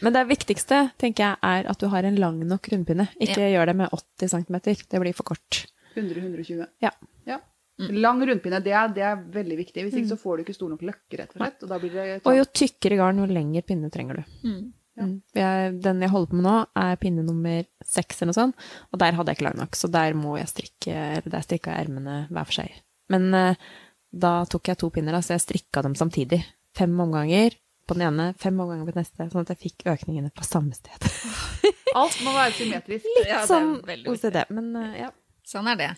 Men 0.00 0.12
det 0.12 0.28
viktigste, 0.28 0.92
tenker 0.96 1.24
jeg, 1.24 1.36
er 1.42 1.66
at 1.68 1.78
du 1.78 1.88
har 1.88 2.04
en 2.04 2.14
lang 2.14 2.38
nok 2.46 2.68
rundpinne. 2.70 3.08
Ikke 3.20 3.50
gjør 3.50 3.66
det 3.66 3.76
med 3.76 3.90
80 3.90 4.28
cm. 4.28 4.60
Det 4.88 5.00
blir 5.00 5.12
for 5.14 5.24
kort. 5.24 5.66
100-120. 5.96 6.66
Ja. 6.80 6.90
Ja. 7.26 7.40
Lang 7.78 8.20
rundpinne, 8.26 8.62
det 8.62 8.72
er, 8.72 8.88
det 8.88 9.02
er 9.02 9.16
veldig 9.16 9.56
viktig. 9.58 9.82
Hvis 9.86 9.94
ikke 9.98 10.08
så 10.14 10.18
får 10.18 10.36
du 10.38 10.44
ikke 10.44 10.54
stor 10.54 10.68
nok 10.70 10.80
løkke, 10.82 11.18
rett 11.18 11.30
og 11.34 11.42
slett. 11.42 11.62
Og 11.62 11.68
da 11.68 11.78
blir 11.78 11.90
det 11.92 12.20
Og 12.26 12.36
jo 12.36 12.44
tykkere 12.44 12.96
garn, 12.98 13.18
jo 13.18 13.26
lengre 13.26 13.62
pinne 13.66 13.90
trenger 13.90 14.16
du. 14.16 14.24
Mm. 14.48 14.72
Mm. 14.98 15.14
Jeg, 15.38 15.74
den 15.84 16.02
jeg 16.02 16.10
holder 16.12 16.30
på 16.30 16.38
med 16.38 16.46
nå, 16.48 16.54
er 16.82 16.98
pinne 17.02 17.24
nummer 17.26 17.62
seks 17.86 18.18
eller 18.20 18.32
noe 18.32 18.38
sånt, 18.38 18.66
og 18.92 19.00
der 19.02 19.14
hadde 19.18 19.32
jeg 19.32 19.38
ikke 19.38 19.46
lang 19.48 19.60
nok, 19.60 19.78
så 19.78 19.90
der 19.94 20.16
må 20.18 20.34
jeg 20.40 20.50
strikke, 20.50 20.94
eller 20.94 21.34
der 21.34 21.46
strikka 21.46 21.74
jeg 21.74 21.86
ermene 21.86 22.16
hver 22.32 22.48
for 22.48 22.58
seg. 22.60 22.74
Men 23.12 23.28
eh, 23.36 23.68
da 24.10 24.32
tok 24.50 24.72
jeg 24.72 24.80
to 24.80 24.90
pinner, 24.94 25.14
da, 25.16 25.22
så 25.24 25.36
jeg 25.36 25.46
strikka 25.46 25.84
dem 25.86 25.96
samtidig. 25.98 26.42
Fem 26.76 26.92
omganger 27.00 27.56
på 27.88 27.96
den 27.96 28.08
ene, 28.10 28.32
fem 28.40 28.58
omganger 28.60 28.88
på 28.88 28.94
den 28.96 29.02
neste, 29.04 29.28
sånn 29.32 29.46
at 29.46 29.54
jeg 29.54 29.62
fikk 29.62 29.86
økningene 29.94 30.32
på 30.36 30.44
samme 30.46 30.76
sted. 30.76 31.08
Alt 31.98 32.18
må 32.26 32.34
være 32.36 32.52
symmetrisk. 32.58 33.08
Litt 33.16 33.30
Ja, 33.30 33.44
sånn 33.48 33.78
OCD, 33.80 34.42
men 34.52 34.74
eh, 34.76 35.02
ja. 35.06 35.12
Sånn 35.48 35.70
er 35.70 35.78
det. 35.80 35.92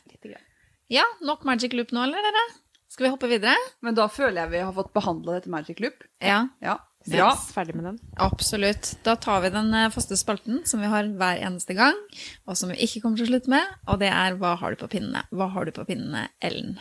Ja, 0.90 1.02
nok 1.26 1.42
magic 1.48 1.74
loop 1.74 1.90
nå, 1.94 2.04
eller 2.06 2.22
dere? 2.22 2.44
Skal 2.90 3.06
vi 3.06 3.10
hoppe 3.12 3.30
videre? 3.30 3.56
Men 3.82 3.96
da 3.98 4.06
føler 4.10 4.44
jeg 4.44 4.52
vi 4.52 4.62
har 4.62 4.74
fått 4.74 4.92
behandla 4.94 5.36
dette 5.38 5.50
magic 5.50 5.82
loop. 5.82 6.02
Ja. 6.22 6.44
Ja. 6.62 6.76
Yes, 7.08 7.46
ferdig 7.54 7.74
med 7.78 7.86
den. 7.88 7.98
Absolutt. 8.20 8.92
Da 9.06 9.14
tar 9.16 9.40
vi 9.40 9.50
den 9.54 9.72
eh, 9.74 9.88
faste 9.94 10.18
spalten 10.20 10.60
som 10.68 10.82
vi 10.82 10.90
har 10.92 11.08
hver 11.08 11.40
eneste 11.46 11.74
gang, 11.78 11.96
og 12.44 12.58
som 12.60 12.72
vi 12.72 12.76
ikke 12.84 13.00
kommer 13.00 13.20
til 13.20 13.30
å 13.30 13.32
slutte 13.32 13.52
med, 13.52 13.72
og 13.88 14.02
det 14.02 14.10
er 14.12 14.36
Hva 14.40 14.52
har 14.60 14.74
du 14.74 14.82
på 14.82 14.90
pinnene? 14.92 15.24
Hva 15.32 15.48
har 15.54 15.66
du 15.66 15.72
på 15.76 15.86
pinnene, 15.88 16.28
Ellen? 16.44 16.76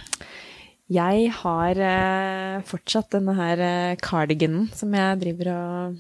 Jeg 0.90 1.32
har 1.40 1.80
eh, 1.86 2.62
fortsatt 2.68 3.14
denne 3.16 3.36
her 3.38 3.64
eh, 3.64 3.98
cardiganen 4.02 4.68
som 4.76 4.94
jeg 4.98 5.20
driver 5.22 5.54
og 5.54 6.00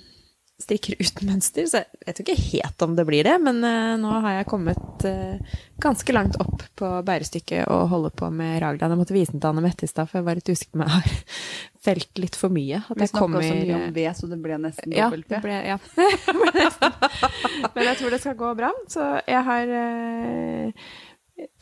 strikker 0.59 0.99
uten 0.99 1.27
mønster, 1.31 1.67
så 1.69 1.81
jeg 1.83 2.05
vet 2.07 2.19
jo 2.19 2.25
ikke 2.25 2.43
helt 2.43 2.85
om 2.85 2.95
det 2.97 3.05
blir 3.07 3.27
det, 3.27 3.35
men 3.43 3.63
eh, 3.65 3.95
nå 4.01 4.13
har 4.25 4.39
jeg 4.39 4.49
kommet 4.51 5.05
eh, 5.07 5.57
ganske 5.81 6.15
langt 6.15 6.37
opp 6.43 6.63
på 6.79 6.91
bærestykket 7.07 7.69
og 7.71 7.89
holder 7.93 8.15
på 8.21 8.29
med 8.33 8.59
raglan. 8.63 8.93
Jeg 8.93 9.01
måtte 9.01 9.15
vise 9.15 9.35
den 9.35 9.43
til 9.43 9.51
Anne 9.51 9.63
Mette 9.65 9.87
i 9.87 9.91
stad, 9.91 10.09
for 10.11 10.19
jeg 10.19 10.27
var 10.27 10.39
litt 10.39 10.51
usikker 10.51 10.73
på 10.73 10.81
om 10.81 10.85
jeg 10.85 10.95
har 10.95 11.43
felt 11.89 12.23
litt 12.23 12.39
for 12.39 12.53
mye. 12.53 12.81
At 12.85 12.99
Vi 12.99 13.09
snakka 13.11 13.43
så 13.43 13.59
mye 13.59 13.77
om 13.81 13.93
V, 13.95 14.07
så 14.15 14.31
det 14.31 14.39
ble 14.43 14.57
nesten 14.65 14.95
ja, 14.95 15.07
dobbelt 15.07 15.31
V. 15.31 15.53
ja. 15.71 15.77
Det 15.95 16.35
ble 16.41 16.55
nesten. 16.57 16.97
Men 17.75 17.85
jeg 17.91 18.01
tror 18.01 18.15
det 18.15 18.23
skal 18.25 18.41
gå 18.41 18.55
bra. 18.59 18.73
Så 18.91 19.05
jeg 19.23 19.45
har 19.47 19.77
eh, 19.83 20.89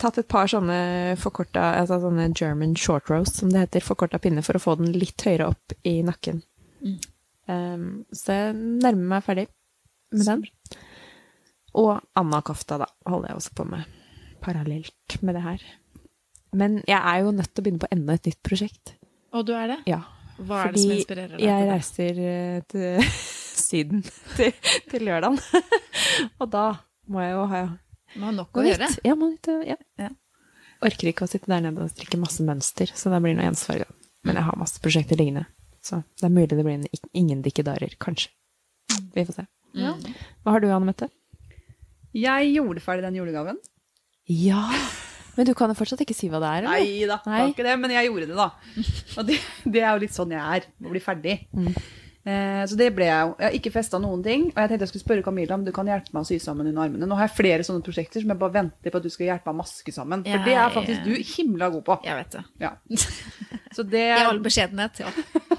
tatt 0.01 0.17
et 0.17 0.29
par 0.29 0.49
sånne 0.49 0.79
forkorta, 1.21 1.75
altså 1.83 1.99
sånne 2.01 2.31
German 2.37 2.73
short 2.79 3.11
roast, 3.13 3.37
som 3.41 3.53
det 3.53 3.67
heter, 3.67 3.85
forkorta 3.85 4.19
pinne, 4.21 4.43
for 4.45 4.57
å 4.57 4.63
få 4.63 4.77
den 4.81 4.95
litt 4.97 5.21
høyere 5.25 5.51
opp 5.53 5.77
i 5.87 5.99
nakken. 6.05 6.41
Mm. 6.81 6.97
Um, 7.47 8.03
så 8.15 8.35
jeg 8.35 8.57
nærmer 8.57 9.15
meg 9.15 9.25
ferdig 9.25 9.47
med 10.13 10.27
den. 10.27 10.45
Og 11.77 11.93
Anna-kofta, 12.17 12.79
da, 12.81 12.89
holder 13.07 13.31
jeg 13.31 13.41
også 13.41 13.55
på 13.57 13.67
med 13.69 13.97
parallelt 14.43 15.17
med 15.25 15.37
det 15.37 15.43
her. 15.45 15.65
Men 16.57 16.79
jeg 16.87 16.97
er 16.97 17.23
jo 17.23 17.33
nødt 17.35 17.51
til 17.51 17.61
å 17.61 17.65
begynne 17.65 17.83
på 17.83 17.89
enda 17.93 18.15
et 18.17 18.29
nytt 18.29 18.39
prosjekt. 18.45 18.93
Og 19.35 19.45
du 19.47 19.53
er 19.57 19.73
det? 19.73 19.79
Ja. 19.89 20.03
Hva 20.37 20.67
er 20.67 20.75
det 20.75 20.83
som 20.83 20.93
inspirerer 20.93 21.33
deg? 21.33 21.43
Jeg 21.43 21.67
reiser 21.71 22.21
eh, 22.21 22.59
til 22.69 23.09
Syden 23.67 24.03
til, 24.37 24.53
til 24.91 25.05
lørdagen. 25.07 25.39
og 26.41 26.49
da 26.53 26.67
må 27.09 27.23
jeg 27.23 27.33
jo 27.33 27.43
ha 27.51 27.61
Man 28.15 28.29
har 28.29 28.35
nok 28.37 28.59
å 28.61 28.65
gjøre. 28.65 28.89
Ja, 29.05 29.15
må 29.19 29.31
litt, 29.33 29.49
ja. 29.67 29.77
Ja. 29.99 30.11
Orker 30.85 31.09
ikke 31.09 31.25
å 31.25 31.29
sitte 31.29 31.49
der 31.49 31.63
nede 31.65 31.83
og 31.83 31.91
strikke 31.91 32.19
masse 32.21 32.45
mønster, 32.45 32.91
så 32.93 33.11
det 33.11 33.19
blir 33.23 33.35
noe 33.37 33.49
ensfarga. 33.49 33.89
Men 34.25 34.37
jeg 34.37 34.47
har 34.47 34.59
masse 34.59 34.81
prosjekter 34.83 35.19
liggende, 35.19 35.43
så 35.87 36.01
det 36.19 36.27
er 36.27 36.33
mulig 36.33 36.51
det 36.51 36.65
blir 36.65 36.77
en, 36.77 37.07
ingen 37.17 37.43
dikkedarer, 37.45 37.95
kanskje. 38.03 38.33
Vi 39.15 39.25
får 39.27 39.39
se. 39.39 39.47
Ja. 39.77 39.93
Hva 40.43 40.55
har 40.55 40.63
du, 40.63 40.69
Anne 40.73 40.89
Mette? 40.89 41.09
Jeg 42.17 42.53
gjorde 42.55 42.81
ferdig 42.83 43.05
den 43.05 43.19
julegaven. 43.19 43.59
Ja! 44.31 44.63
Men 45.37 45.45
du 45.45 45.53
kan 45.53 45.69
jo 45.69 45.77
fortsatt 45.77 46.01
ikke 46.01 46.15
si 46.17 46.31
hva 46.33 46.39
det 46.41 46.49
er, 46.49 46.65
eller? 46.65 46.81
Nei 46.81 47.05
da, 47.05 47.19
det 47.21 47.29
Nei. 47.29 47.39
var 47.43 47.51
ikke 47.51 47.65
det, 47.67 47.75
men 47.77 47.93
jeg 47.93 48.09
gjorde 48.09 48.27
det, 48.31 48.37
da. 48.39 48.47
Og 49.19 49.27
det, 49.27 49.37
det 49.75 49.83
er 49.83 49.91
jo 49.91 50.01
litt 50.01 50.15
sånn 50.15 50.33
jeg 50.33 50.41
er, 50.41 50.65
å 50.81 50.93
bli 50.95 51.01
ferdig. 51.03 51.35
Mm. 51.53 51.69
Eh, 52.27 52.63
så 52.67 52.75
det 52.75 52.89
ble 52.97 53.05
jeg 53.07 53.23
jo. 53.23 53.35
Jeg 53.39 53.47
har 53.47 53.53
ikke 53.55 53.71
festa 53.71 53.99
noen 54.03 54.19
ting. 54.25 54.41
Og 54.51 54.57
jeg 54.59 54.69
tenkte 54.73 54.83
jeg 54.83 54.91
skulle 54.91 55.05
spørre 55.05 55.23
Camilla 55.23 55.55
om 55.55 55.63
du 55.63 55.71
kan 55.71 55.87
hjelpe 55.87 56.11
meg 56.11 56.25
å 56.25 56.27
sy 56.27 56.37
sammen 56.43 56.67
under 56.67 56.83
armene. 56.83 57.07
Nå 57.07 57.15
har 57.15 57.29
jeg 57.29 57.37
flere 57.37 57.63
sånne 57.63 57.85
prosjekter 57.85 58.19
som 58.19 58.33
jeg 58.33 58.41
bare 58.41 58.55
venter 58.57 58.91
på 58.91 58.99
at 58.99 59.05
du 59.07 59.09
skal 59.13 59.29
hjelpe 59.29 59.47
meg 59.47 59.55
å 59.55 59.61
maske 59.61 59.93
sammen. 59.95 60.25
For 60.27 60.43
det 60.43 60.57
er 60.57 60.73
faktisk 60.75 60.85
faktisk 60.87 61.07
du 61.07 61.31
himla 61.37 61.69
god 61.71 61.83
på. 61.87 61.95
Jeg 62.03 62.15
vet 62.19 62.35
det. 62.35 62.43
Ja. 62.65 62.73
Så 63.77 63.83
det, 63.83 64.03
I 64.17 64.25
all 64.25 64.39
beskjedenhet, 64.41 64.99
ja. 65.03 65.09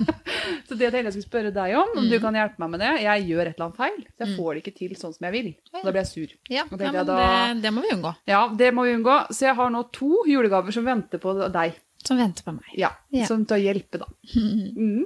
så 0.69 0.75
det 0.79 0.89
tenkte 0.91 1.09
jeg 1.11 1.15
skulle 1.15 1.27
spørre 1.29 1.51
deg 1.55 1.75
om, 1.77 1.91
om 1.99 2.05
Mm. 2.05 2.11
du 2.11 2.17
kan 2.23 2.35
hjelpe 2.35 2.59
meg 2.63 2.71
med 2.73 2.81
det. 2.81 2.93
Jeg 3.05 3.27
gjør 3.29 3.43
et 3.51 3.55
eller 3.59 3.67
annet 3.69 3.77
feil, 3.79 3.99
så 4.17 4.25
jeg 4.25 4.37
får 4.39 4.55
det 4.57 4.63
ikke 4.63 4.73
til 4.79 4.95
sånn 4.99 5.15
som 5.15 5.27
jeg 5.29 5.33
vil. 5.37 5.49
Og 5.75 5.85
Da 5.85 5.93
blir 5.93 6.01
jeg 6.03 6.09
sur. 6.11 6.33
Ja, 6.51 6.65
ja 6.65 6.77
men 6.93 6.97
da- 7.07 7.19
det, 7.53 7.63
det 7.63 7.73
må 7.77 7.83
vi 7.85 7.93
unngå. 7.95 8.15
Ja, 8.27 8.41
det 8.59 8.71
må 8.75 8.85
vi 8.89 8.95
unngå. 8.97 9.19
Så 9.31 9.47
jeg 9.47 9.55
har 9.61 9.71
nå 9.71 9.83
to 9.93 10.11
julegaver 10.27 10.73
som 10.75 10.85
venter 10.89 11.19
på 11.23 11.37
deg. 11.53 11.77
Som 12.05 12.19
venter 12.19 12.43
på 12.49 12.55
meg. 12.57 12.73
Ja, 12.81 12.91
Ja. 13.13 13.27
som 13.27 13.45
til 13.45 13.57
å 13.57 13.63
hjelpe, 13.63 13.99
da. 14.03 14.09
Mm. 14.35 15.05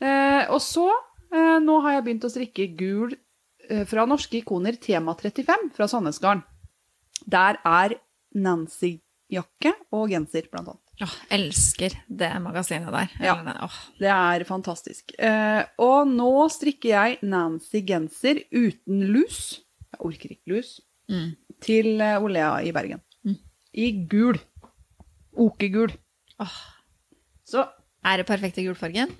Eh, 0.00 0.42
og 0.52 0.60
så, 0.60 0.88
eh, 1.32 1.56
nå 1.62 1.80
har 1.84 1.96
jeg 1.96 2.06
begynt 2.06 2.26
å 2.28 2.32
strikke 2.32 2.66
gul 2.78 3.14
eh, 3.68 3.84
fra 3.88 4.04
Norske 4.08 4.40
Ikoner 4.42 4.76
Tema 4.80 5.14
35 5.16 5.70
fra 5.76 5.88
Sandnesgarden. 5.90 6.44
Der 7.26 7.58
er 7.64 7.96
Nancy-jakke 8.36 9.72
og 9.96 10.10
genser, 10.12 10.50
blant 10.52 10.68
annet. 10.74 10.82
Åh, 11.04 11.14
elsker 11.36 11.92
det 12.08 12.30
magasinet 12.40 12.88
der. 12.92 13.10
Ja. 13.20 13.34
Eller 13.40 13.58
åh. 13.66 13.74
Det 14.00 14.08
er 14.12 14.44
fantastisk. 14.48 15.12
Eh, 15.20 15.62
og 15.82 16.08
nå 16.08 16.30
strikker 16.52 16.92
jeg 16.92 17.18
Nancy-genser 17.26 18.44
uten 18.54 19.02
lus. 19.12 19.58
Jeg 19.92 20.00
orker 20.08 20.32
ikke 20.36 20.54
lus. 20.54 20.78
Mm. 21.12 21.34
Til 21.64 22.00
eh, 22.00 22.16
Olea 22.22 22.54
i 22.64 22.72
Bergen. 22.76 23.02
Mm. 23.28 23.36
I 23.76 23.90
gul. 24.08 24.40
Okegul. 25.36 25.92
Åh. 26.40 26.56
Så 27.46 27.66
Er 28.06 28.20
det 28.20 28.28
perfekte 28.28 28.62
gulfargen? 28.64 29.10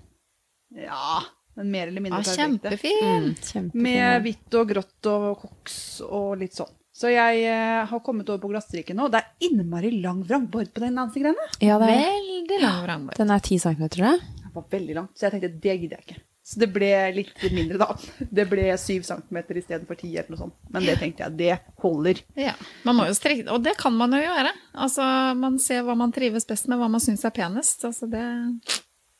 Ja, 0.74 1.20
men 1.56 1.70
mer 1.70 1.88
eller 1.88 2.00
mindre 2.04 2.18
Ah, 2.20 2.24
perfekte. 2.24 2.72
Kjempefint. 2.76 3.54
Mm. 3.54 3.70
Med 3.86 4.22
hvitt 4.26 4.56
og 4.60 4.68
grått 4.74 5.08
og 5.12 5.28
koks 5.44 5.78
og 6.06 6.34
litt 6.42 6.56
sånn. 6.58 6.72
Så 6.96 7.10
jeg 7.12 7.42
eh, 7.44 7.82
har 7.90 8.00
kommet 8.00 8.28
over 8.32 8.40
på 8.40 8.48
glassstrikken 8.54 8.96
nå. 8.96 9.10
Det 9.12 9.20
er 9.20 9.50
innmari 9.50 9.90
lang 10.00 10.22
vrangbord 10.24 10.70
på 10.72 10.80
den 10.80 10.94
eneste 10.96 11.20
grenen. 11.20 11.50
Ja, 11.60 11.76
det 11.82 11.90
er, 11.92 12.06
Veldig 12.16 12.60
lang 12.62 12.78
vrangbord. 12.86 13.18
den 13.20 13.34
er 13.34 13.42
ti 13.44 13.58
centimeter, 13.60 13.92
tror 13.98 14.06
jeg. 14.14 14.22
Den 14.46 14.54
var 14.54 14.64
veldig 14.72 14.96
langt, 14.96 15.12
så 15.18 15.26
jeg 15.26 15.34
tenkte 15.34 15.50
det 15.66 15.74
gidder 15.82 16.00
jeg 16.00 16.06
ikke. 16.06 16.22
Så 16.46 16.60
det 16.62 16.68
ble 16.70 16.88
litt 17.10 17.40
mindre, 17.52 17.76
da. 17.82 18.24
Det 18.38 18.44
ble 18.48 18.64
syv 18.78 19.02
centimeter 19.04 19.58
istedenfor 19.58 19.98
ti, 19.98 20.12
eller 20.14 20.30
noe 20.30 20.40
sånt. 20.44 20.54
Men 20.72 20.84
det 20.86 20.94
tenkte 21.00 21.24
jeg, 21.26 21.34
det 21.40 21.56
holder. 21.82 22.20
Ja, 22.38 22.52
man 22.86 22.96
må 23.00 23.08
jo 23.10 23.16
strekke, 23.18 23.48
og 23.50 23.64
det 23.66 23.74
kan 23.80 23.96
man 23.98 24.14
jo 24.14 24.20
gjøre. 24.22 24.52
Altså, 24.86 25.04
man 25.36 25.58
ser 25.60 25.82
hva 25.88 25.96
man 25.98 26.14
trives 26.14 26.46
best 26.48 26.68
med, 26.70 26.78
hva 26.80 26.88
man 26.92 27.02
syns 27.02 27.26
er 27.26 27.34
penest. 27.34 27.82
Altså, 27.88 28.06
det, 28.08 28.22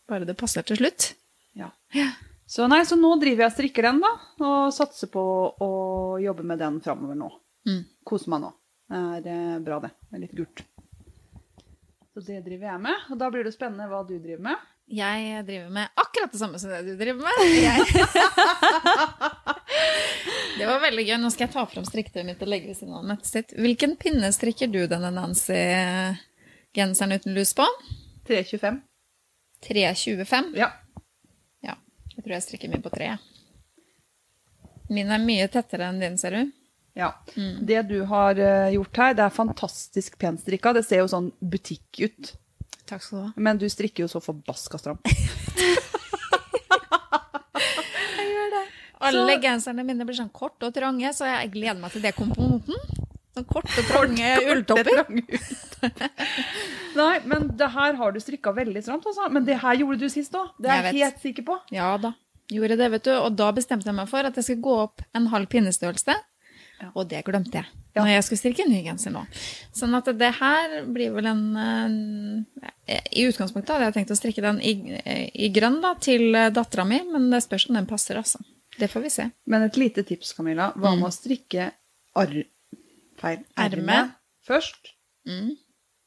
bare 0.09 0.25
det 0.29 0.37
passer 0.39 0.63
til 0.71 0.79
slutt. 0.81 1.11
Ja. 1.57 1.71
Så 2.47 2.69
nei, 2.71 2.85
så 2.87 2.95
nå 2.99 3.11
driver 3.19 3.43
jeg 3.47 3.51
og 3.51 3.57
strikker 3.57 3.83
den, 3.89 3.99
da. 4.05 4.11
Og 4.45 4.75
satser 4.75 5.09
på 5.11 5.23
å 5.65 5.71
jobbe 6.23 6.43
med 6.47 6.59
den 6.63 6.81
framover 6.85 7.17
nå. 7.19 7.29
Mm. 7.67 7.83
Koser 8.07 8.31
meg 8.35 8.41
nå. 8.45 8.51
Det 8.87 9.33
er 9.33 9.57
eh, 9.57 9.65
bra, 9.67 9.77
det. 9.83 9.91
Det 10.07 10.15
er 10.15 10.23
litt 10.23 10.39
gult. 10.39 10.59
Så 12.15 12.19
det 12.29 12.39
driver 12.47 12.67
jeg 12.71 12.79
med. 12.87 12.97
Og 13.11 13.17
da 13.21 13.27
blir 13.33 13.43
det 13.45 13.57
spennende 13.57 13.91
hva 13.91 14.01
du 14.07 14.15
driver 14.15 14.43
med. 14.53 14.59
Jeg 14.87 15.43
driver 15.49 15.71
med 15.75 15.87
akkurat 15.99 16.31
det 16.31 16.39
samme 16.39 16.59
som 16.63 16.71
det 16.71 16.87
du 16.87 16.95
driver 16.95 17.27
med. 17.27 17.37
Det 20.59 20.67
var 20.67 20.81
veldig 20.81 21.05
gøy. 21.05 21.17
Nå 21.21 21.31
skal 21.35 21.47
jeg 21.47 21.53
ta 21.53 21.67
fram 21.69 21.85
strikketøyet 21.87 22.27
mitt 22.29 22.43
og 22.43 22.49
legge 22.51 22.69
ved 22.71 22.77
siden 22.79 22.95
av 22.97 23.05
nettet 23.11 23.29
sitt. 23.29 23.53
Hvilken 23.61 23.97
pinne 24.01 24.33
strikker 24.33 24.69
du 24.73 24.87
denne 24.89 25.11
Nancy-genseren 25.13 27.13
uten 27.19 27.35
lus 27.37 27.53
på? 27.59 27.67
325. 28.31 28.81
325. 29.67 30.55
Ja. 30.57 30.69
Tror 32.27 32.35
jeg 32.35 32.43
strikker 32.43 32.73
min 32.73 32.83
på 32.83 32.91
tre. 32.91 33.13
Min 34.91 35.11
er 35.15 35.23
mye 35.23 35.47
tettere 35.51 35.87
enn 35.87 36.01
din, 36.03 36.19
ser 36.19 36.35
du. 36.35 36.51
Ja. 36.99 37.13
Det 37.37 37.83
du 37.87 38.01
har 38.11 38.39
eh, 38.41 38.73
gjort 38.75 38.97
her, 38.99 39.15
det 39.15 39.23
er 39.27 39.35
fantastisk 39.35 40.19
pent 40.19 40.41
strikka. 40.43 40.73
Det 40.75 40.83
ser 40.87 41.05
jo 41.05 41.09
sånn 41.13 41.31
butikk 41.39 42.01
ut. 42.03 42.33
Takk 42.87 43.03
skal 43.05 43.19
du 43.19 43.23
ha. 43.29 43.31
Men 43.37 43.61
du 43.63 43.67
strikker 43.71 44.07
jo 44.07 44.11
så 44.11 44.21
forbaska 44.25 44.79
stramt. 44.81 45.07
Alle 49.07 49.37
genserne 49.39 49.85
mine 49.87 50.07
blir 50.09 50.17
sånn 50.19 50.33
korte 50.35 50.67
og 50.67 50.75
trange, 50.75 51.13
så 51.15 51.29
jeg 51.29 51.53
gleder 51.55 51.79
meg 51.79 51.93
til 51.95 52.03
det 52.03 52.15
moten. 52.19 52.75
Sånn 53.37 53.47
korte, 53.47 53.85
trange 53.87 54.31
ulltopper. 54.51 55.05
Nei, 57.01 57.15
men 57.29 57.49
det 57.59 57.69
her 57.75 57.97
har 57.99 58.13
du 58.15 58.21
strikka 58.23 58.53
veldig 58.57 58.83
stramt, 58.85 59.07
altså. 59.11 59.27
Men 59.33 59.45
det 59.49 59.59
her 59.63 59.77
gjorde 59.83 59.99
du 60.01 60.09
sist 60.13 60.35
òg. 60.39 60.53
Det 60.61 60.71
er 60.71 60.81
Jeg 60.89 60.95
jeg 60.95 61.03
helt 61.05 61.21
sikker 61.25 61.47
på. 61.51 61.59
Ja 61.75 61.91
da, 62.01 62.15
gjorde 62.53 62.79
det, 62.81 62.89
vet 62.97 63.05
du. 63.09 63.13
Og 63.19 63.37
da 63.37 63.51
bestemte 63.57 63.89
jeg 63.91 63.97
meg 63.99 64.09
for 64.11 64.25
at 64.29 64.37
jeg 64.39 64.47
skulle 64.49 64.65
gå 64.65 64.79
opp 64.87 65.05
en 65.17 65.29
halv 65.33 65.51
pinnestørrelse. 65.53 66.17
Ja. 66.81 66.91
Og 66.95 67.07
det 67.09 67.23
glemte 67.25 67.57
jeg 67.63 67.69
Ja. 67.97 68.03
når 68.03 68.11
jeg 68.13 68.25
skulle 68.27 68.41
strikke 68.43 68.65
en 68.67 68.73
ny 68.75 68.83
genser 68.85 69.13
nå. 69.15 69.23
Sånn 69.73 69.95
at 69.97 70.11
det 70.21 70.29
her 70.37 70.75
blir 70.93 71.15
vel 71.15 71.25
en 71.31 71.45
eh, 72.85 73.01
I 73.17 73.25
utgangspunktet 73.31 73.73
hadde 73.73 73.87
jeg 73.89 73.95
tenkt 73.97 74.13
å 74.13 74.19
strikke 74.19 74.45
den 74.45 74.59
i, 74.61 74.75
i 75.33 75.49
grønn 75.57 75.79
da, 75.81 75.95
til 75.97 76.37
dattera 76.53 76.85
mi, 76.85 76.99
men 77.09 77.31
det 77.33 77.41
spørs 77.47 77.71
om 77.71 77.79
den 77.81 77.89
passer, 77.89 78.21
altså. 78.21 78.43
Det 78.77 78.91
får 78.93 79.07
vi 79.07 79.11
se. 79.15 79.25
Men 79.49 79.65
et 79.65 79.79
lite 79.81 80.05
tips, 80.05 80.35
Camilla. 80.37 80.69
Hva 80.77 80.93
med 80.99 81.09
å 81.09 81.15
strikke 81.15 81.71
ar... 82.21 82.37
Feil. 83.17 83.41
Erme. 83.57 84.03
først? 84.45 84.93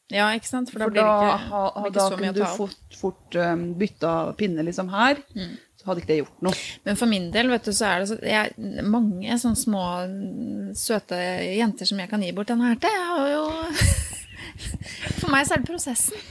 Ja, 0.09 0.27
ikke 0.33 0.49
sant? 0.49 0.71
For 0.73 0.81
da 0.81 0.85
For 0.87 0.93
blir 0.95 1.03
det 1.03 1.15
ikke, 1.15 1.49
ha, 1.53 1.63
blir 1.75 1.89
ikke 1.91 1.97
da 1.99 2.05
så 2.05 2.15
mye 2.15 2.17
kunne 2.17 2.29
å 2.31 2.37
du 2.37 2.39
ta 2.41 2.51
opp. 2.51 2.57
fort, 2.57 2.95
fort 2.99 3.35
um, 3.45 3.65
bytta 3.77 4.13
pinne 4.39 4.63
liksom 4.65 4.89
her. 4.93 5.19
Så 5.79 5.85
hadde 5.87 6.01
ikke 6.01 6.09
det 6.11 6.17
gjort 6.23 6.41
noe. 6.43 6.63
Men 6.83 6.97
for 6.99 7.07
min 7.11 7.29
del, 7.31 7.47
vet 7.53 7.69
du, 7.69 7.71
så 7.77 7.85
er 7.87 8.01
det 8.03 8.07
så, 8.09 8.17
jeg, 8.25 8.81
mange 8.89 9.37
sånne 9.39 9.59
små, 9.61 9.83
søte 10.75 11.19
jenter 11.55 11.87
som 11.87 12.01
jeg 12.01 12.09
kan 12.11 12.25
gi 12.25 12.33
bort 12.35 12.49
denne 12.51 12.67
her 12.73 12.81
til. 12.83 12.91
Jeg 12.91 13.07
har 13.13 13.29
jo 13.31 13.45
For 15.21 15.29
meg 15.31 15.47
så 15.47 15.55
er 15.55 15.61
det 15.63 15.69
prosessen 15.69 16.27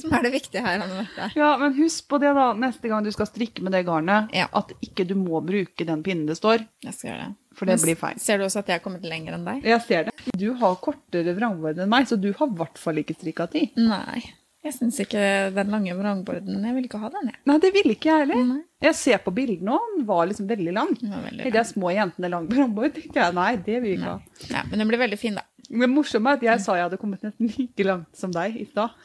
som 0.00 0.14
er 0.16 0.22
det 0.24 0.30
viktige 0.32 0.62
her. 0.64 0.80
Anne. 0.80 1.02
Ja, 1.36 1.50
men 1.60 1.74
husk 1.76 2.06
på 2.08 2.16
det 2.22 2.30
da, 2.36 2.46
neste 2.56 2.88
gang 2.88 3.04
du 3.04 3.10
skal 3.12 3.26
strikke 3.28 3.60
med 3.66 3.74
det 3.76 3.82
garnet, 3.84 4.30
Ja. 4.32 4.46
at 4.56 4.70
ikke 4.80 5.04
du 5.04 5.12
må 5.18 5.42
bruke 5.44 5.84
den 5.84 6.02
pinnen 6.06 6.26
det 6.30 6.38
står. 6.38 6.62
Jeg 6.86 6.94
skal 6.96 7.10
gjøre 7.10 7.26
det. 7.26 7.34
For 7.60 7.68
det 7.68 7.76
Men 7.76 7.84
blir 7.90 8.00
feil. 8.00 8.18
Ser 8.24 8.40
du 8.40 8.46
også 8.46 8.62
at 8.62 8.70
jeg 8.72 8.78
har 8.80 8.84
kommet 8.84 9.04
lenger 9.04 9.36
enn 9.36 9.44
deg? 9.44 9.64
Jeg 9.68 9.84
ser 9.84 10.06
det. 10.08 10.14
Du 10.40 10.46
har 10.56 10.76
kortere 10.80 11.34
vrangbord 11.36 11.76
enn 11.84 11.90
meg, 11.92 12.06
så 12.08 12.16
du 12.16 12.30
har 12.32 12.48
i 12.48 12.56
hvert 12.56 12.80
fall 12.80 13.00
ikke 13.02 13.18
strikka 13.18 13.50
ti. 13.52 13.66
Nei. 13.76 14.22
Jeg 14.60 14.74
syns 14.76 14.98
ikke 15.00 15.20
den 15.56 15.70
lange 15.72 15.94
vrangborden 15.96 16.64
Jeg 16.68 16.74
vil 16.76 16.84
ikke 16.84 16.98
ha 17.00 17.08
den, 17.12 17.30
jeg. 17.32 17.38
Nei, 17.48 17.54
det 17.62 17.70
ville 17.72 17.94
ikke 17.96 18.10
jeg 18.10 18.24
heller. 18.26 18.40
Nei. 18.48 18.58
Jeg 18.84 18.96
ser 18.96 19.20
på 19.24 19.32
bildene 19.36 19.76
òg, 19.76 19.86
den 19.94 20.06
var 20.08 20.26
liksom 20.28 20.48
veldig 20.50 20.74
lang. 20.76 20.90
Den 21.00 21.14
var 21.14 21.22
veldig 21.28 21.46
Hele 21.46 21.54
de 21.58 21.64
små 21.68 21.92
jentene 21.96 22.30
lang 22.32 22.48
vrangbord, 22.48 22.92
tenkte 22.96 23.20
jeg 23.22 23.36
nei, 23.36 23.50
det 23.68 23.78
vil 23.78 23.86
vi 23.88 23.96
ikke 23.96 24.10
ha. 24.10 24.18
Ja, 24.52 24.64
men 24.68 24.82
den 24.82 24.92
blir 24.92 25.00
veldig 25.04 25.20
fin, 25.20 25.36
da. 25.36 25.44
Det 25.70 25.86
morsomme 25.88 26.32
er 26.32 26.40
at 26.40 26.44
jeg 26.48 26.62
sa 26.64 26.74
jeg 26.76 26.88
hadde 26.88 26.98
kommet 27.00 27.24
nesten 27.24 27.52
like 27.54 27.84
langt 27.86 28.08
som 28.18 28.32
deg 28.34 28.56
i 28.58 28.64
stad. 28.68 28.96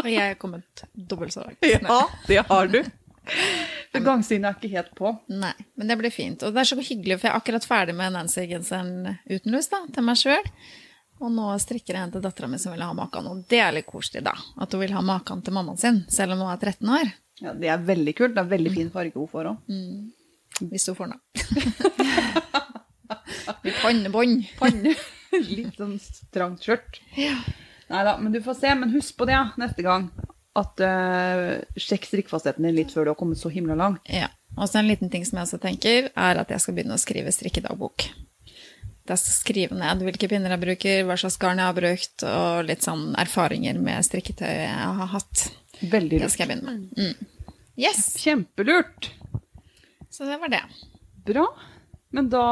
Og 0.00 0.06
jeg 0.10 0.30
er 0.32 0.38
kommet 0.40 0.86
dobbelt 0.94 1.34
så 1.34 1.44
langt. 1.44 1.58
Ja, 1.90 2.00
det 2.30 2.42
har 2.50 2.70
du. 2.72 2.80
Så 4.00 4.38
er 4.38 4.56
ikke 4.56 4.72
helt 4.72 4.92
på. 4.98 5.12
Nei, 5.32 5.52
men 5.76 5.90
det 5.90 5.98
blir 6.00 6.14
fint. 6.14 6.42
Og 6.42 6.54
det 6.54 6.60
er 6.62 6.70
så 6.70 6.78
hyggelig, 6.80 7.20
for 7.20 7.28
jeg 7.28 7.34
er 7.34 7.40
akkurat 7.40 7.68
ferdig 7.68 7.94
med 7.98 8.08
Nancy-genseren 8.16 8.92
uten 9.30 9.54
lus, 9.54 9.68
da, 9.72 9.78
til 9.94 10.06
meg 10.06 10.16
sjøl. 10.20 10.46
Og 11.16 11.30
nå 11.32 11.46
strikker 11.62 11.96
jeg 11.96 12.04
en 12.04 12.12
til 12.12 12.24
dattera 12.24 12.48
mi 12.52 12.58
som 12.60 12.74
vil 12.74 12.84
ha 12.84 12.90
maken, 12.96 13.28
og 13.30 13.36
det 13.48 13.60
er 13.64 13.72
litt 13.72 13.88
koselig, 13.88 14.22
da. 14.26 14.34
At 14.60 14.74
hun 14.74 14.82
vil 14.84 14.92
ha 14.92 15.00
maken 15.04 15.40
til 15.44 15.54
mammaen 15.56 15.80
sin, 15.80 16.02
selv 16.12 16.36
om 16.36 16.44
hun 16.44 16.52
er 16.52 16.60
13 16.60 16.92
år. 16.98 17.06
Ja, 17.40 17.52
Det 17.52 17.68
er 17.72 17.78
veldig 17.84 18.14
kult. 18.16 18.34
Det 18.36 18.42
er 18.42 18.52
veldig 18.52 18.72
fin 18.74 18.90
farge 18.92 19.12
hun 19.16 19.28
får 19.28 19.44
òg. 19.52 19.56
Hvis 20.70 20.86
hun 20.88 20.96
får 20.96 21.06
den. 21.12 21.20
Litt 23.66 23.80
pannebånd. 23.82 24.44
Panne. 24.60 24.92
Litt 25.56 25.76
sånn 25.76 25.98
trangt 26.32 26.64
skjørt. 26.64 27.00
Nei 27.16 28.02
da, 28.08 28.16
men 28.18 28.32
du 28.32 28.40
får 28.44 28.54
se. 28.60 28.74
Men 28.78 28.94
husk 28.94 29.16
på 29.18 29.24
det 29.28 29.34
ja, 29.36 29.44
neste 29.60 29.82
gang. 29.84 30.02
At 30.56 30.80
uh, 30.80 31.58
sjekk 31.76 32.08
strikkfastheten 32.08 32.64
din 32.64 32.76
litt 32.78 32.94
før 32.94 33.06
du 33.06 33.12
har 33.12 33.18
kommet 33.20 33.40
så 33.40 33.52
himla 33.52 33.76
langt. 33.78 34.06
Ja. 34.08 34.30
Og 34.56 34.70
så 34.70 34.80
en 34.80 34.88
liten 34.88 35.10
ting 35.12 35.26
som 35.28 35.36
jeg 35.36 35.48
også 35.48 35.60
tenker, 35.60 36.08
er 36.14 36.40
at 36.40 36.52
jeg 36.52 36.62
skal 36.64 36.76
begynne 36.78 36.96
å 36.96 37.02
skrive 37.02 37.34
strikkedagbok. 37.34 38.08
Jeg 39.06 39.20
skal 39.22 39.36
skrive 39.36 39.76
ned 39.78 40.00
hvilke 40.02 40.28
pinner 40.30 40.56
jeg 40.56 40.62
bruker, 40.64 41.04
hva 41.06 41.18
slags 41.20 41.36
garn 41.38 41.60
jeg 41.60 41.68
har 41.68 41.76
brukt, 41.76 42.24
og 42.26 42.64
litt 42.66 42.86
sånn 42.86 43.12
erfaringer 43.20 43.78
med 43.78 44.06
strikketøy 44.06 44.48
jeg 44.48 44.90
har 45.00 45.12
hatt. 45.12 45.46
Veldig 45.82 46.22
lurt. 46.22 46.24
Det 46.24 46.32
skal 46.32 46.46
jeg 46.46 46.54
begynne 46.54 46.72
med. 46.72 46.88
Mm. 46.96 47.60
Yes! 47.76 48.02
Kjempelurt. 48.22 49.10
Så 50.10 50.24
det 50.24 50.40
var 50.40 50.50
det. 50.50 50.62
Bra. 51.28 51.44
Men 52.16 52.30
da 52.32 52.44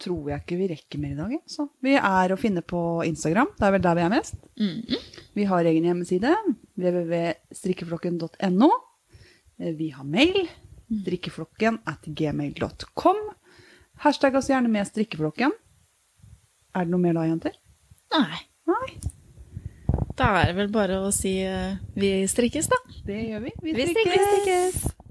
tror 0.00 0.30
jeg 0.32 0.40
ikke 0.40 0.56
vi 0.62 0.68
rekker 0.70 1.00
mer 1.02 1.12
i 1.12 1.18
dag. 1.18 1.32
Så 1.50 1.66
vi 1.84 1.92
er 1.98 2.32
å 2.32 2.38
finne 2.40 2.62
på 2.64 2.80
Instagram. 3.04 3.50
Det 3.58 3.66
er 3.68 3.74
vel 3.76 3.84
der 3.84 3.98
vi 3.98 4.04
er 4.06 4.12
mest. 4.14 4.38
Vi 5.36 5.44
har 5.50 5.68
egen 5.68 5.84
hjemmeside. 5.90 6.32
www.strikkeflokken.no. 6.80 8.70
Vi 9.80 9.90
har 9.92 10.08
mail. 10.08 10.48
Strikkeflokken 11.02 11.82
at 11.90 12.06
gmail.com. 12.06 13.20
Hashtag 14.04 14.40
oss 14.40 14.48
gjerne 14.50 14.72
med 14.72 14.88
strikkeflokken. 14.88 15.52
Er 16.74 16.86
det 16.86 16.92
noe 16.92 17.02
mer 17.04 17.14
da, 17.16 17.28
jenter? 17.28 17.54
Nei. 18.14 18.40
Nei, 18.64 18.96
Da 20.16 20.30
er 20.40 20.48
det 20.48 20.56
vel 20.56 20.70
bare 20.72 21.02
å 21.04 21.10
si 21.12 21.34
uh, 21.44 21.76
vi 21.98 22.14
strikkes, 22.30 22.70
da. 22.72 22.78
det 23.04 23.18
gjør 23.28 23.42
vi. 23.44 23.52
Vi 23.60 23.74
strikkes. 23.90 24.14
Vi 24.14 24.20
strikkes. 24.24 25.03